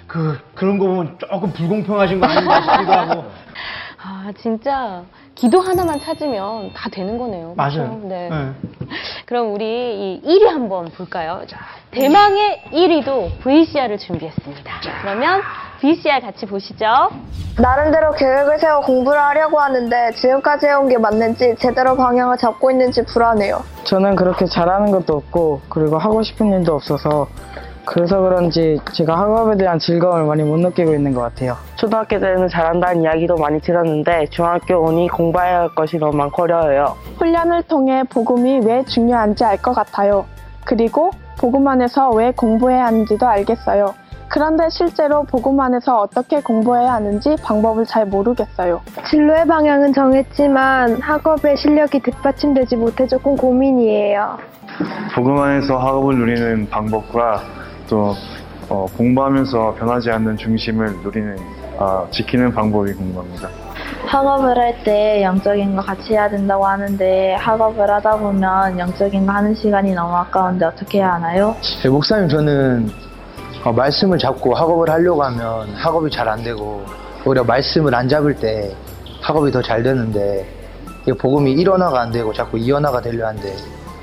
그 0.07 0.39
그런 0.55 0.79
거 0.79 0.87
보면 0.87 1.19
조금 1.19 1.53
불공평하신 1.53 2.21
거 2.21 2.27
아닌가 2.27 2.61
싶기도 2.63 2.93
하고. 2.93 3.25
아, 4.03 4.33
진짜 4.41 5.03
기도 5.35 5.61
하나만 5.61 6.01
찾으면 6.01 6.73
다 6.73 6.89
되는 6.89 7.19
거네요. 7.19 7.55
맞아요. 7.57 8.01
네. 8.05 8.31
예. 8.33 8.53
그럼 9.27 9.53
우리 9.53 10.17
이 10.17 10.23
1위 10.25 10.47
한번 10.47 10.87
볼까요? 10.87 11.43
자, 11.47 11.59
대망의 11.91 12.65
1위도 12.73 13.41
VCR을 13.41 13.99
준비했습니다. 13.99 14.73
그러면 15.03 15.43
VCR 15.81 16.21
같이 16.21 16.47
보시죠. 16.47 16.87
나름대로 17.61 18.13
계획을 18.13 18.59
세워 18.59 18.81
공부를 18.81 19.21
하려고 19.21 19.61
하는데 19.61 20.13
지금까지 20.13 20.67
해온 20.67 20.89
게 20.89 20.97
맞는지 20.97 21.57
제대로 21.59 21.97
방향을 21.97 22.37
잡고 22.39 22.71
있는지 22.71 23.05
불안해요. 23.05 23.63
저는 23.85 24.17
그렇게 24.17 24.47
잘하는 24.47 24.91
것도 24.91 25.15
없고 25.17 25.63
그리고 25.69 25.99
하고 25.99 26.23
싶은 26.23 26.53
일도 26.53 26.75
없어서 26.75 27.29
그래서 27.91 28.21
그런지 28.21 28.79
제가 28.93 29.19
학업에 29.19 29.57
대한 29.57 29.79
즐거움을 29.79 30.25
많이 30.27 30.43
못 30.43 30.59
느끼고 30.59 30.93
있는 30.93 31.15
것 31.15 31.23
같아요. 31.23 31.57
초등학교 31.77 32.21
때는 32.21 32.47
잘한다는 32.49 33.03
이야기도 33.03 33.37
많이 33.37 33.59
들었는데 33.61 34.27
중학교 34.27 34.77
오니 34.85 35.09
공부해야 35.09 35.61
할 35.61 35.75
것이 35.75 35.97
너무 35.97 36.15
많고 36.15 36.43
어려워요. 36.43 36.95
훈련을 37.19 37.63
통해 37.63 38.03
복음이 38.11 38.61
왜 38.65 38.85
중요한지 38.85 39.43
알 39.45 39.57
것 39.59 39.73
같아요. 39.73 40.27
그리고 40.67 41.11
복음 41.39 41.67
안에서 41.67 42.11
왜 42.11 42.31
공부해야 42.33 42.85
하는지도 42.87 43.27
알겠어요. 43.27 43.95
그런데 44.29 44.69
실제로 44.69 45.23
복음 45.25 45.59
안에서 45.59 45.99
어떻게 46.01 46.43
공부해야 46.43 46.93
하는지 46.93 47.37
방법을 47.43 47.87
잘 47.87 48.05
모르겠어요. 48.05 48.83
진로의 49.09 49.47
방향은 49.47 49.95
정했지만 49.95 51.01
학업의 51.01 51.57
실력이 51.57 52.01
뒷받침되지 52.01 52.77
못해 52.77 53.07
조금 53.07 53.35
고민이에요. 53.35 54.37
복음 55.15 55.39
안에서 55.39 55.79
학업을 55.79 56.15
누리는 56.19 56.69
방법과 56.69 57.41
또 57.89 58.15
어, 58.69 58.87
공부하면서 58.97 59.75
변하지 59.79 60.11
않는 60.11 60.37
중심을 60.37 60.97
누리는 61.03 61.37
아, 61.79 62.07
지키는 62.11 62.53
방법이 62.53 62.93
궁금합니다. 62.93 63.49
학업을 64.07 64.57
할 64.59 64.75
때 64.85 65.23
영적인 65.23 65.75
거 65.77 65.83
같이 65.83 66.13
해야 66.13 66.29
된다고 66.29 66.67
하는데 66.67 67.35
학업을 67.35 67.91
하다 67.91 68.17
보면 68.19 68.79
영적인 68.79 69.27
거 69.27 69.33
하는 69.33 69.55
시간이 69.55 69.93
너무 69.95 70.15
아까운데 70.15 70.65
어떻게 70.67 70.99
해야 70.99 71.15
하나요? 71.15 71.55
네, 71.83 71.89
목사님 71.89 72.29
저는 72.29 72.91
어, 73.65 73.73
말씀을 73.73 74.19
잡고 74.19 74.55
학업을 74.55 74.89
하려고 74.91 75.23
하면 75.25 75.69
학업이 75.75 76.11
잘 76.11 76.29
안 76.29 76.43
되고 76.43 76.85
오히려 77.25 77.43
말씀을 77.45 77.95
안 77.95 78.09
잡을 78.09 78.35
때 78.35 78.75
학업이 79.23 79.51
더 79.51 79.61
잘 79.63 79.83
되는데 79.83 80.47
이 81.07 81.13
복음이 81.13 81.53
일원화가 81.53 82.01
안 82.01 82.11
되고 82.13 82.33
자꾸 82.33 82.59
이원화가 82.59 83.01
되려 83.01 83.27
하는데 83.27 83.53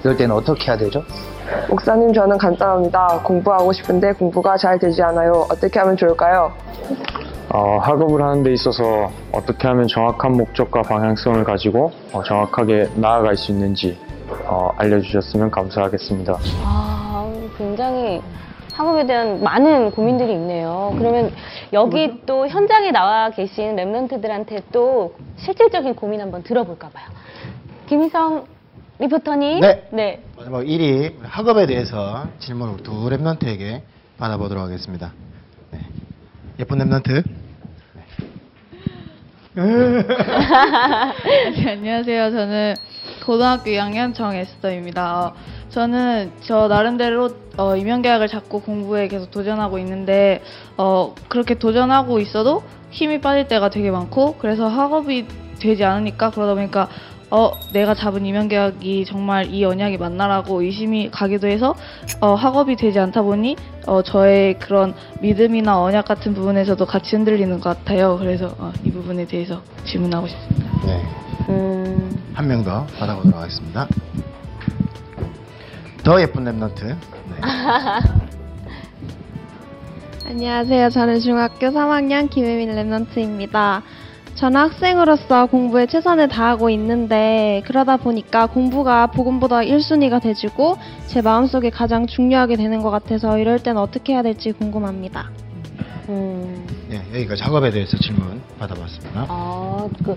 이럴 0.03 0.17
때는 0.17 0.36
어떻게 0.36 0.67
해야 0.71 0.77
되죠? 0.77 1.03
목사님 1.69 2.13
저는 2.13 2.37
간단합니다. 2.37 3.21
공부하고 3.23 3.71
싶은데 3.73 4.13
공부가 4.13 4.57
잘 4.57 4.79
되지 4.79 5.01
않아요. 5.03 5.45
어떻게 5.51 5.79
하면 5.79 5.95
좋을까요? 5.97 6.53
어, 7.49 7.77
학업을 7.77 8.21
하는 8.21 8.43
데 8.43 8.51
있어서 8.53 9.11
어떻게 9.31 9.67
하면 9.67 9.87
정확한 9.87 10.33
목적과 10.33 10.81
방향성을 10.81 11.43
가지고 11.43 11.91
어, 12.11 12.23
정확하게 12.23 12.89
나아갈 12.95 13.37
수 13.37 13.51
있는지 13.51 13.97
어, 14.45 14.71
알려주셨으면 14.77 15.51
감사하겠습니다. 15.51 16.37
아, 16.63 17.31
굉장히 17.57 18.21
학업에 18.73 19.05
대한 19.05 19.41
많은 19.41 19.91
고민들이 19.91 20.33
있네요. 20.33 20.93
그러면 20.97 21.31
여기 21.71 22.21
또 22.25 22.47
현장에 22.47 22.91
나와 22.91 23.29
계신 23.29 23.75
랩런트들한테 23.75 24.63
또 24.71 25.13
실질적인 25.37 25.95
고민 25.95 26.19
한번 26.19 26.43
들어볼까 26.43 26.89
봐요. 26.89 27.05
김희성 27.87 28.45
리포터님. 28.99 29.59
네. 29.59 29.87
네. 29.91 30.23
마지막 30.37 30.63
1위 30.63 31.15
학업에 31.21 31.65
대해서 31.65 32.27
질문을 32.39 32.83
두 32.83 32.91
랩런트에게 33.09 33.81
받아보도록 34.17 34.63
하겠습니다. 34.63 35.11
네. 35.71 35.79
예쁜 36.59 36.77
랩런트. 36.77 37.23
네, 39.55 39.55
안녕하세요. 41.71 42.31
저는 42.31 42.75
고등학교 43.25 43.71
2학년 43.71 44.13
정에스더입니다. 44.13 45.27
어, 45.27 45.33
저는 45.69 46.31
저 46.41 46.67
나름대로 46.67 47.29
어, 47.57 47.75
임용계약을 47.75 48.27
잡고 48.27 48.61
공부에 48.61 49.07
계속 49.09 49.31
도전하고 49.31 49.77
있는데 49.79 50.41
어, 50.77 51.15
그렇게 51.27 51.55
도전하고 51.55 52.19
있어도 52.19 52.63
힘이 52.91 53.19
빠질 53.19 53.47
때가 53.47 53.69
되게 53.69 53.91
많고 53.91 54.35
그래서 54.37 54.67
학업이 54.67 55.25
되지 55.59 55.83
않으니까 55.83 56.31
그러다 56.31 56.53
보니까 56.53 56.87
어 57.32 57.51
내가 57.73 57.95
잡은 57.95 58.26
임용계약이 58.26 59.05
정말 59.05 59.53
이 59.53 59.65
언약이 59.65 59.97
맞나라고 59.97 60.61
의심이 60.61 61.09
가기도 61.11 61.47
해서 61.47 61.76
어, 62.21 62.36
학업이 62.36 62.76
되지 62.76 62.99
않다 62.99 63.23
보니 63.23 63.55
어, 63.88 64.01
저의 64.03 64.59
그런 64.59 64.93
믿음이나 65.21 65.82
언약 65.82 66.05
같은 66.05 66.34
부분에서도 66.34 66.86
같이 66.86 67.15
흔들리는 67.15 67.59
것 67.59 67.78
같아요. 67.78 68.17
그래서 68.17 68.55
어, 68.57 68.71
이 68.84 68.91
부분에 68.91 69.26
대해서 69.26 69.61
질문하고 69.86 70.28
싶습니다. 70.28 70.86
네. 70.86 71.26
한명 72.36 72.63
더 72.63 72.86
받아보도록 72.99 73.39
하겠습니다. 73.39 73.88
더 76.03 76.21
예쁜 76.21 76.43
랩런트. 76.43 76.84
네. 76.86 76.95
안녕하세요. 80.28 80.89
저는 80.89 81.21
중학교 81.21 81.67
3학년 81.67 82.30
김혜민 82.30 82.76
랩넌트입니다. 82.76 83.84
저는 84.36 84.59
학생으로서 84.59 85.45
공부에 85.45 85.86
최선을 85.86 86.27
다하고 86.27 86.69
있는데 86.71 87.61
그러다 87.65 87.95
보니까 87.97 88.47
공부가 88.47 89.07
복음보다 89.07 89.59
1순위가 89.59 90.21
돼지고 90.21 90.75
제 91.07 91.21
마음속에 91.21 91.69
가장 91.69 92.05
중요하게 92.05 92.57
되는 92.57 92.81
것 92.81 92.91
같아서 92.91 93.38
이럴 93.38 93.59
땐 93.59 93.77
어떻게 93.77 94.13
해야 94.13 94.21
될지 94.23 94.51
궁금합니다. 94.51 95.29
네, 96.89 97.01
여기까지 97.13 97.43
학업에 97.43 97.71
대해서 97.71 97.97
질문 97.97 98.41
받아봤습니다. 98.59 99.25
아, 99.27 99.88
그, 100.03 100.15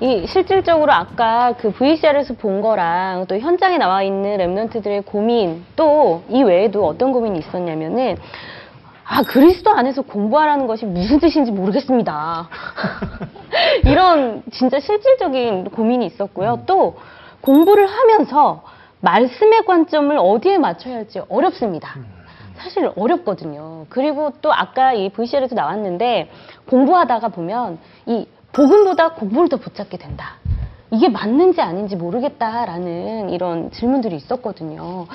이, 0.00 0.24
실질적으로 0.26 0.90
아까 0.92 1.52
그 1.60 1.70
VCR에서 1.72 2.34
본 2.34 2.62
거랑 2.62 3.26
또 3.26 3.38
현장에 3.38 3.76
나와 3.76 4.02
있는 4.02 4.38
랩런트들의 4.38 5.04
고민, 5.04 5.64
또 5.76 6.22
이 6.30 6.42
외에도 6.42 6.86
어떤 6.86 7.12
고민이 7.12 7.40
있었냐면은, 7.40 8.16
아, 9.10 9.22
그리스도 9.22 9.70
안에서 9.70 10.02
공부하라는 10.02 10.66
것이 10.66 10.84
무슨 10.84 11.18
뜻인지 11.18 11.50
모르겠습니다. 11.50 12.48
이런 13.84 14.42
진짜 14.52 14.78
실질적인 14.78 15.70
고민이 15.70 16.04
있었고요. 16.06 16.64
또 16.66 16.96
공부를 17.40 17.86
하면서 17.86 18.62
말씀의 19.00 19.64
관점을 19.64 20.14
어디에 20.18 20.58
맞춰야 20.58 20.96
할지 20.96 21.22
어렵습니다. 21.30 21.94
사실 22.58 22.92
어렵거든요. 22.96 23.86
그리고 23.88 24.32
또 24.42 24.52
아까 24.52 24.92
이 24.92 25.08
VCR에도 25.08 25.54
나왔는데 25.54 26.30
공부하다가 26.68 27.28
보면 27.28 27.78
이 28.04 28.26
복음보다 28.52 29.14
공부를 29.14 29.48
더 29.48 29.56
붙잡게 29.56 29.96
된다. 29.96 30.34
이게 30.90 31.08
맞는지 31.08 31.60
아닌지 31.60 31.96
모르겠다라는 31.96 33.28
이런 33.30 33.70
질문들이 33.70 34.16
있었거든요. 34.16 35.06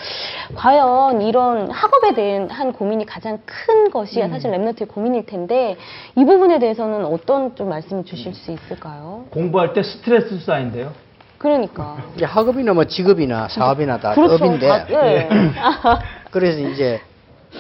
과연 0.55 1.21
이런 1.21 1.71
학업에 1.71 2.13
대한 2.13 2.73
고민이 2.73 3.05
가장 3.05 3.39
큰 3.45 3.89
것이 3.89 4.21
음. 4.21 4.29
사실 4.29 4.51
랩너트의 4.51 4.87
고민일 4.87 5.25
텐데 5.25 5.75
이 6.15 6.25
부분에 6.25 6.59
대해서는 6.59 7.05
어떤 7.05 7.55
좀 7.55 7.69
말씀 7.69 8.03
주실 8.03 8.35
수 8.35 8.51
있을까요? 8.51 9.25
공부할 9.31 9.73
때 9.73 9.81
스트레스 9.81 10.39
쌓인대요. 10.39 10.91
그러니까. 11.39 11.97
이제 12.15 12.25
학업이나 12.25 12.73
뭐 12.73 12.85
직업이나 12.85 13.47
사업이나 13.47 13.97
다 13.99 14.13
그렇죠. 14.13 14.35
업인데 14.45 14.67
다- 14.67 14.85
예. 14.91 15.27
그래서 16.29 16.59
이제 16.59 17.01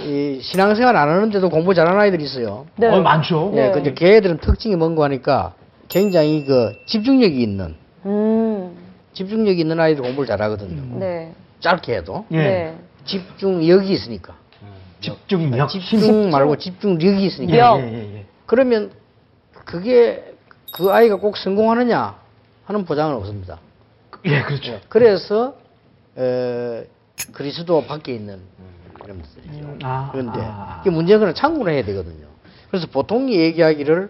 이 0.05 0.39
신앙생활 0.41 0.95
안 0.95 1.09
하는데도 1.09 1.49
공부 1.49 1.73
잘하는 1.73 1.99
아이들이 1.99 2.23
있어요. 2.23 2.67
네. 2.75 2.87
어, 2.87 3.01
많죠. 3.01 3.51
네, 3.55 3.67
네. 3.67 3.71
근데 3.71 3.93
걔들은 3.95 4.37
특징이 4.37 4.75
뭔가 4.75 5.05
하니까 5.05 5.53
굉장히 5.89 6.45
그 6.45 6.73
집중력이 6.87 7.41
있는 7.41 7.75
음. 8.05 8.75
집중력이 9.13 9.61
있는 9.61 9.79
아이들 9.79 10.03
공부를 10.03 10.27
잘하거든요. 10.27 10.97
네. 10.99 11.33
짧게 11.59 11.97
해도 11.97 12.25
예. 12.31 12.37
네. 12.37 12.77
집중력이 13.05 13.91
있으니까. 13.91 14.35
집중력. 14.99 15.69
집중 15.69 16.29
말고 16.29 16.57
집중력이 16.57 17.25
있으니까. 17.25 17.55
력. 17.55 17.79
예, 17.81 17.93
예, 17.93 18.15
예. 18.15 18.25
그러면 18.45 18.91
그게 19.65 20.33
그 20.73 20.91
아이가 20.91 21.17
꼭 21.17 21.37
성공하느냐 21.37 22.15
하는 22.65 22.85
보장은 22.85 23.15
없습니다. 23.15 23.59
예, 24.25 24.41
그렇죠. 24.43 24.79
그래서 24.89 25.55
에, 26.17 26.87
그리스도 27.33 27.85
밖에 27.85 28.13
있는 28.13 28.39
이런 29.03 29.21
것들이죠. 29.21 29.77
아, 29.83 30.09
그런데 30.11 30.39
아. 30.41 30.79
이게 30.81 30.89
문제는 30.89 31.35
참고를 31.35 31.73
해야 31.73 31.83
되거든요. 31.83 32.27
그래서 32.69 32.87
보통 32.87 33.31
얘기하기를 33.31 34.09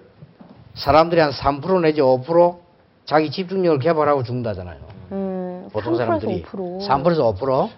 사람들이 0.76 1.20
한 1.20 1.32
3% 1.32 1.82
내지 1.82 2.02
5% 2.02 2.63
자기 3.06 3.30
집중력을 3.32 3.80
개발하고 3.80 4.24
죽는다잖아요. 4.24 4.78
음, 5.12 5.68
보통 5.72 5.94
3%에서 5.94 6.06
사람들이 6.06 6.44
5%. 6.44 6.88
3%에서 6.88 7.34
5%. 7.34 7.70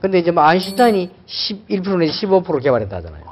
근데 0.00 0.18
이제 0.18 0.30
뭐 0.30 0.42
아인슈타인이 0.44 1.10
11% 1.26 1.98
내지 1.98 2.26
15% 2.26 2.62
개발했다잖아요. 2.62 3.30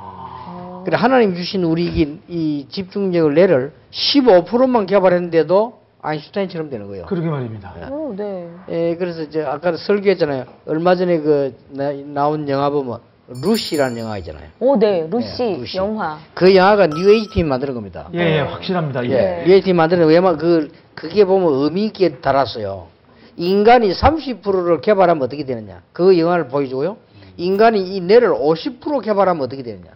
그래 0.84 0.96
하나님 0.96 1.34
주신 1.34 1.64
우리 1.64 1.86
이, 1.86 2.18
이 2.28 2.66
집중력을 2.70 3.34
뇌를 3.34 3.72
15%만 3.90 4.86
개발했는데도 4.86 5.78
아인슈타인처럼 6.00 6.70
되는 6.70 6.86
거예요. 6.86 7.06
그러게 7.06 7.28
말입니다. 7.28 7.74
오, 7.90 8.14
네. 8.16 8.48
예, 8.70 8.96
그래서 8.96 9.22
이제 9.22 9.42
아까 9.42 9.76
설교했잖아요. 9.76 10.44
얼마 10.66 10.94
전에 10.94 11.18
그 11.18 11.56
나, 11.70 12.28
온 12.28 12.48
영화 12.48 12.70
보면 12.70 13.00
루시라는 13.28 13.98
영화 13.98 14.16
있잖아요. 14.18 14.48
오, 14.60 14.78
네. 14.78 15.06
루시, 15.10 15.42
네, 15.42 15.56
루시. 15.58 15.76
영화. 15.76 16.18
그 16.34 16.54
영화가 16.54 16.86
뉴에이지 16.86 17.30
팀이 17.30 17.48
만드는 17.48 17.74
겁니다. 17.74 18.08
예, 18.14 18.20
예, 18.20 18.40
확실합니다. 18.40 19.04
예. 19.06 19.10
예, 19.10 19.44
뉴에이지 19.46 19.66
팀이 19.66 19.76
만드는 19.76 20.06
왜냐면 20.06 20.38
그 20.38 20.70
그게 20.98 21.24
보면 21.24 21.52
의미 21.62 21.86
있게 21.86 22.18
달았어요. 22.18 22.88
인간이 23.36 23.92
30%를 23.92 24.80
개발하면 24.80 25.22
어떻게 25.22 25.44
되느냐. 25.44 25.82
그 25.92 26.18
영화를 26.18 26.48
보여주고요. 26.48 26.96
인간이 27.36 27.94
이 27.94 28.00
뇌를 28.00 28.30
50% 28.30 29.00
개발하면 29.04 29.44
어떻게 29.44 29.62
되느냐. 29.62 29.90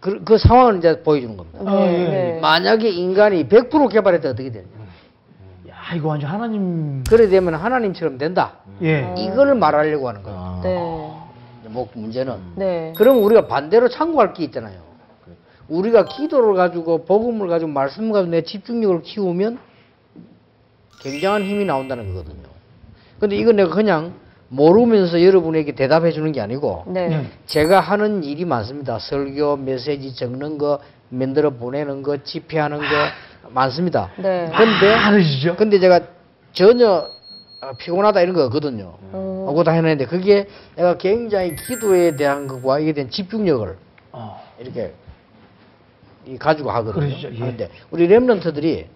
그, 0.00 0.22
그 0.22 0.36
상황을 0.36 0.78
이제 0.78 1.02
보여주는 1.02 1.34
겁니다. 1.34 1.60
아, 1.64 1.86
예, 1.86 2.36
예. 2.36 2.40
만약에 2.40 2.90
인간이 2.90 3.48
100% 3.48 3.90
개발했다 3.90 4.28
어떻게 4.28 4.50
되느냐. 4.50 4.70
야, 5.70 5.94
이거 5.96 6.08
완전 6.08 6.30
하나님. 6.30 7.02
그래 7.04 7.26
되면 7.28 7.54
하나님처럼 7.54 8.18
된다. 8.18 8.56
예. 8.82 9.14
이걸 9.16 9.54
말하려고 9.54 10.08
하는 10.08 10.22
거예요. 10.22 10.60
네. 10.62 11.68
뭐 11.70 11.88
문제는. 11.94 12.34
네. 12.56 12.92
그럼 12.98 13.22
우리가 13.24 13.46
반대로 13.46 13.88
참고할 13.88 14.34
게 14.34 14.44
있잖아요. 14.44 14.87
우리가 15.68 16.04
기도를 16.06 16.54
가지고 16.54 17.04
복음을 17.04 17.48
가지고 17.48 17.70
말씀을 17.70 18.12
가지고 18.12 18.30
내 18.30 18.42
집중력을 18.42 19.02
키우면 19.02 19.58
굉장한 21.00 21.42
힘이 21.42 21.64
나온다는 21.64 22.14
거거든요. 22.14 22.48
근데 23.20 23.36
이건 23.36 23.56
내가 23.56 23.74
그냥 23.74 24.14
모르면서 24.48 25.22
여러분에게 25.22 25.72
대답해 25.72 26.10
주는 26.10 26.32
게 26.32 26.40
아니고 26.40 26.84
네. 26.88 27.26
제가 27.46 27.80
하는 27.80 28.24
일이 28.24 28.44
많습니다. 28.44 28.98
설교, 28.98 29.56
메시지 29.56 30.14
적는 30.14 30.58
거, 30.58 30.80
만들어 31.10 31.50
보내는 31.50 32.02
거, 32.02 32.22
집회하는 32.22 32.78
거 32.78 32.84
많습니다. 33.50 34.10
네. 34.16 34.50
근데 34.56 34.94
다르시죠? 34.94 35.56
근데 35.56 35.78
제가 35.78 36.00
전혀 36.52 37.06
아, 37.60 37.72
피곤하다 37.76 38.20
이런 38.22 38.34
거 38.34 38.44
없거든요. 38.46 38.94
어. 39.12 39.44
하고 39.48 39.64
다 39.64 39.72
해냈는데 39.72 40.06
그게 40.06 40.46
내가 40.76 40.96
굉장히 40.96 41.56
기도에 41.56 42.16
대한 42.16 42.46
것과 42.46 42.78
이에 42.80 42.92
대한 42.92 43.10
집중력을 43.10 43.76
어. 44.12 44.40
이렇게 44.60 44.94
이 44.94 45.07
가지고 46.36 46.70
하거든요. 46.70 47.06
그러시죠, 47.06 47.28
예. 47.32 47.38
그런데 47.38 47.70
우리 47.90 48.08
랩런트들이 48.08 48.86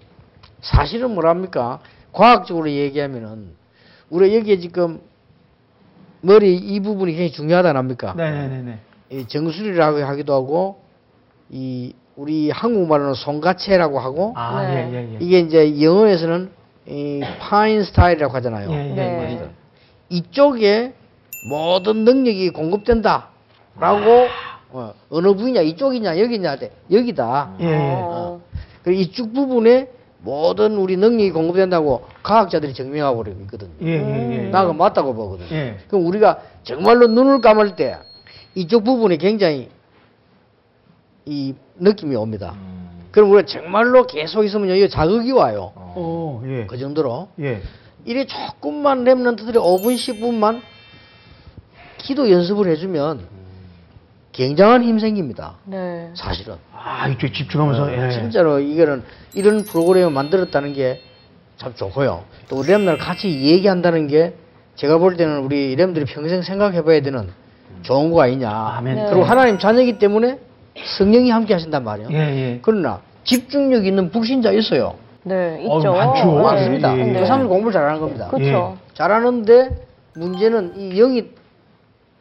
사실은 0.60 1.10
뭐랍니까? 1.14 1.80
과학적으로 2.12 2.70
얘기하면은 2.70 3.54
우리가 4.10 4.36
여기에 4.36 4.58
지금 4.58 5.00
머리 6.20 6.54
이 6.56 6.80
부분이 6.80 7.12
굉장히 7.12 7.32
중요하다 7.32 7.72
납니까? 7.72 8.14
네네네네. 8.14 8.78
이 9.10 9.26
정수리라고 9.26 9.98
하기도 9.98 10.34
하고 10.34 10.80
이 11.50 11.94
우리 12.16 12.50
한국말로는 12.50 13.14
송가채라고 13.14 13.98
하고 13.98 14.32
아, 14.36 14.62
네. 14.66 14.90
예, 14.90 14.94
예, 14.94 15.14
예. 15.14 15.18
이게 15.20 15.38
이제 15.40 15.82
영어에서는 15.82 16.50
이 16.86 17.22
파인 17.40 17.82
스타일이라고 17.84 18.34
하잖아요. 18.34 18.70
예, 18.70 18.90
예, 18.90 18.94
네. 18.94 19.38
예. 19.40 19.50
이쪽에 20.10 20.94
모든 21.48 22.04
능력이 22.04 22.50
공급된다라고 22.50 23.30
어, 24.72 24.94
어느 25.10 25.34
부위냐 25.34 25.60
이쪽이냐 25.60 26.18
여기냐 26.18 26.56
돼 26.56 26.72
여기다. 26.90 27.56
예, 27.60 27.64
예. 27.64 27.76
어. 27.76 28.40
그리고 28.82 29.00
이쪽 29.00 29.32
부분에 29.32 29.88
모든 30.20 30.76
우리 30.76 30.96
능력이 30.96 31.32
공급된다고 31.32 32.04
과학자들이 32.22 32.74
증명하고 32.74 33.24
있거든요. 33.42 33.70
예, 33.82 33.88
예, 33.88 34.44
예. 34.46 34.48
나그 34.50 34.72
맞다고 34.72 35.14
보거든요. 35.14 35.48
예. 35.52 35.78
그럼 35.88 36.06
우리가 36.06 36.40
정말로 36.62 37.06
눈을 37.08 37.40
감을 37.40 37.76
때 37.76 37.98
이쪽 38.54 38.84
부분이 38.84 39.18
굉장히 39.18 39.68
이 41.26 41.54
느낌이 41.76 42.16
옵니다. 42.16 42.54
그럼 43.10 43.30
우리가 43.30 43.46
정말로 43.46 44.06
계속 44.06 44.44
있으면 44.44 44.70
여기 44.70 44.88
자극이 44.88 45.32
와요. 45.32 45.72
오, 45.96 46.40
예. 46.46 46.66
그 46.66 46.78
정도로. 46.78 47.28
예. 47.40 47.60
이래 48.04 48.24
조금만 48.24 49.04
랩런트들이 49.04 49.56
5분, 49.56 49.94
10분만 49.94 50.60
기도 51.98 52.30
연습을 52.30 52.68
해주면 52.68 53.41
굉장한 54.32 54.82
힘 54.82 54.98
생깁니다. 54.98 55.54
네. 55.64 56.10
사실은. 56.14 56.54
아, 56.74 57.06
이쪽 57.08 57.32
집중하면서, 57.32 57.82
어, 57.84 57.92
예. 58.06 58.10
진짜로 58.10 58.58
이거는 58.58 59.02
이런 59.34 59.62
프로그램을 59.64 60.10
만들었다는 60.10 60.72
게 60.72 61.00
참 61.58 61.72
좋고요. 61.76 62.24
또 62.48 62.56
우리 62.56 62.68
랩들 62.68 62.98
같이 62.98 63.28
얘기한다는 63.30 64.08
게 64.08 64.34
제가 64.74 64.98
볼 64.98 65.16
때는 65.16 65.38
우리 65.44 65.76
랩들이 65.76 66.06
평생 66.08 66.42
생각해 66.42 66.82
봐야 66.82 67.00
되는 67.00 67.28
좋은 67.82 68.10
거 68.10 68.22
아니냐. 68.22 68.50
아멘. 68.50 68.96
네. 68.96 69.06
그리고 69.08 69.22
하나님 69.24 69.58
자녀이기 69.58 69.98
때문에 69.98 70.38
성령이 70.98 71.30
함께 71.30 71.52
하신단 71.54 71.84
말이에요. 71.84 72.08
예, 72.10 72.16
예. 72.16 72.58
그러나 72.62 73.00
집중력 73.22 73.86
있는 73.86 74.10
불신자 74.10 74.50
있어요. 74.52 74.94
네, 75.22 75.64
어, 75.68 75.78
있죠. 75.78 75.92
많죠. 75.92 76.26
네. 76.36 76.42
많습니다. 76.42 76.96
예, 76.98 77.08
예. 77.10 77.20
그 77.20 77.26
사람이 77.26 77.46
공부를 77.48 77.72
잘하는 77.72 78.00
겁니다. 78.00 78.26
그렇죠. 78.28 78.76
잘하는데 78.94 79.86
문제는 80.14 80.72
이 80.78 80.96
영이 80.96 81.28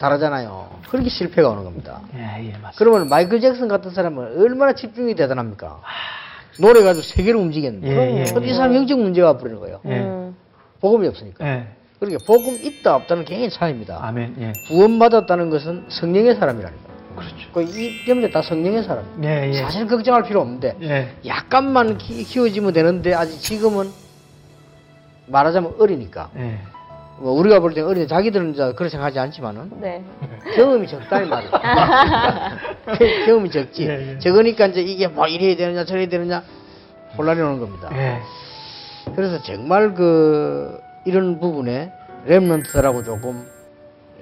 다르잖아요. 0.01 0.69
그렇게 0.89 1.09
실패가 1.09 1.49
오는 1.49 1.63
겁니다. 1.63 2.01
예, 2.15 2.19
예, 2.19 2.51
맞습니다. 2.53 2.71
그러면 2.77 3.07
마이클 3.07 3.39
잭슨 3.39 3.67
같은 3.67 3.91
사람은 3.91 4.41
얼마나 4.41 4.73
집중이 4.73 5.13
대단합니까? 5.15 5.79
노래 6.59 6.81
가지고 6.83 7.03
세계를 7.05 7.39
움직였는데. 7.39 7.87
예, 7.87 8.17
예. 8.19 8.23
이 8.49 8.53
사람 8.53 8.75
영적 8.75 8.99
문제가 8.99 9.37
버리는 9.37 9.59
거예요. 9.59 9.79
예. 9.85 9.99
음. 9.99 10.35
복음이 10.81 11.07
없으니까. 11.07 11.45
예. 11.47 11.67
그러니까 11.99 12.23
복음 12.25 12.55
있다 12.55 12.95
없다는 12.95 13.25
굉장히 13.25 13.51
차이입니다. 13.51 13.99
아멘, 14.01 14.35
예. 14.39 14.53
구원 14.67 14.97
받았다는 14.97 15.51
것은 15.51 15.85
성령의 15.89 16.35
사람이라는 16.35 16.75
거예요. 16.77 16.91
그렇죠. 17.15 17.51
그 17.53 17.61
이 17.61 18.05
때문에 18.05 18.31
다 18.31 18.41
성령의 18.41 18.83
사람. 18.83 19.05
예, 19.23 19.49
예. 19.49 19.53
사실 19.53 19.85
걱정할 19.85 20.23
필요 20.23 20.41
없는데 20.41 20.77
예. 20.81 21.09
약간만 21.27 21.99
키, 21.99 22.23
키워지면 22.23 22.73
되는데 22.73 23.13
아직 23.13 23.39
지금은 23.39 23.91
말하자면 25.27 25.75
어리니까. 25.79 26.31
예. 26.37 26.57
뭐 27.21 27.33
우리가 27.33 27.59
볼 27.59 27.73
때 27.75 27.81
어린데 27.81 28.07
자기들은 28.07 28.53
이제 28.53 28.63
그렇게 28.73 28.89
생각하지 28.89 29.19
않지만은 29.19 29.69
네. 29.79 30.03
경험이 30.55 30.87
적다는 30.87 31.29
말이에요. 31.29 31.51
게- 32.97 33.25
경험이 33.25 33.51
적지. 33.51 33.87
예, 33.87 34.13
예. 34.15 34.19
적으니까 34.19 34.67
이제 34.67 34.81
이게 34.81 35.07
뭐 35.07 35.27
이래야 35.27 35.55
되느냐 35.55 35.85
저래야 35.85 36.07
되느냐 36.09 36.43
혼란이 37.17 37.39
오는 37.41 37.59
겁니다. 37.59 37.89
예. 37.93 38.19
그래서 39.15 39.41
정말 39.43 39.93
그 39.93 40.79
이런 41.05 41.39
부분에 41.39 41.91
랩런트들하고 42.27 43.05
조금 43.05 43.45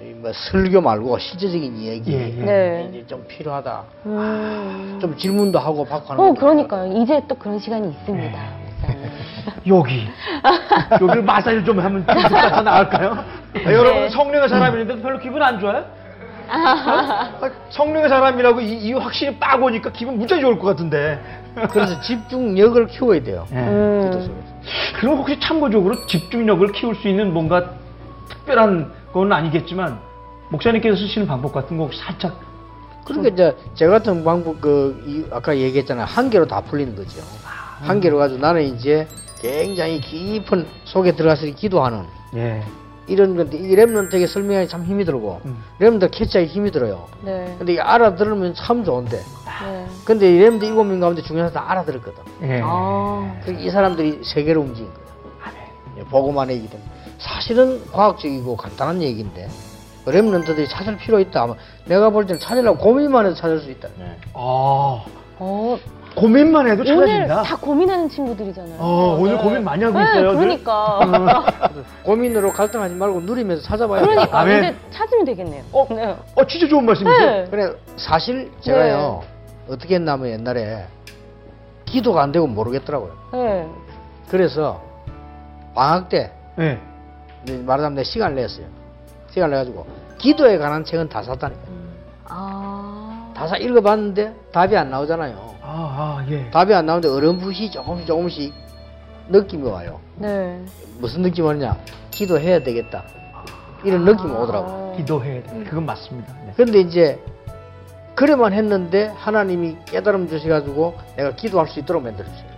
이뭐 0.02 0.32
설교 0.34 0.82
말고 0.82 1.18
실제적인 1.20 1.78
이야기 1.78 2.14
예, 2.14 2.30
예. 2.38 2.44
네. 2.46 2.88
이제 2.90 3.08
좀 3.08 3.26
필요하다. 3.28 3.84
음. 4.08 4.98
좀 5.02 5.16
질문도 5.18 5.58
하고 5.58 5.86
받고 5.86 6.14
하는 6.14 6.24
어, 6.24 6.34
그러니까요. 6.34 7.02
이제 7.02 7.22
또 7.30 7.36
그런 7.36 7.60
시간이 7.60 7.90
있습니다. 7.92 8.59
목사님. 8.82 9.10
여기. 9.68 10.08
여기를 11.02 11.24
마사지 11.24 11.64
좀 11.64 11.80
하면 11.80 12.06
좀더 12.06 12.62
나을까요? 12.62 13.12
아, 13.66 13.74
여러분, 13.74 14.10
성령의 14.10 14.50
사람인데 14.50 15.02
별로 15.02 15.20
기분 15.20 15.42
안 15.42 15.60
좋아요? 15.60 15.86
아, 16.52 17.30
성령의 17.70 18.10
사람이라고 18.10 18.62
이, 18.62 18.74
이 18.74 18.94
확실히 18.94 19.38
빡 19.38 19.62
오니까 19.62 19.92
기분 19.92 20.18
무지하게 20.18 20.42
좋을 20.42 20.58
것 20.60 20.68
같은데. 20.68 21.22
그래서 21.72 22.00
집중력을 22.02 22.88
키워야 22.88 23.22
돼요. 23.24 23.46
예. 23.52 23.58
음. 23.58 24.44
그럼 25.00 25.18
혹시 25.18 25.40
참고적으로 25.40 26.06
집중력을 26.08 26.72
키울 26.72 26.96
수 26.96 27.08
있는 27.08 27.34
뭔가 27.34 27.72
특별한 28.30 28.92
건 29.14 29.32
아니겠지만 29.34 30.00
목사님께서 30.50 30.96
쓰시는 30.96 31.28
방법 31.28 31.54
같은 31.54 31.78
거 31.78 31.84
혹시 31.84 32.00
살짝 32.00 32.40
그러니까 33.06 33.34
이제 33.34 33.58
제 33.74 33.88
같은 33.88 34.24
방법 34.24 34.62
그 34.62 35.02
이- 35.06 35.26
아까 35.32 35.56
얘기했잖아요 35.58 36.06
한 36.06 36.30
개로 36.30 36.46
다 36.46 36.62
풀리는 36.62 36.96
거죠. 36.96 37.22
한 37.82 38.00
개로 38.00 38.18
가지고 38.18 38.42
나는 38.42 38.64
이제 38.64 39.08
굉장히 39.42 40.00
깊은 40.02 40.66
속에 40.86 41.14
들어가서 41.14 41.46
기도하는 41.48 42.04
예. 42.36 42.62
이런 43.08 43.36
건데 43.36 43.58
이 43.58 43.76
Remnant에게 43.76 44.28
설명하기 44.28 44.68
참 44.68 44.84
힘이 44.84 45.04
들고 45.06 45.42
음. 45.46 45.64
Remnant 45.80 46.12
캐치하기 46.12 46.48
힘이 46.48 46.72
들어요. 46.72 47.08
네. 47.22 47.56
근데 47.58 47.74
이게 47.74 47.82
알아들으면 47.82 48.54
참 48.54 48.84
좋은데 48.84 49.18
네. 49.18 49.86
근데 50.06 50.36
이 50.36 50.40
Remnant 50.40 50.64
일곱 50.64 50.84
명 50.84 51.00
가운데 51.00 51.22
중에서 51.22 51.52
다 51.52 51.66
알아들었거든. 51.72 52.24
예. 52.44 52.62
아. 52.64 53.40
그이 53.46 53.72
사람들이 53.72 54.22
세계로 54.24 54.62
움직인 54.62 54.94
거예요. 54.94 55.10
예, 55.98 56.04
보고만 56.04 56.50
얘기든 56.52 56.80
사실은 57.18 57.82
과학적이고 57.92 58.56
간단한 58.56 59.02
얘기인데 59.02 59.50
그 60.06 60.12
랩런트들이 60.12 60.70
찾을 60.70 60.98
필요 60.98 61.20
있다. 61.20 61.44
아마 61.44 61.56
내가 61.86 62.10
볼 62.10 62.26
때는 62.26 62.40
찾으려고 62.40 62.78
고민만 62.78 63.26
해도 63.26 63.36
찾을 63.36 63.60
수 63.60 63.72
있다. 63.72 63.90
아. 64.34 65.04
어, 65.42 65.80
고민만 66.16 66.68
해도 66.68 66.82
오늘 66.82 67.08
찾아진다. 67.08 67.44
다 67.44 67.56
고민하는 67.58 68.10
친구들이잖아요. 68.10 68.78
어, 68.80 69.18
오늘 69.20 69.38
네. 69.38 69.44
고민 69.44 69.64
많이 69.64 69.84
하고 69.84 69.98
네, 70.00 70.04
있어요. 70.06 70.32
늘. 70.34 70.40
그러니까. 70.40 71.62
고민으로 72.04 72.52
갈등하지 72.52 72.96
말고 72.96 73.22
누리면서 73.22 73.62
찾아봐야 73.64 74.02
돼요. 74.02 74.10
그러니까. 74.10 74.40
아멘. 74.40 74.64
이제 74.64 74.76
찾으면 74.92 75.26
되겠네요. 75.26 75.64
어, 75.72 75.88
네. 75.90 76.16
어, 76.36 76.46
진짜 76.48 76.68
좋은 76.68 76.86
말씀이세요. 76.86 77.30
네. 77.32 77.46
그래 77.50 77.72
사실 77.96 78.52
제가요 78.62 79.22
어떻게 79.70 79.96
했냐면 79.96 80.30
옛날에 80.30 80.86
기도가 81.86 82.24
안 82.24 82.32
되고 82.32 82.48
모르겠더라고요. 82.48 83.12
네. 83.34 83.68
그래서 84.30 84.82
방학 85.76 86.10
때 86.10 86.32
네. 86.56 86.80
이제 87.44 87.58
말하자면 87.58 87.96
내 87.96 88.04
시간을 88.04 88.36
냈어요. 88.36 88.66
시간을 89.32 89.52
내가지고 89.52 89.86
기도에 90.18 90.58
관한 90.58 90.84
책은 90.84 91.08
다 91.10 91.22
샀다니까. 91.24 91.62
아. 92.26 92.89
다사 93.40 93.56
읽어봤는데 93.56 94.36
답이 94.52 94.76
안 94.76 94.90
나오잖아요. 94.90 95.56
아, 95.62 95.66
아, 95.66 96.26
예. 96.30 96.50
답이 96.52 96.74
안 96.74 96.86
나오는데 96.86 97.08
어렴풋이 97.08 97.72
조금씩 97.72 98.06
조금씩 98.06 98.54
느낌이 99.30 99.66
와요. 99.66 100.02
네. 100.18 100.62
무슨 100.98 101.22
느낌이 101.22 101.48
오느냐? 101.48 101.78
기도해야 102.12 102.62
되겠다. 102.62 103.06
이런 103.86 104.04
느낌이 104.04 104.30
오더라고요. 104.30 104.94
기도해야 104.98 105.42
돼. 105.44 105.64
그건 105.64 105.86
맞습니다. 105.86 106.34
네. 106.46 106.54
근데 106.58 106.82
이제 106.82 107.24
그래만 108.14 108.52
했는데 108.52 109.08
하나님이 109.16 109.78
깨달음 109.86 110.28
주셔가지고 110.28 110.98
내가 111.16 111.34
기도할 111.34 111.70
수 111.70 111.80
있도록 111.80 112.04
만들어주세요. 112.04 112.50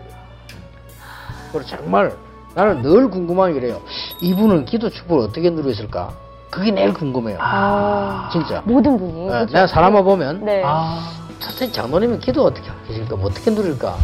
그리고 1.51 1.67
정말 1.67 2.11
나는 2.55 2.82
늘 2.82 3.07
궁금한 3.07 3.53
게 3.53 3.59
그래요. 3.59 3.84
이분은 4.19 4.65
기도 4.65 4.89
축복을 4.89 5.25
어떻게 5.27 5.51
누렸을까? 5.51 6.11
그게 6.52 6.70
내일 6.70 6.93
궁금해요. 6.93 7.38
아. 7.39 8.30
진짜. 8.32 8.62
모든 8.66 8.97
분이. 8.97 9.24
어, 9.24 9.32
그렇죠? 9.32 9.54
내가 9.54 9.68
사람을 9.68 10.04
보면 10.04 10.45
네. 10.45 10.62
아. 10.64 10.99
선생님 11.39 11.74
장로님은 11.74 12.20
기도 12.20 12.43
어떻게 12.43 12.70
하실까? 12.88 13.16
뭐 13.16 13.28
어떻게 13.28 13.49
누릴까? 13.49 13.95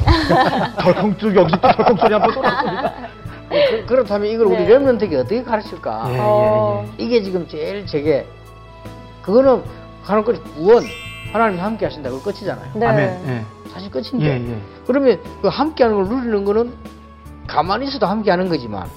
덜컹 0.79 1.17
또 1.17 1.35
여기서 1.35 1.57
또 1.59 1.67
덜컹 1.67 1.97
소리 1.97 2.13
한번 2.13 2.33
또 2.33 2.41
났습니다. 2.41 2.93
그, 3.49 3.85
그렇다면 3.85 4.29
이걸 4.29 4.47
우리 4.47 4.57
네. 4.57 4.69
랩런트에게 4.69 5.19
어떻게 5.19 5.43
가르칠까? 5.43 6.05
예, 6.09 6.13
예, 6.15 6.19
어. 6.19 6.85
예. 6.87 7.03
이게 7.03 7.21
지금 7.21 7.47
제일 7.47 7.85
제게 7.85 8.25
그거는 9.21 9.63
하나님 10.01 10.41
구원 10.55 10.83
하나님 11.31 11.59
함께 11.59 11.85
하신다 11.85 12.09
그 12.09 12.23
끝이잖아요. 12.23 12.71
네. 12.75 12.85
아멘. 12.85 13.23
예. 13.27 13.45
사실 13.71 13.91
끝인데 13.91 14.25
예, 14.25 14.51
예. 14.51 14.57
그러면 14.87 15.19
그 15.41 15.49
함께하는 15.49 15.97
걸 15.97 16.05
누리는 16.07 16.45
거는 16.45 16.73
가만히 17.45 17.87
있어도 17.87 18.07
함께하는 18.07 18.49
거지만 18.49 18.87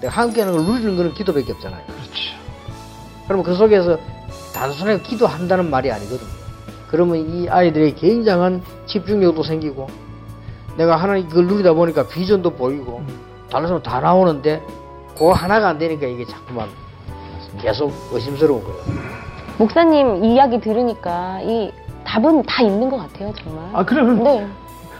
내가 0.00 0.22
함께하는 0.22 0.56
걸 0.56 0.64
누리는 0.66 0.96
거는 0.96 1.14
기도밖에 1.14 1.52
없잖아요. 1.52 1.84
그렇죠. 1.86 2.39
그러면 3.30 3.44
그 3.44 3.54
속에서 3.54 3.96
단순하게 4.52 5.02
기도한다는 5.02 5.70
말이 5.70 5.88
아니거든요. 5.92 6.28
그러면 6.88 7.18
이 7.18 7.48
아이들의 7.48 7.94
굉장한 7.94 8.60
집중력도 8.86 9.44
생기고 9.44 9.86
내가 10.76 10.96
하나님 10.96 11.28
그걸 11.28 11.46
누리다 11.46 11.74
보니까 11.74 12.08
비전도 12.08 12.50
보이고 12.54 13.04
단순하면 13.48 13.84
다 13.84 14.00
나오는데 14.00 14.60
그거 15.14 15.32
하나가 15.32 15.68
안 15.68 15.78
되니까 15.78 16.08
이게 16.08 16.24
자꾸만 16.24 16.68
계속 17.60 17.92
의심스러운 18.10 18.64
거예요. 18.64 18.78
목사님 19.58 20.24
이야기 20.24 20.60
들으니까 20.60 21.38
이 21.42 21.70
답은 22.04 22.42
다 22.42 22.64
있는 22.64 22.90
것 22.90 22.96
같아요, 22.96 23.32
정말. 23.40 23.64
아, 23.72 23.84
그러면 23.84 24.24
네. 24.24 24.44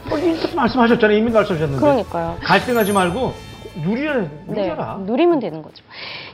어, 0.09 0.55
말씀하셨잖아요. 0.55 1.19
이미 1.19 1.33
말씀하셨는데. 1.33 1.81
그러니까요. 1.81 2.37
갈등하지 2.45 2.93
말고 2.93 3.50
누리라, 3.77 4.21
네, 4.21 4.29
누려라. 4.47 5.01
누리면 5.07 5.39
되는 5.41 5.63
거죠. 5.63 5.85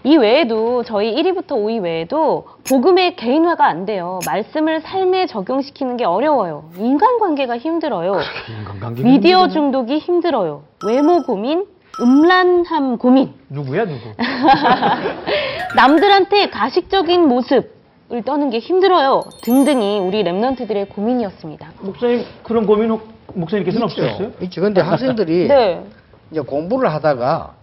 이 0.05 0.17
외에도 0.17 0.83
저희 0.85 1.15
1위부터 1.15 1.49
5위 1.53 1.83
외에도 1.83 2.47
복음의 2.69 3.17
개인화가 3.17 3.67
안 3.67 3.85
돼요. 3.85 4.21
말씀을 4.27 4.81
삶에 4.81 5.27
적용시키는 5.27 5.97
게 5.97 6.05
어려워요. 6.05 6.71
인간관계가 6.79 7.59
힘들어요. 7.59 8.21
인간관계 8.59 9.03
미디어 9.03 9.49
중독이 9.49 9.99
힘들어요. 9.99 10.63
외모 10.87 11.23
고민, 11.23 11.67
음란함 12.01 12.99
고민. 12.99 13.33
누구야 13.51 13.85
누구? 13.85 14.01
남들한테 15.77 16.49
가식적인 16.51 17.29
모습을 17.29 18.23
떠는 18.25 18.51
게 18.51 18.59
힘들어요. 18.59 19.23
등등이 19.43 19.99
우리 20.01 20.25
랩런트들의 20.25 20.89
고민이었습니다. 20.95 21.69
목사님 21.81 22.25
그런 22.43 22.67
고민 22.67 22.91
혹 22.91 23.09
목사님께서는 23.35 23.85
없으셨어요? 23.85 24.31
있죠. 24.43 24.61
근데 24.63 24.81
학생들이 24.81 25.49
네. 25.49 25.83
이제 26.31 26.41
공부를 26.41 26.93
하다가 26.93 27.55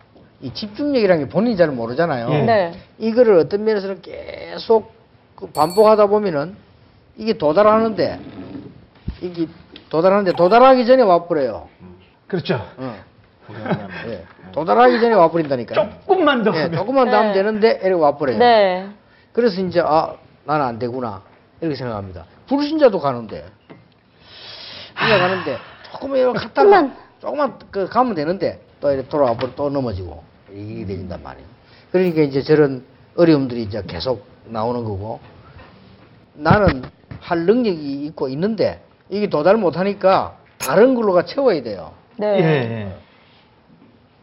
이 0.41 0.53
집중력이라는 0.53 1.26
게 1.26 1.30
본인이 1.30 1.55
잘 1.55 1.70
모르잖아요. 1.70 2.30
예. 2.32 2.41
네. 2.41 2.74
이거를 2.97 3.38
어떤 3.39 3.64
면에서는 3.64 4.01
계속 4.01 4.91
그 5.36 5.47
반복하다 5.47 6.07
보면은 6.07 6.55
이게 7.18 7.38
도달하는데 7.38 8.20
이게 9.22 9.47
도달하는데 9.89 10.34
도달하기 10.34 10.86
전에 10.86 11.03
와버려요. 11.03 11.68
그렇죠. 12.28 12.55
어. 12.78 12.95
예. 14.07 14.24
도달하기 14.51 14.99
전에 14.99 15.14
와버린다니까요. 15.14 15.89
조금만 16.05 16.43
더 16.43 16.51
예, 16.55 16.64
하면. 16.64 16.78
조금만 16.78 17.09
더 17.09 17.18
하면 17.18 17.32
네. 17.32 17.38
되는데 17.38 17.80
이렇게 17.84 17.93
와버려요. 17.93 18.38
네. 18.38 18.89
그래서 19.32 19.61
이제 19.61 19.82
아 19.84 20.16
나는 20.45 20.66
안 20.66 20.80
되구나 20.80 21.22
이렇게 21.61 21.76
생각합니다. 21.76 22.26
불신자도 22.47 22.99
가는데 22.99 23.45
불신자 24.95 25.20
가는데 25.20 25.57
조금만 25.91 26.20
이렇게 26.20 26.39
갔다가 26.39 26.89
조금만 27.24 27.57
그 27.71 27.88
가면 27.88 28.15
되는데 28.15 28.59
또 28.82 28.91
이렇게 28.91 29.07
돌아와 29.07 29.38
버려 29.38 29.55
또 29.55 29.69
넘어지고 29.69 30.21
이게 30.51 30.86
되진단 30.86 31.24
말이에요. 31.24 31.47
그러니까 31.89 32.21
이제 32.21 32.41
저런 32.41 32.84
어려움들이 33.15 33.63
이제 33.63 33.82
계속 33.88 34.26
나오는 34.45 34.84
거고 34.84 35.21
나는 36.34 36.84
할 37.21 37.45
능력이 37.45 38.05
있고 38.07 38.28
있는데 38.28 38.82
이게 39.09 39.30
도달 39.30 39.55
못하니까 39.55 40.38
다른 40.57 40.95
걸로가 40.95 41.24
채워야 41.24 41.63
돼요. 41.63 41.93
네. 42.17 42.28
예. 42.28 42.95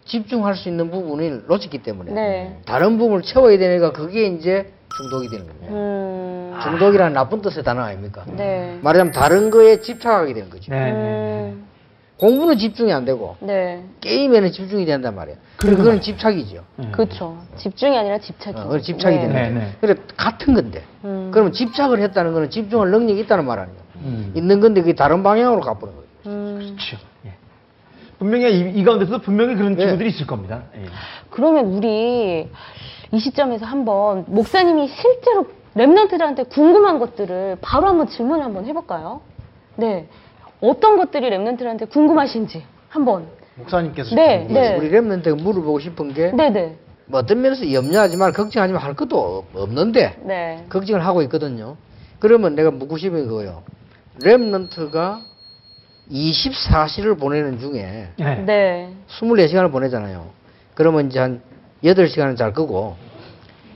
집중할 0.04 0.54
수 0.54 0.68
있는 0.68 0.90
부분을 0.90 1.44
놓쳤기 1.48 1.78
때문에 1.78 2.12
네. 2.12 2.60
다른 2.66 2.98
부분을 2.98 3.22
채워야 3.22 3.56
되니까 3.56 3.92
그게 3.92 4.26
이제 4.26 4.70
중독이 4.98 5.30
되는 5.30 5.46
겁니다. 5.46 5.72
음. 5.72 6.58
중독이라는 6.62 7.14
나쁜 7.14 7.40
뜻의 7.40 7.64
단어 7.64 7.80
아닙니까? 7.80 8.24
네. 8.26 8.78
말하자면 8.82 9.12
다른 9.14 9.48
거에 9.48 9.80
집착하게 9.80 10.34
되는 10.34 10.50
거죠. 10.50 10.70
음. 10.70 11.29
공부는 12.20 12.58
집중이 12.58 12.92
안 12.92 13.06
되고 13.06 13.36
네. 13.40 13.82
게임에는 14.02 14.52
집중이 14.52 14.84
된단 14.84 15.14
말이에요. 15.14 15.38
그래 15.56 15.74
그건 15.74 16.02
집착이죠. 16.02 16.62
그렇죠. 16.92 17.38
집중이 17.56 17.96
아니라 17.96 18.18
집착이. 18.18 18.56
어, 18.58 18.78
집착이 18.78 19.16
네. 19.16 19.28
되는 19.28 19.54
거죠. 19.54 19.66
그래 19.80 19.94
같은 20.18 20.52
건데. 20.52 20.82
음. 21.04 21.30
그러면 21.32 21.52
집착을 21.52 21.98
했다는 22.00 22.34
거는 22.34 22.50
집중할 22.50 22.90
능력이 22.90 23.20
있다는 23.20 23.46
말 23.46 23.60
아니에요. 23.60 23.78
음. 24.02 24.32
있는 24.36 24.60
건데 24.60 24.82
그게 24.82 24.94
다른 24.94 25.22
방향으로 25.22 25.62
가버는 25.62 25.94
거예요. 25.94 26.08
음. 26.26 26.56
그렇죠. 26.58 26.98
예. 27.24 27.32
분명히 28.18 28.52
이, 28.52 28.80
이 28.80 28.84
가운데서도 28.84 29.22
분명히 29.22 29.54
그런 29.54 29.74
네. 29.74 29.84
친구들이 29.84 30.10
있을 30.10 30.26
겁니다. 30.26 30.64
예. 30.76 30.84
그러면 31.30 31.66
우리 31.68 32.50
이 33.12 33.18
시점에서 33.18 33.64
한번 33.64 34.26
목사님이 34.26 34.88
실제로 34.88 35.46
랩런트들한테 35.74 36.50
궁금한 36.50 36.98
것들을 36.98 37.56
바로 37.62 37.88
한번 37.88 38.08
질문 38.08 38.42
한번 38.42 38.66
해볼까요? 38.66 39.22
네. 39.76 40.06
어떤 40.60 40.96
것들이 40.96 41.30
랩런트들한테 41.30 41.88
궁금하신지 41.90 42.62
한번. 42.88 43.26
목사님께서 43.56 44.14
네, 44.14 44.40
지금 44.46 44.54
네. 44.54 44.76
우리 44.76 44.90
랩런트가 44.90 45.40
물어보고 45.40 45.78
싶은 45.80 46.14
게 46.14 46.30
네네. 46.32 46.76
뭐 47.06 47.20
어떤 47.20 47.40
면에서 47.40 47.70
염려하지만 47.72 48.32
걱정하지만 48.32 48.80
할 48.82 48.94
것도 48.94 49.38
없- 49.52 49.56
없는데 49.56 50.20
네. 50.22 50.64
걱정을 50.68 51.04
하고 51.04 51.22
있거든요. 51.22 51.76
그러면 52.18 52.54
내가 52.54 52.70
묻고 52.70 52.96
싶은 52.98 53.28
거예요. 53.28 53.62
랩런트가 54.20 55.20
24시를 56.10 57.18
보내는 57.18 57.58
중에 57.58 58.08
네. 58.16 58.92
24시간을 59.08 59.70
보내잖아요. 59.72 60.26
그러면 60.74 61.08
이제 61.08 61.18
한 61.20 61.40
8시간은 61.84 62.36
잘 62.36 62.52
거고 62.52 62.96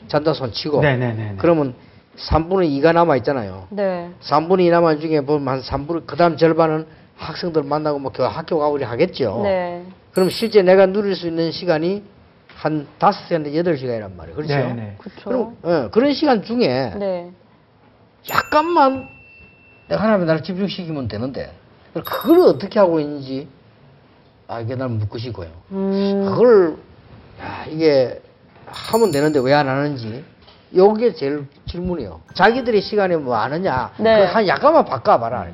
잔다 0.09 0.33
손 0.35 0.53
치고 0.53 0.81
네네네. 0.81 1.35
그러면 1.39 1.75
3분의 2.17 2.69
2가 2.81 2.93
남아 2.93 3.17
있잖아요. 3.17 3.67
네. 3.71 4.11
3분의 4.21 4.61
2 4.67 4.71
남아 4.71 4.99
중에 4.99 5.21
보면 5.23 5.47
한 5.49 5.61
3분 5.61 6.07
그다음 6.07 6.37
절반은 6.37 6.87
학생들 7.17 7.63
만나고 7.63 7.99
뭐 7.99 8.13
교- 8.13 8.25
학교 8.25 8.59
가고 8.59 8.77
이렇게 8.77 8.89
하겠죠. 8.91 9.41
네. 9.45 9.85
그럼 10.13 10.31
실제 10.31 10.63
내가 10.63 10.87
누릴 10.87 11.15
수 11.17 11.27
있는 11.27 11.51
시간이 11.51 12.03
한 12.57 12.87
5시간에서 12.99 13.53
8시간이란 13.53 14.15
말이에요. 14.17 14.37
그렇죠? 14.37 14.55
네 14.55 14.73
네. 14.75 14.97
그럼 15.25 15.57
어, 15.63 15.89
그런 15.91 16.13
시간 16.13 16.43
중에 16.43 16.93
네. 16.97 17.31
약간만 18.31 19.07
내가 19.89 20.03
하나님의 20.03 20.27
나를 20.27 20.43
집중시키면 20.43 21.09
되는데 21.09 21.53
그걸 21.93 22.41
어떻게 22.41 22.79
하고 22.79 23.01
있는지 23.01 23.49
아 24.49 24.61
이게 24.61 24.75
날 24.77 24.89
묻고 24.89 25.19
싶고요. 25.19 25.49
음. 25.73 26.25
그걸 26.29 26.77
야, 27.41 27.65
이게 27.69 28.21
하면 28.67 29.11
되는데 29.11 29.41
왜 29.41 29.53
안 29.53 29.69
하는지 29.69 30.25
요게 30.75 31.15
제일 31.15 31.47
질문이에요. 31.67 32.21
자기들의 32.35 32.81
시간에 32.83 33.17
뭐 33.17 33.37
아느냐? 33.37 33.93
네. 33.99 34.27
그한 34.27 34.47
약간만 34.49 34.85
바꿔봐라. 34.85 35.47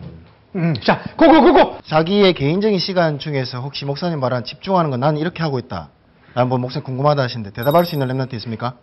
음, 0.57 0.75
자, 0.83 1.01
고고고고. 1.16 1.79
자기의 1.85 2.33
개인적인 2.33 2.79
시간 2.79 3.18
중에서 3.18 3.61
혹시 3.61 3.85
목사님 3.85 4.18
말한 4.21 4.45
집중하는 4.45 4.91
건 4.91 5.01
나는 5.01 5.21
이렇게 5.21 5.43
하고 5.43 5.59
있다. 5.59 5.91
라는 6.35 6.49
뭐 6.49 6.59
목사님 6.59 6.85
궁금하다 6.85 7.23
하시는데 7.23 7.51
대답할 7.53 7.85
수 7.85 7.95
있는 7.95 8.09
Remnant 8.09 8.35
있습니까? 8.35 8.75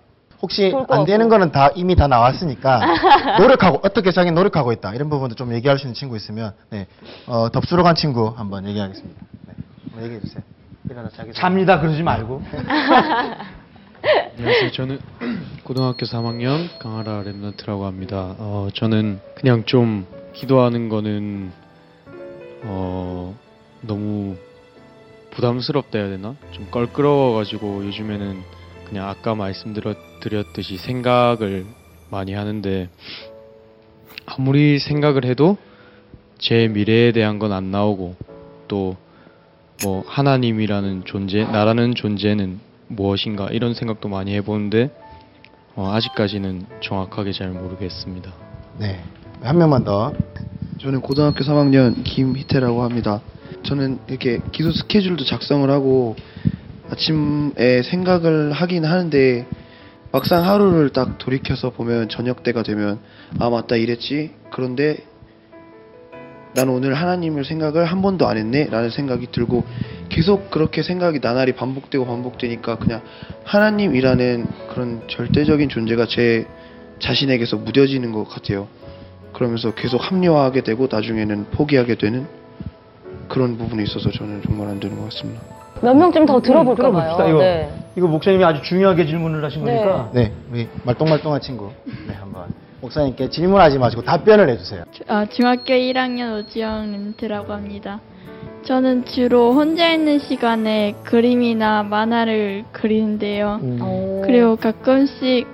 혹시 0.41 0.71
안 0.89 1.03
되는. 1.05 1.29
거는 1.29 1.51
다 1.51 1.69
이미 1.75 1.95
다 1.95 2.07
나왔으니까 2.07 2.79
노력하고 3.39 3.79
어떻게 3.83 4.11
자기 4.11 4.29
노력하고 4.31 4.71
있다 4.71 4.93
이런 4.93 5.09
부분도 5.09 5.33
좀 5.33 5.51
얘기할 5.51 5.79
수 5.79 5.87
있는 5.87 5.95
친구 5.95 6.15
있으면 6.15 6.53
네 6.69 6.85
어, 7.25 7.49
덥수로 7.51 7.83
간 7.83 7.95
친구 7.95 8.35
한번 8.37 8.67
얘기하겠습니다. 8.67 9.19
네, 9.47 9.53
한번 9.89 10.03
얘기해 10.03 10.21
주세요. 10.21 10.43
일어나 10.91 11.09
자기 11.09 11.33
잡니다 11.33 11.79
그러지 11.79 12.03
말고. 12.03 12.43
안녕하세요. 14.03 14.71
저는 14.73 14.99
고등학교 15.63 16.05
3학년 16.05 16.77
강하라 16.79 17.23
Remnant라고 17.23 17.83
합니다. 17.83 18.35
어, 18.37 18.69
저는 18.73 19.19
그냥 19.35 19.63
좀 19.65 20.05
기도하는 20.33 20.89
거는 20.89 21.51
어, 22.63 23.35
너무 23.81 24.35
부담스럽다 25.31 25.97
해야 25.99 26.09
되나? 26.09 26.35
좀 26.51 26.67
껄끄러워가지고 26.71 27.85
요즘에는 27.85 28.41
그냥 28.87 29.09
아까 29.09 29.35
말씀드렸듯이 29.35 30.77
생각을 30.77 31.65
많이 32.09 32.33
하는데 32.33 32.89
아무리 34.25 34.79
생각을 34.79 35.25
해도 35.25 35.57
제 36.37 36.67
미래에 36.67 37.11
대한 37.11 37.39
건 37.39 37.51
안 37.51 37.71
나오고 37.71 38.15
또 38.67 38.95
뭐 39.83 40.03
하나님이라는 40.07 41.05
존재, 41.05 41.43
나라는 41.43 41.93
존재는 41.93 42.59
무엇인가 42.87 43.49
이런 43.51 43.73
생각도 43.73 44.09
많이 44.09 44.33
해보는데 44.35 44.91
어, 45.75 45.91
아직까지는 45.91 46.65
정확하게 46.81 47.31
잘 47.31 47.49
모르겠습니다. 47.49 48.31
네. 48.79 49.03
한 49.41 49.57
명만 49.57 49.83
더. 49.83 50.13
저는 50.79 51.01
고등학교 51.01 51.43
3학년 51.43 52.03
김희태라고 52.03 52.83
합니다. 52.83 53.21
저는 53.63 53.99
이렇게 54.07 54.39
기도 54.51 54.71
스케줄도 54.71 55.25
작성을 55.25 55.69
하고 55.69 56.15
아침에 56.89 57.83
생각을 57.83 58.51
하긴 58.53 58.85
하는데 58.85 59.45
막상 60.11 60.45
하루를 60.45 60.89
딱 60.91 61.17
돌이켜서 61.17 61.71
보면 61.71 62.09
저녁 62.09 62.43
때가 62.43 62.63
되면 62.63 62.99
아 63.39 63.49
맞다 63.49 63.75
이랬지 63.75 64.31
그런데 64.51 64.97
난 66.55 66.69
오늘 66.69 66.95
하나님을 66.95 67.45
생각을 67.45 67.85
한 67.85 68.01
번도 68.01 68.27
안 68.27 68.37
했네 68.37 68.65
라는 68.71 68.89
생각이 68.89 69.27
들고 69.31 69.63
계속 70.17 70.49
그렇게 70.49 70.81
생각이 70.81 71.19
나날이 71.19 71.51
반복되고 71.51 72.03
반복되니까 72.07 72.79
그냥 72.79 73.01
하나님이라는 73.43 74.47
그런 74.67 75.03
절대적인 75.07 75.69
존재가 75.69 76.07
제 76.07 76.47
자신에게서 76.97 77.57
무뎌지는 77.57 78.11
것 78.13 78.27
같아요. 78.27 78.67
그러면서 79.31 79.75
계속 79.75 79.97
합리화하게 79.97 80.61
되고 80.61 80.87
나중에는 80.91 81.51
포기하게 81.51 81.95
되는 81.95 82.25
그런 83.27 83.59
부분이 83.59 83.83
있어서 83.83 84.09
저는 84.09 84.41
정말 84.41 84.69
안 84.69 84.79
되는 84.79 84.97
것 84.97 85.03
같습니다. 85.03 85.39
몇명좀더 85.83 86.41
들어볼까 86.41 86.89
음. 86.89 86.93
봐요. 86.93 87.29
이거, 87.29 87.39
네. 87.39 87.69
이거 87.95 88.07
목사님이 88.07 88.43
아주 88.43 88.63
중요하게 88.63 89.05
질문을 89.05 89.43
하신 89.45 89.65
네. 89.65 89.75
거니까. 89.75 90.09
네, 90.15 90.33
우리 90.51 90.67
말똥말똥한 90.83 91.41
친구. 91.41 91.71
네, 92.07 92.15
한번 92.15 92.47
목사님께 92.81 93.29
질문하지 93.29 93.77
마시고 93.77 94.01
답변을 94.01 94.49
해주세요. 94.49 94.83
아, 95.07 95.27
중학교 95.27 95.73
1학년 95.75 96.39
오지영 96.39 96.91
렌트라고 96.91 97.53
합니다. 97.53 97.99
저는 98.67 99.05
주로 99.05 99.53
혼자 99.53 99.93
있는 99.93 100.19
시간에 100.19 100.93
그림이나 101.05 101.83
만화를 101.83 102.65
그리는데요. 102.73 103.59
음. 103.61 104.21
그리고 104.25 104.57
가끔씩 104.57 105.47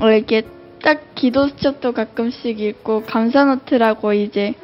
어, 0.00 0.10
이렇게 0.10 0.42
딱 0.82 1.14
기도 1.14 1.46
수첩도 1.46 1.92
가끔씩 1.92 2.58
읽고 2.58 3.04
감사 3.04 3.44
노트라고 3.44 4.12
이제 4.14 4.54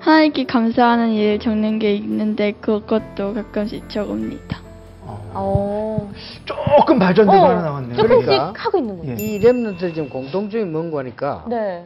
하나님께 0.00 0.44
감사하는 0.44 1.12
일을 1.12 1.38
적는 1.38 1.78
게 1.78 1.94
있는데 1.94 2.52
그것도 2.52 3.32
가끔씩 3.32 3.88
적습니다. 3.88 4.60
어. 5.06 6.12
조금 6.44 6.98
발전되고 6.98 7.34
어, 7.34 7.48
하나 7.48 7.62
나왔네요. 7.62 7.96
조금씩 7.96 8.26
그러니까 8.26 8.52
하고 8.58 8.76
있는 8.76 8.98
거예요. 8.98 9.16
이 9.18 9.40
Remnant들이 9.40 9.94
지금 9.94 10.10
공통점이 10.10 10.64
뭔가 10.64 10.98
하니까 10.98 11.46
네. 11.48 11.82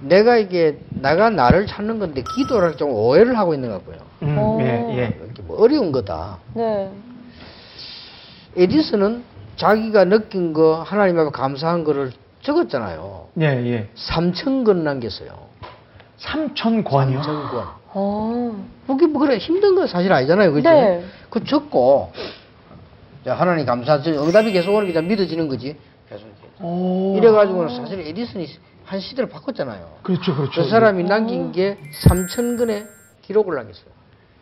내가 0.00 0.36
이게 0.36 0.78
내가 0.90 1.30
나를 1.30 1.66
찾는 1.66 1.98
건데 1.98 2.22
기도를 2.36 2.76
좀 2.76 2.90
오해를 2.90 3.38
하고 3.38 3.54
있는 3.54 3.70
것 3.70 3.78
같고요. 3.78 3.96
음, 4.22 4.36
어. 4.38 4.58
예, 4.60 4.66
예. 4.96 5.18
이게 5.30 5.42
뭐 5.42 5.60
어려운 5.60 5.92
거다. 5.92 6.38
네. 6.54 6.90
에디슨은 8.56 9.24
자기가 9.56 10.04
느낀 10.04 10.52
거 10.52 10.82
하나님 10.82 11.18
앞에 11.18 11.30
감사한 11.30 11.84
거를 11.84 12.12
적었잖아요. 12.42 13.28
예, 13.40 13.44
예. 13.44 13.88
3천 13.94 14.64
건 14.64 14.84
남겼어요. 14.84 15.30
3천 16.20 16.84
권이요? 16.84 17.20
3천 17.20 17.50
권. 17.50 17.64
어. 17.94 18.64
그게 18.86 19.06
뭐 19.06 19.20
그래 19.20 19.38
힘든 19.38 19.74
건 19.74 19.86
사실 19.86 20.12
아니잖아요, 20.12 20.52
그죠? 20.52 20.70
네. 20.70 21.04
그 21.30 21.44
적고 21.44 22.12
자, 23.24 23.34
하나님 23.34 23.66
감사하죠. 23.66 24.10
응답이 24.24 24.52
계속 24.52 24.74
오는 24.74 24.86
게다 24.86 25.02
믿어지는 25.02 25.48
거지. 25.48 25.76
계속. 26.08 26.28
이래가지고는 27.16 27.76
사실 27.76 28.00
에디슨이 28.00 28.46
한 28.88 29.00
시대를 29.00 29.28
바꿨잖아요. 29.28 29.98
그렇죠, 30.02 30.34
그렇죠. 30.34 30.62
그 30.62 30.68
사람이 30.68 31.04
남긴 31.04 31.52
게 31.52 31.76
3천 32.04 32.56
건의 32.56 32.86
기록을 33.22 33.54
남겼어요. 33.54 33.84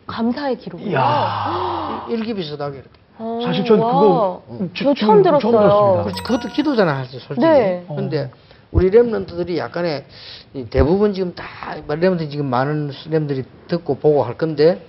감사의 0.07 0.57
기록이요. 0.57 0.89
이야. 0.91 2.05
일기 2.09 2.33
비슷하게 2.33 2.77
이렇게. 2.77 2.91
어, 3.19 3.39
사실 3.43 3.65
전 3.65 3.79
와. 3.79 3.91
그거 3.91 4.43
저 4.73 4.93
처음 4.93 5.21
들었어요. 5.21 6.03
그렇지, 6.03 6.23
그것도 6.23 6.47
기도잖아, 6.53 6.95
사실 7.03 7.19
솔직히. 7.19 7.45
네. 7.45 7.85
근데 7.89 8.31
우리 8.71 8.89
Remnant들이 8.89 9.57
약간의 9.57 10.05
이 10.53 10.65
대부분 10.69 11.13
지금 11.13 11.35
다 11.35 11.43
Remnant 11.85 12.29
지금 12.31 12.45
많은 12.45 12.91
Remnant들이 12.91 13.43
듣고 13.67 13.95
보고 13.95 14.23
할 14.23 14.37
건데 14.37 14.81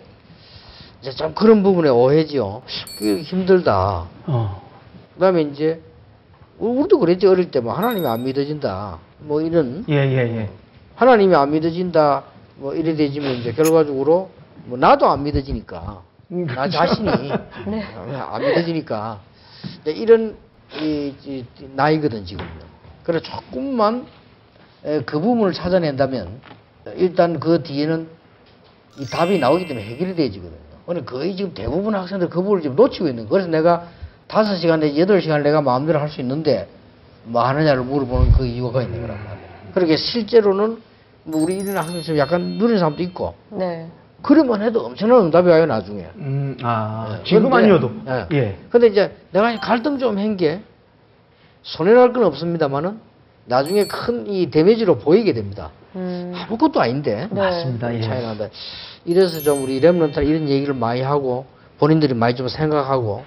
이제 1.00 1.10
좀 1.10 1.34
그런 1.34 1.64
부분에 1.64 1.88
오해지요. 1.88 2.62
그게 2.96 3.22
힘들다. 3.22 4.06
어. 4.26 4.62
그다음에 5.14 5.42
이제 5.42 5.80
우- 6.60 6.80
우리도 6.80 7.00
그랬지 7.00 7.26
어릴 7.26 7.50
때 7.50 7.58
뭐 7.60 7.72
하나님이 7.72 8.06
안 8.06 8.22
믿어진다. 8.24 8.98
뭐 9.20 9.40
이런 9.40 9.84
예, 9.88 9.94
예, 9.94 10.16
예. 10.36 10.48
하나님이 10.96 11.34
안 11.34 11.50
믿어진다. 11.50 12.24
뭐 12.56 12.74
이래 12.74 12.94
되지면 12.94 13.34
이제 13.36 13.52
결과적으로 13.52 14.30
뭐 14.64 14.76
나도 14.78 15.06
안 15.06 15.22
믿어지니까 15.22 16.02
음, 16.32 16.46
나 16.46 16.54
그렇죠. 16.68 16.70
자신이 16.78 17.08
네. 17.68 17.82
안 17.82 18.40
믿어지니까 18.42 19.20
이런 19.86 20.36
이, 20.80 21.14
이- 21.24 21.44
이 21.60 21.68
나이거든 21.74 22.24
지금요. 22.24 22.48
그래 23.04 23.20
조금만 23.20 24.06
에, 24.84 25.00
그 25.02 25.20
부분을 25.20 25.52
찾아낸다면 25.52 26.40
일단 26.96 27.38
그 27.40 27.62
뒤에는 27.62 28.08
이 28.98 29.06
답이 29.06 29.38
나오기 29.38 29.66
때문에 29.68 29.86
해결이 29.86 30.14
되지거든요. 30.16 30.58
오늘 30.86 31.04
거의 31.04 31.36
지금 31.36 31.54
대부분 31.54 31.94
학생들 31.94 32.28
그 32.28 32.42
부분을 32.42 32.62
지금 32.62 32.76
놓치고 32.76 33.06
있는 33.08 33.24
거예요. 33.24 33.30
그래서 33.30 33.48
내가 33.48 33.86
다섯 34.26 34.56
시간 34.56 34.80
내지 34.80 35.00
여덟 35.00 35.22
시간 35.22 35.42
내가 35.42 35.62
마음대로 35.62 35.98
할 36.00 36.08
수 36.08 36.20
있는데 36.20 36.68
뭐 37.28 37.42
하느냐를 37.46 37.82
물어보는 37.82 38.32
그 38.32 38.46
이유가 38.46 38.82
있는 38.82 39.00
거란 39.02 39.16
말이에요. 39.16 39.48
그러게 39.74 39.96
실제로는 39.96 40.78
뭐 41.24 41.42
우리 41.42 41.58
이런 41.58 41.76
학생처럼 41.76 42.18
약간 42.18 42.58
느린 42.58 42.78
사람도 42.78 43.02
있고 43.02 43.34
네. 43.50 43.86
그러면 44.22 44.62
해도 44.62 44.80
엄청난 44.86 45.20
응답이 45.26 45.48
와요 45.48 45.66
나중에. 45.66 46.06
음, 46.16 46.56
아, 46.62 47.18
예, 47.20 47.24
지금 47.24 47.42
근데- 47.44 47.56
아니어도. 47.56 47.90
예. 48.08 48.26
예. 48.36 48.56
근데 48.70 48.86
이제 48.88 49.14
내가 49.30 49.54
갈등 49.60 49.98
좀 49.98 50.18
한 50.18 50.36
게 50.36 50.60
손해 51.62 51.92
날 51.92 52.12
건 52.12 52.24
없습니다만은 52.24 52.98
나중에 53.46 53.86
큰 53.86 54.26
이 54.26 54.50
데미지로 54.50 54.98
보이게 54.98 55.32
됩니다. 55.32 55.70
음. 55.96 56.32
아무것도 56.34 56.80
아닌데. 56.80 57.28
네. 57.30 57.40
맞습니다. 57.40 57.94
예. 57.94 58.00
차이 58.00 58.22
난다. 58.22 58.48
이래서 59.04 59.40
좀 59.40 59.62
우리 59.62 59.80
랩런트 59.80 60.26
이런 60.26 60.48
얘기를 60.48 60.74
많이 60.74 61.00
하고 61.02 61.46
본인들이 61.78 62.14
많이 62.14 62.34
좀 62.34 62.48
생각하고 62.48 63.22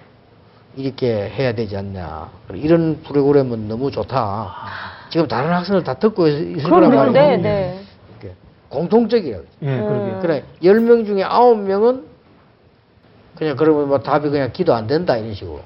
이렇게 0.76 1.30
해야 1.30 1.54
되지 1.54 1.76
않냐. 1.78 2.30
이런 2.54 3.02
프로그램은 3.04 3.68
너무 3.68 3.92
좋다. 3.92 4.54
지금 5.10 5.28
다른 5.28 5.52
학생들 5.52 5.84
다 5.84 5.96
듣고 5.96 6.28
있- 6.28 6.58
있을 6.58 6.70
거란. 6.70 6.90
말이에요. 6.94 7.12
네, 7.12 7.38
네. 7.38 7.80
이렇게 8.12 8.36
공통적이에요. 8.70 9.42
예, 9.64 9.78
그러게요. 9.78 10.20
그래, 10.22 10.44
10명 10.64 11.06
중에 11.06 11.24
9명은 11.24 12.04
그냥 13.36 13.56
그러면 13.58 13.90
뭐 13.90 14.00
답이 14.00 14.30
그냥 14.30 14.52
기도 14.54 14.74
안 14.74 14.88
된다 14.88 15.18
이런 15.18 15.34
식으로. 15.34 15.60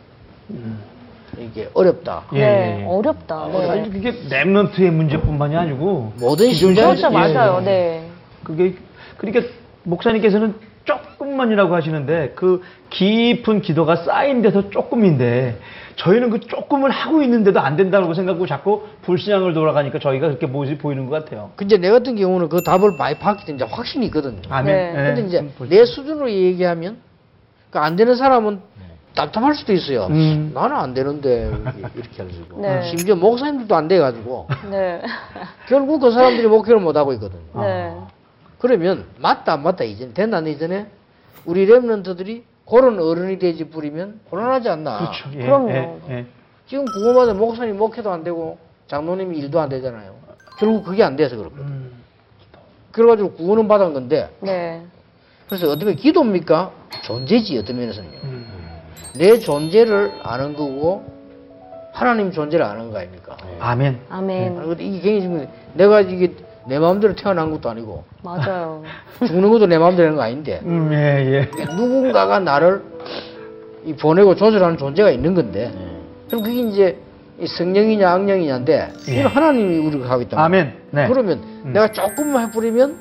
이게 1.38 1.70
어렵다. 1.74 2.24
예, 2.34 2.39
네. 2.39 2.45
예, 2.45 2.82
예. 2.82 2.86
어렵다. 2.88 3.47
네. 3.51 3.68
사실 3.68 3.91
그게 3.91 4.12
랩런트의 4.30 4.89
문제뿐만이 4.89 5.56
아니고 5.56 6.14
모든 6.18 6.51
신자의 6.53 6.95
그렇죠, 6.95 7.08
예, 7.08 7.12
맞아요. 7.12 7.58
예. 7.62 7.66
네. 7.66 8.10
그게 8.43 8.76
그러니까 9.18 9.45
목사님께서는 9.84 10.56
조금만이라고 10.86 11.75
하시는데 11.75 12.33
그 12.36 12.61
깊은 12.89 13.61
기도가 13.61 13.97
쌓인 13.97 14.41
데서 14.41 14.69
조금인데 14.69 15.59
저희는 15.97 16.29
그 16.29 16.39
조금을 16.39 16.89
하고 16.91 17.21
있는데도 17.23 17.59
안 17.59 17.75
된다고 17.75 18.13
생각하고 18.13 18.47
자꾸 18.47 18.83
불신앙을 19.03 19.53
돌아가니까 19.53 19.99
저희가 19.99 20.27
그렇게 20.27 20.45
모습이 20.47 20.77
보이는 20.77 21.07
것 21.07 21.23
같아요. 21.23 21.51
근데 21.55 21.77
내 21.77 21.89
같은 21.89 22.15
경우는 22.15 22.49
그 22.49 22.63
답을 22.63 22.91
많이 22.97 23.17
받기 23.17 23.45
때문에 23.45 23.65
확신이 23.65 24.05
있거든요. 24.07 24.41
아멘. 24.49 24.75
네. 24.75 24.89
예. 24.91 25.13
근데 25.13 25.21
이제 25.27 25.49
내 25.69 25.86
수준으로 25.86 26.31
얘기하면 26.31 26.97
그 27.71 27.79
안 27.79 27.95
되는 27.97 28.15
사람은 28.15 28.61
답답할 29.15 29.53
수도 29.55 29.71
있어요. 29.73 30.07
음. 30.07 30.51
나는 30.53 30.75
안 30.75 30.93
되는데 30.93 31.49
이렇게 31.95 32.21
해가지고 32.21 32.61
네. 32.61 32.81
심지어 32.83 33.15
목사님들도 33.15 33.73
안 33.75 33.88
돼가지고 33.88 34.47
네. 34.69 35.01
결국 35.67 35.99
그 35.99 36.11
사람들이 36.11 36.47
목회를 36.47 36.79
못 36.81 36.95
하고 36.97 37.13
있거든요. 37.13 37.41
네. 37.61 37.93
그러면 38.60 39.06
맞다 39.20 39.53
안 39.53 39.64
맞다 39.64 39.84
이전 39.84 40.14
된다 40.14 40.38
안 40.38 40.47
이전에 40.47 40.88
우리 41.45 41.68
랩런트들이 41.68 42.43
그런 42.68 42.99
어른이 42.99 43.38
되지 43.38 43.70
뿌리면 43.70 44.22
곤란하지 44.30 44.70
않나. 44.70 44.97
그렇죠. 44.97 45.30
예, 45.36 45.45
그럼요. 45.45 45.70
예, 45.70 45.99
예. 46.10 46.26
지금 46.68 46.86
구호마다 46.86 47.34
목사님 47.34 47.78
목회도 47.78 48.10
안 48.12 48.24
되고 48.24 48.58
장로님이 48.88 49.38
일도 49.38 49.60
안 49.60 49.70
되잖아요. 49.70 50.16
결국 50.58 50.84
그게 50.84 51.03
안 51.03 51.16
돼서 51.16 51.38
그렇거든. 51.38 51.64
음. 51.64 51.91
그래가지고 52.91 53.34
구원은 53.34 53.68
받은 53.68 53.93
건데 53.93 54.30
네. 54.39 54.82
그래서 55.47 55.70
어떻게 55.70 55.93
기도입니까? 55.93 56.72
존재지 57.03 57.58
어떤 57.60 57.78
면에서는요. 57.78 58.18
음. 58.24 58.45
내 59.18 59.38
존재를 59.38 60.14
아는 60.24 60.56
거고 60.56 61.06
하나님 61.93 62.32
존재를 62.32 62.66
아는 62.66 62.91
거 62.91 62.97
아닙니까? 62.97 63.38
아멘. 63.60 64.01
아멘. 64.10 64.56
근데 64.56 64.84
이게 64.84 64.99
굉장히 64.99 65.22
지금 65.22 65.47
내가 65.74 66.01
이게 66.01 66.36
내 66.68 66.80
마음대로 66.80 67.16
태어난 67.16 67.51
것도 67.51 67.70
아니고 67.70 68.03
맞아요. 68.24 68.84
죽는 69.26 69.49
것도 69.51 69.68
내 69.68 69.78
마음대로 69.78 70.07
하는 70.07 70.18
거 70.18 70.24
아닌데 70.24 70.61
음, 70.63 70.89
예, 70.91 71.47
예. 71.57 71.66
누군가가 71.66 72.39
나를 72.39 72.82
이 73.86 73.93
보내고 73.93 74.36
조절하는 74.36 74.78
존재가 74.78 75.11
있는 75.11 75.36
건데 75.36 75.72
그럼 76.28 76.43
그게 76.43 76.61
이제 76.61 76.97
이 77.39 77.47
성령이냐 77.47 78.09
악령이냐인데 78.09 78.93
예. 79.09 79.20
이건 79.20 79.32
하나님이 79.32 79.78
우리가 79.88 80.09
하고 80.09 80.22
있다. 80.22 80.41
아멘. 80.41 80.74
네. 80.91 81.07
그러면 81.07 81.39
음. 81.66 81.74
내가 81.74 81.91
조금만 81.91 82.47
해버리면 82.47 82.97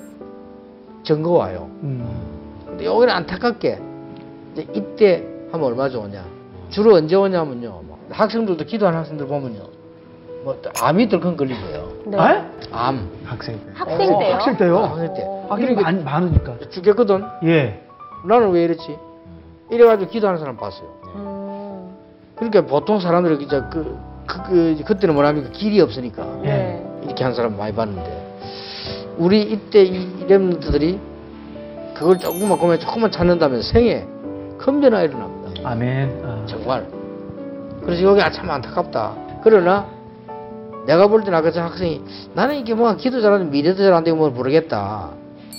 증거 1.05 1.31
와요. 1.33 1.69
음. 1.83 2.05
근데 2.67 2.85
여기는 2.85 3.09
안타깝게 3.15 3.79
이제 4.53 4.67
이때 4.75 5.25
하면 5.53 5.67
얼마 5.67 5.89
좋으냐. 5.89 6.25
주로 6.71 6.95
언제 6.95 7.15
오냐면요. 7.15 7.83
뭐 7.87 7.99
학생들도 8.11 8.65
기도하는 8.65 8.99
학생들 8.99 9.27
보면요. 9.27 9.74
뭐또 10.45 10.71
암이 10.81 11.09
덜컹 11.09 11.37
걸리고요. 11.37 11.93
네. 12.07 12.19
아? 12.19 12.47
암. 12.71 13.09
학생 13.25 13.57
때. 13.57 13.63
학생 13.75 14.15
어, 14.15 14.19
때요? 14.19 14.35
학생 14.35 14.57
때요? 14.57 14.79
학생 14.79 15.15
때. 15.15 15.27
학생이 15.49 15.75
많, 15.75 16.05
많으니까. 16.05 16.59
죽겠거든. 16.71 17.25
예. 17.45 17.83
나는 18.27 18.51
왜 18.51 18.65
이랬지? 18.65 18.97
이래가지고 19.71 20.11
기도하는 20.11 20.39
사람 20.39 20.57
봤어요. 20.57 20.89
음. 21.17 21.95
그러니까 22.37 22.63
보통 22.67 23.01
사람들이 23.01 23.43
이제 23.43 23.63
그, 23.71 23.99
그, 24.27 24.43
그 24.43 24.83
그때는 24.85 25.15
뭐냐면 25.15 25.51
길이 25.53 25.81
없으니까 25.81 26.25
네. 26.43 26.85
이렇게 27.03 27.25
한 27.25 27.35
사람 27.35 27.57
많이 27.57 27.75
봤는데 27.75 28.25
우리 29.17 29.43
이때 29.43 29.83
이 29.83 30.27
랩런트들이 30.27 30.99
그걸 31.95 32.19
조금만 32.19 32.59
보면 32.59 32.81
조금만 32.81 33.11
찾는다면 33.11 33.63
생에 33.63 34.07
큰 34.59 34.81
변화가 34.81 35.05
일어납니다. 35.05 35.71
아멘. 35.71 36.23
아. 36.25 36.43
정말. 36.47 36.87
그래서 37.83 38.03
여기 38.03 38.21
아, 38.21 38.31
참 38.31 38.51
안타깝다. 38.51 39.15
그러나 39.43 39.87
내가 40.87 41.07
볼 41.07 41.23
때는 41.25 41.39
아까 41.39 41.51
저 41.51 41.63
학생이 41.63 42.03
나는 42.35 42.57
이게 42.57 42.75
뭐 42.75 42.95
기도 42.97 43.21
잘하는 43.21 43.51
미래도 43.51 43.83
잘안 43.83 44.05
되고 44.05 44.17
뭘 44.17 44.31
모르겠다. 44.31 45.11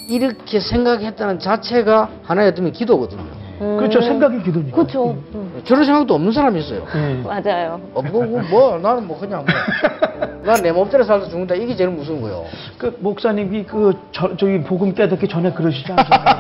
이렇게 0.08 0.60
생각했다는 0.60 1.40
자체가 1.40 2.10
하나의 2.24 2.50
어떤 2.50 2.72
기도거든요. 2.72 3.24
음. 3.62 3.78
그렇죠. 3.78 4.02
생각이 4.02 4.44
기도니까. 4.44 4.76
그렇죠. 4.76 5.12
음. 5.34 5.62
저런 5.64 5.86
생각도 5.86 6.14
없는 6.14 6.32
사람이 6.32 6.60
있어요. 6.60 6.86
예. 6.96 7.24
맞아요. 7.24 7.80
어, 7.94 8.02
뭐, 8.02 8.24
뭐, 8.26 8.42
뭐, 8.42 8.78
나는 8.78 9.08
뭐 9.08 9.18
그냥 9.20 9.46
뭐. 9.46 9.56
난내 10.46 10.72
몸대로 10.74 11.04
살다 11.04 11.28
죽는다. 11.28 11.56
이게 11.56 11.76
제일 11.76 11.90
무서운 11.90 12.22
거예요. 12.22 12.46
그 12.78 12.96
목사님이 13.00 13.64
그 13.64 13.94
저, 14.12 14.38
저기 14.38 14.62
복음 14.62 14.94
깨닫기 14.94 15.28
전에 15.28 15.52
그러시지 15.52 15.92
않으셨나요? 15.92 16.36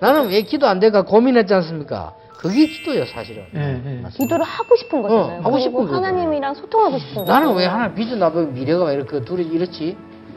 나는 0.00 0.30
왜 0.30 0.40
기도 0.42 0.66
안 0.66 0.80
될까 0.80 1.02
고민했지 1.02 1.52
않습니까? 1.52 2.14
그게 2.38 2.68
기도예요, 2.68 3.04
사실은. 3.06 3.44
예, 3.56 3.82
예. 3.84 4.08
기도를 4.16 4.44
하고 4.44 4.76
싶은 4.76 5.02
거잖아요. 5.02 5.40
어, 5.40 5.42
하고 5.42 5.58
싶은 5.58 5.74
거죠. 5.74 5.94
하나님이랑 5.96 6.54
소통하고 6.54 6.98
싶은 6.98 7.14
거죠. 7.24 7.32
나는 7.32 7.52
왜 7.56 7.66
하나 7.66 7.92
비전 7.92 8.20
나보고 8.20 8.52
미래가 8.52 8.84
왜 8.84 8.94
이렇게 8.94 9.20
둘이 9.24 9.42
이렇지? 9.42 9.96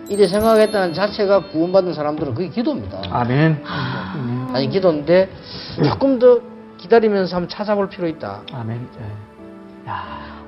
이래 0.09 0.27
생각했다는 0.27 0.95
자체가 0.95 1.49
구원받은 1.49 1.93
사람들은 1.93 2.33
그게 2.33 2.49
기도입니다. 2.49 3.01
아멘. 3.11 3.63
아니 4.51 4.67
기도인데 4.67 5.29
조금 5.85 6.17
더 6.17 6.39
기다리면서 6.77 7.35
한번 7.35 7.47
찾아볼 7.49 7.87
필요 7.87 8.07
있다. 8.07 8.41
아멘. 8.51 8.89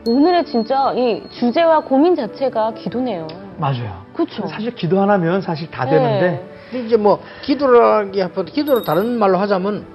오늘의 0.08 0.46
진짜 0.48 0.92
이 0.94 1.22
주제와 1.30 1.82
고민 1.82 2.16
자체가 2.16 2.74
기도네요. 2.74 3.28
맞아요. 3.58 4.04
그렇죠. 4.14 4.48
사실 4.48 4.74
기도 4.74 5.00
하나면 5.00 5.42
사실 5.42 5.70
다 5.70 5.86
되는데 5.86 6.50
근데 6.72 6.88
이제 6.88 6.98
뭐 6.98 7.22
기도라기 7.44 8.20
합해도 8.20 8.46
기도를 8.46 8.84
다른 8.84 9.20
말로 9.20 9.38
하자면 9.38 9.86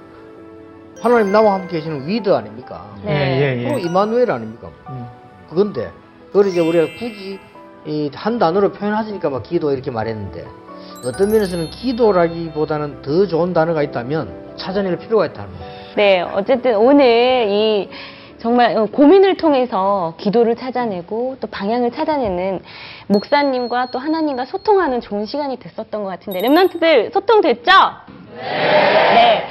하나님 1.01 1.31
나와 1.31 1.53
함께 1.53 1.77
계시는 1.77 2.07
with 2.07 2.33
아닙니까? 2.33 2.85
네. 3.03 3.11
예, 3.11 3.57
예, 3.57 3.63
예. 3.63 3.71
또 3.71 3.79
임마누엘 3.79 4.29
아닙니까? 4.31 4.69
그건데 5.49 5.89
그걸 6.27 6.47
이제 6.47 6.59
우리가 6.59 6.85
굳이 6.97 7.39
이 7.85 8.09
한 8.13 8.37
단어로 8.37 8.73
표현하시니까 8.73 9.29
막 9.29 9.43
기도 9.43 9.71
이렇게 9.71 9.89
말했는데 9.89 10.45
어떤 11.05 11.31
면에서는 11.31 11.69
기도라기보다는 11.69 13.01
더 13.01 13.25
좋은 13.25 13.53
단어가 13.53 13.81
있다면 13.81 14.55
찾아낼 14.57 14.97
필요가 14.97 15.25
있다는 15.27 15.49
거예요. 15.57 15.73
네, 15.95 16.21
어쨌든 16.21 16.75
오늘 16.75 17.47
이 17.49 17.89
정말 18.37 18.75
어, 18.77 18.85
고민을 18.85 19.37
통해서 19.37 20.13
기도를 20.17 20.55
찾아내고 20.57 21.37
또 21.39 21.47
방향을 21.47 21.91
찾아내는 21.91 22.59
목사님과 23.07 23.87
또 23.91 23.99
하나님과 23.99 24.45
소통하는 24.45 24.99
좋은 25.01 25.25
시간이 25.25 25.57
됐었던 25.57 26.03
것 26.03 26.09
같은데 26.09 26.41
랩런트들 26.41 27.13
소통됐죠? 27.13 27.71
네. 28.35 29.45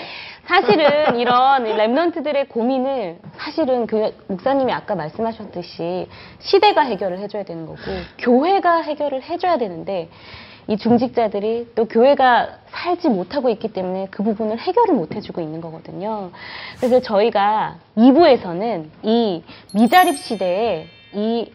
사실은 0.49 1.19
이런 1.19 1.65
랩런트들의 1.65 2.49
고민을 2.49 3.19
사실은 3.37 3.87
그 3.87 4.15
목사님이 4.29 4.73
아까 4.73 4.95
말씀하셨듯이 4.95 6.09
시대가 6.39 6.81
해결을 6.81 7.19
해줘야 7.19 7.43
되는 7.43 7.67
거고 7.67 7.79
교회가 8.17 8.81
해결을 8.81 9.23
해줘야 9.23 9.59
되는데 9.59 10.09
이 10.67 10.79
중직자들이 10.79 11.73
또 11.75 11.85
교회가 11.87 12.49
살지 12.71 13.11
못하고 13.11 13.51
있기 13.51 13.75
때문에 13.75 14.09
그 14.11 14.23
부분을 14.23 14.59
해결을 14.59 14.95
못 14.95 15.15
해주고 15.15 15.43
있는 15.43 15.61
거거든요. 15.61 16.31
그래서 16.79 17.01
저희가 17.01 17.77
2부에서는 17.97 18.87
이 19.03 19.43
미자립 19.75 20.17
시대에 20.17 20.87
이 21.13 21.53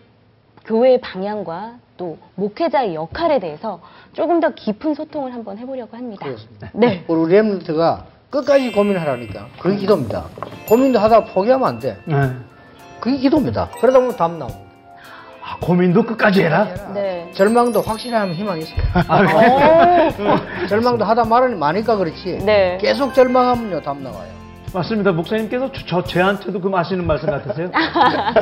교회의 0.65 1.01
방향과 1.01 1.75
또 1.97 2.17
목회자의 2.35 2.95
역할에 2.95 3.39
대해서 3.39 3.81
조금 4.13 4.39
더 4.39 4.51
깊은 4.51 4.93
소통을 4.93 5.33
한번 5.33 5.57
해보려고 5.57 5.97
합니다. 5.97 6.27
네. 6.73 7.03
우리 7.07 7.33
랩런트가 7.33 8.12
끝까지 8.33 8.71
고민하라니까. 8.71 9.45
그게 9.59 9.75
기도입니다. 9.75 10.25
고민도 10.67 10.97
하다가 10.97 11.25
포기하면 11.33 11.67
안 11.67 11.79
돼. 11.79 11.99
네. 12.05 12.15
그게 12.99 13.17
기도입니다. 13.17 13.69
그러다 13.79 13.99
보면 13.99 14.17
답 14.17 14.31
나옵니다. 14.31 14.59
아, 15.43 15.57
고민도 15.61 16.03
끝까지 16.03 16.41
해라. 16.41 16.67
네. 16.95 17.29
절망도 17.33 17.81
확실하면 17.81 18.33
희망이 18.33 18.61
있어요. 18.61 18.81
아, 19.07 19.21
어. 19.21 20.65
절망도 20.67 21.05
하다 21.05 21.25
말은 21.25 21.59
많으니까 21.59 21.95
그렇지. 21.95 22.39
네. 22.43 22.79
계속 22.81 23.13
절망하면요, 23.13 23.81
답 23.81 24.01
나와요. 24.01 24.42
맞습니다. 24.73 25.11
목사님께서 25.11 25.71
저, 25.71 25.85
저 25.85 26.03
제한테도 26.03 26.59
그 26.59 26.67
마시는 26.67 27.05
말씀 27.05 27.29
같으세요? 27.29 27.69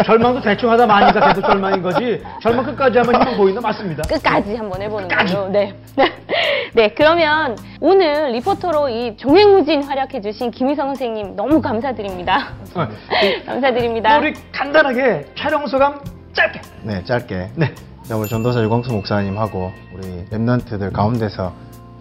절망도 0.05 0.41
대충 0.41 0.71
하다 0.71 0.85
마니까 0.87 1.27
계속 1.27 1.41
절망인 1.41 1.81
거지. 1.81 2.23
절망 2.41 2.65
끝까지 2.65 2.99
하면 2.99 3.15
희망 3.15 3.37
보인다. 3.37 3.59
맞습니다. 3.61 4.03
끝까지 4.03 4.55
한번 4.55 4.81
해보는 4.81 5.07
거죠. 5.09 5.49
네. 5.49 5.75
네, 6.73 6.87
그러면 6.95 7.57
오늘 7.81 8.31
리포터로 8.31 8.87
이 8.87 9.17
종횡무진 9.17 9.83
활약해 9.83 10.21
주신 10.21 10.51
김희성 10.51 10.87
선생님 10.87 11.35
너무 11.35 11.61
감사드립니다. 11.61 12.53
어, 12.75 12.87
감사드립니다. 13.45 14.17
우리 14.17 14.33
간단하게 14.53 15.25
촬영 15.37 15.67
소감 15.67 15.99
짧게. 16.33 16.61
네, 16.83 17.03
짧게. 17.03 17.49
네. 17.55 17.75
우리 18.13 18.27
전도사 18.29 18.61
유광수 18.63 18.91
목사님하고 18.93 19.71
우리 19.93 20.25
랩런트들 20.31 20.93
가운데서 20.93 21.51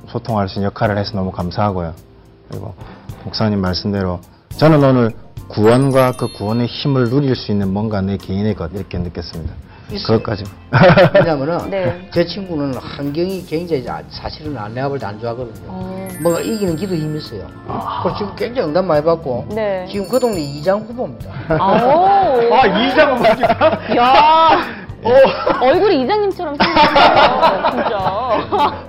소통할 0.07 0.49
수 0.49 0.59
있는 0.61 0.67
역할을 0.69 0.99
해서 0.99 1.17
너무 1.17 1.33
감사하고요. 1.33 2.10
그리고 2.51 2.75
목사님 3.25 3.61
말씀대로 3.61 4.21
저는 4.57 4.83
오늘 4.83 5.11
구원과 5.49 6.13
그 6.13 6.29
구원의 6.33 6.67
힘을 6.67 7.11
누릴 7.11 7.35
수 7.35 7.51
있는 7.53 7.73
뭔가 7.73 8.01
내 8.01 8.17
개인의 8.17 8.55
것 8.55 8.71
이렇게 8.75 8.99
느꼈습니다. 8.99 9.53
그것까지. 10.07 10.45
왜냐면은 11.15 11.59
네. 11.71 12.09
제 12.13 12.25
친구는 12.25 12.75
환경이 12.75 13.45
굉장히 13.47 13.85
자- 13.85 14.01
사실은 14.11 14.57
안 14.57 14.73
내가 14.73 14.89
볼때안 14.89 15.19
좋아하거든요. 15.19 15.65
어. 15.67 16.09
뭐가 16.23 16.41
이기는 16.41 16.77
기도 16.77 16.95
힘이 16.95 17.19
있어요. 17.19 17.45
그래서 18.03 18.17
지금 18.19 18.37
굉장히 18.37 18.69
응답 18.69 18.85
많이 18.85 19.03
받고 19.05 19.47
네. 19.51 19.85
지금 19.91 20.07
그 20.09 20.21
동네 20.21 20.41
이장 20.41 20.79
후보입니다. 20.81 21.33
아오. 21.59 22.55
아, 22.55 22.67
이장 22.67 23.17
후보입니까? 23.17 23.81
야. 23.97 24.81
얼굴이 25.61 26.03
이장님처럼 26.05 26.55
생겼어요, 26.57 27.71
진짜. 27.71 27.99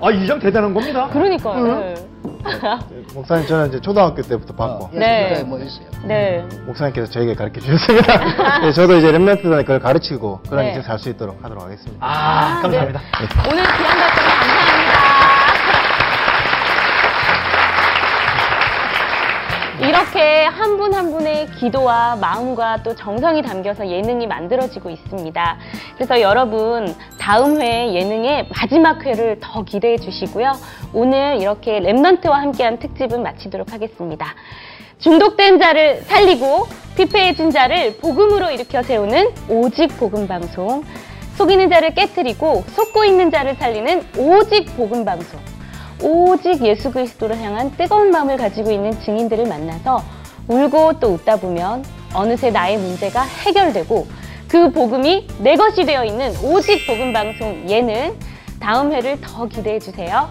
아, 0.00 0.10
이장 0.12 0.38
대단한 0.38 0.72
겁니다. 0.72 1.08
그러니까요. 1.12 1.64
네. 1.80 1.94
목사님 3.14 3.46
저는 3.46 3.68
이제 3.68 3.80
초등학교 3.80 4.20
때부터 4.22 4.54
봤고 4.54 4.90
네. 4.92 5.42
뭐 5.44 5.58
있어요. 5.58 5.86
네. 6.04 6.44
목사님께서 6.66 7.10
저에게 7.10 7.34
가르쳐 7.34 7.60
주셨습니다. 7.60 8.58
네, 8.60 8.72
저도 8.72 8.96
이제 8.98 9.12
랩런트들한테 9.12 9.60
그걸 9.62 9.78
가르치고 9.80 10.40
그런 10.48 10.62
네. 10.64 10.68
인생 10.68 10.82
살수 10.82 11.08
있도록 11.10 11.42
하도록 11.42 11.62
하겠습니다. 11.62 11.96
아, 12.06 12.60
감사합니다. 12.62 13.00
오늘 13.50 13.62
귀한 13.62 13.98
답변 13.98 14.24
감사합니다. 14.24 14.92
이렇게 19.80 20.44
한 20.44 20.76
분 20.76 20.94
한 20.94 21.10
분의 21.10 21.46
기도와 21.58 22.16
마음과 22.16 22.82
또 22.82 22.94
정성이 22.94 23.40
담겨서 23.42 23.86
예능이 23.88 24.26
만들어지고 24.26 24.90
있습니다. 24.90 25.56
그래서 25.96 26.20
여러분 26.20 26.94
다음 27.22 27.62
회 27.62 27.94
예능의 27.94 28.48
마지막 28.48 29.06
회를 29.06 29.38
더 29.40 29.62
기대해 29.62 29.96
주시고요. 29.96 30.54
오늘 30.92 31.38
이렇게 31.40 31.78
랩넌트와 31.78 32.32
함께한 32.32 32.80
특집은 32.80 33.22
마치도록 33.22 33.72
하겠습니다. 33.72 34.34
중독된 34.98 35.60
자를 35.60 36.02
살리고 36.02 36.66
피폐해진 36.96 37.52
자를 37.52 37.96
복음으로 37.98 38.50
일으켜 38.50 38.82
세우는 38.82 39.30
오직 39.48 39.96
복음 39.98 40.26
방송. 40.26 40.82
속이는 41.36 41.70
자를 41.70 41.94
깨뜨리고 41.94 42.64
속고 42.72 43.04
있는 43.04 43.30
자를 43.30 43.54
살리는 43.54 44.02
오직 44.18 44.76
복음 44.76 45.04
방송. 45.04 45.38
오직 46.02 46.64
예수 46.64 46.90
그리스도를 46.90 47.40
향한 47.40 47.70
뜨거운 47.76 48.10
마음을 48.10 48.36
가지고 48.36 48.72
있는 48.72 48.98
증인들을 48.98 49.46
만나서 49.46 50.02
울고 50.48 50.98
또 50.98 51.10
웃다 51.10 51.36
보면 51.36 51.84
어느새 52.14 52.50
나의 52.50 52.78
문제가 52.78 53.22
해결되고 53.22 54.08
그 54.52 54.70
복음이 54.70 55.26
내 55.38 55.56
것이 55.56 55.86
되어 55.86 56.04
있는 56.04 56.30
오직 56.42 56.86
복음 56.86 57.10
방송 57.10 57.64
예능 57.70 58.14
다음 58.60 58.92
회를 58.92 59.18
더 59.22 59.46
기대해 59.46 59.78
주세요. 59.78 60.30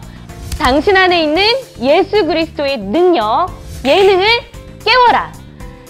당신 0.59 0.95
안에 0.95 1.23
있는 1.23 1.43
예수 1.79 2.23
그리스도의 2.27 2.77
능력 2.77 3.47
예능을 3.83 4.27
깨워라. 4.85 5.33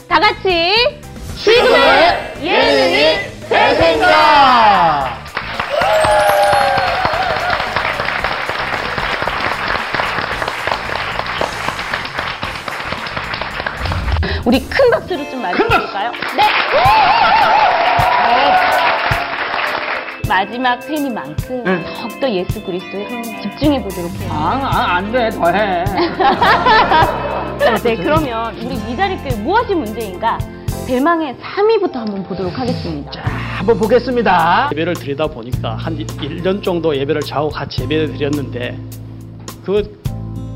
다 0.08 0.18
같이 0.18 0.74
지금의 1.44 2.36
예능이 2.42 3.20
대생각! 3.50 5.20
우리 14.46 14.60
큰 14.70 14.90
박수로 14.90 15.30
좀 15.30 15.42
맞아볼까요? 15.42 16.12
네. 16.38 18.01
마지막 20.28 20.82
회니만큼 20.88 21.64
네. 21.66 21.84
더욱더 21.94 22.30
예수 22.32 22.64
그리스도에 22.64 23.22
집중해 23.42 23.84
보도록 23.84 24.10
해요. 24.12 24.30
아, 24.32 24.96
안 24.96 25.12
돼. 25.12 25.30
더 25.30 25.52
해. 25.52 25.84
네, 27.84 27.96
그러면 27.98 28.56
우리 28.56 28.76
미자리들 28.76 29.40
무엇이 29.44 29.76
문제인가? 29.76 30.38
대망의 30.88 31.36
3위부터 31.36 31.94
한번 31.94 32.24
보도록 32.24 32.58
하겠습니다. 32.58 33.12
한번 33.58 33.78
보겠습니다. 33.78 34.70
예배를 34.72 34.94
드리다 34.94 35.28
보니까 35.28 35.76
한 35.76 35.98
1년 35.98 36.64
정도 36.64 36.96
예배를 36.96 37.22
자고 37.22 37.50
같이 37.50 37.84
예배를 37.84 38.14
드렸는데 38.14 38.78
그, 39.66 40.00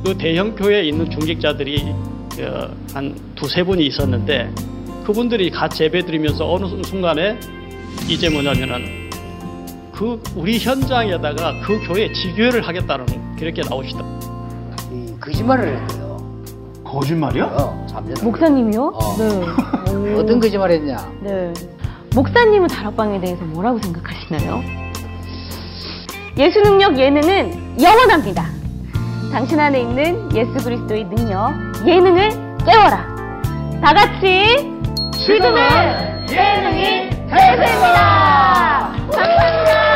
그 0.06 0.18
대형 0.18 0.56
교회에 0.56 0.84
있는 0.84 1.10
중직자들이 1.12 1.94
어, 2.40 2.70
한 2.94 3.14
두세 3.36 3.64
분이 3.64 3.86
있었는데 3.86 4.50
그분들이 5.06 5.50
같이 5.52 5.84
예배 5.84 6.06
드리면서 6.06 6.50
어느 6.52 6.66
순간에 6.84 7.38
이제 8.08 8.30
뭐냐면은 8.30 9.10
그 9.94 10.22
우리 10.36 10.60
현장에다가 10.60 11.54
그 11.66 11.80
교회 11.88 12.12
지교회를 12.12 12.68
하겠다는 12.68 13.36
그렇게 13.38 13.62
나오시다. 13.68 14.04
거짓말을 15.22 15.78
했어요. 15.84 16.18
거짓말이요? 16.84 17.46
어, 17.46 17.88
3년. 17.90 18.24
목사님이요? 18.24 18.94
네. 19.18 20.14
어떤 20.20 20.40
거짓말 20.40 20.72
했냐? 20.72 20.98
네. 21.22 21.52
목사님은 22.14 22.68
다락방에 22.68 23.20
대해서 23.20 23.44
뭐라고 23.46 23.80
생각하시나요? 23.80 24.62
예수 26.38 26.62
능력 26.62 26.98
예능은 26.98 27.82
영원합니다. 27.82 28.46
당신 29.32 29.60
안에 29.60 29.82
있는 29.82 30.30
예수 30.36 30.52
그리스도의 30.64 31.06
능력 31.06 31.54
예능을 31.86 32.30
깨워라. 32.66 33.16
다 33.82 33.94
같이 33.94 34.58
지금의 35.26 36.26
대세입니다. 37.30 38.92
감사합니다. 39.12 39.95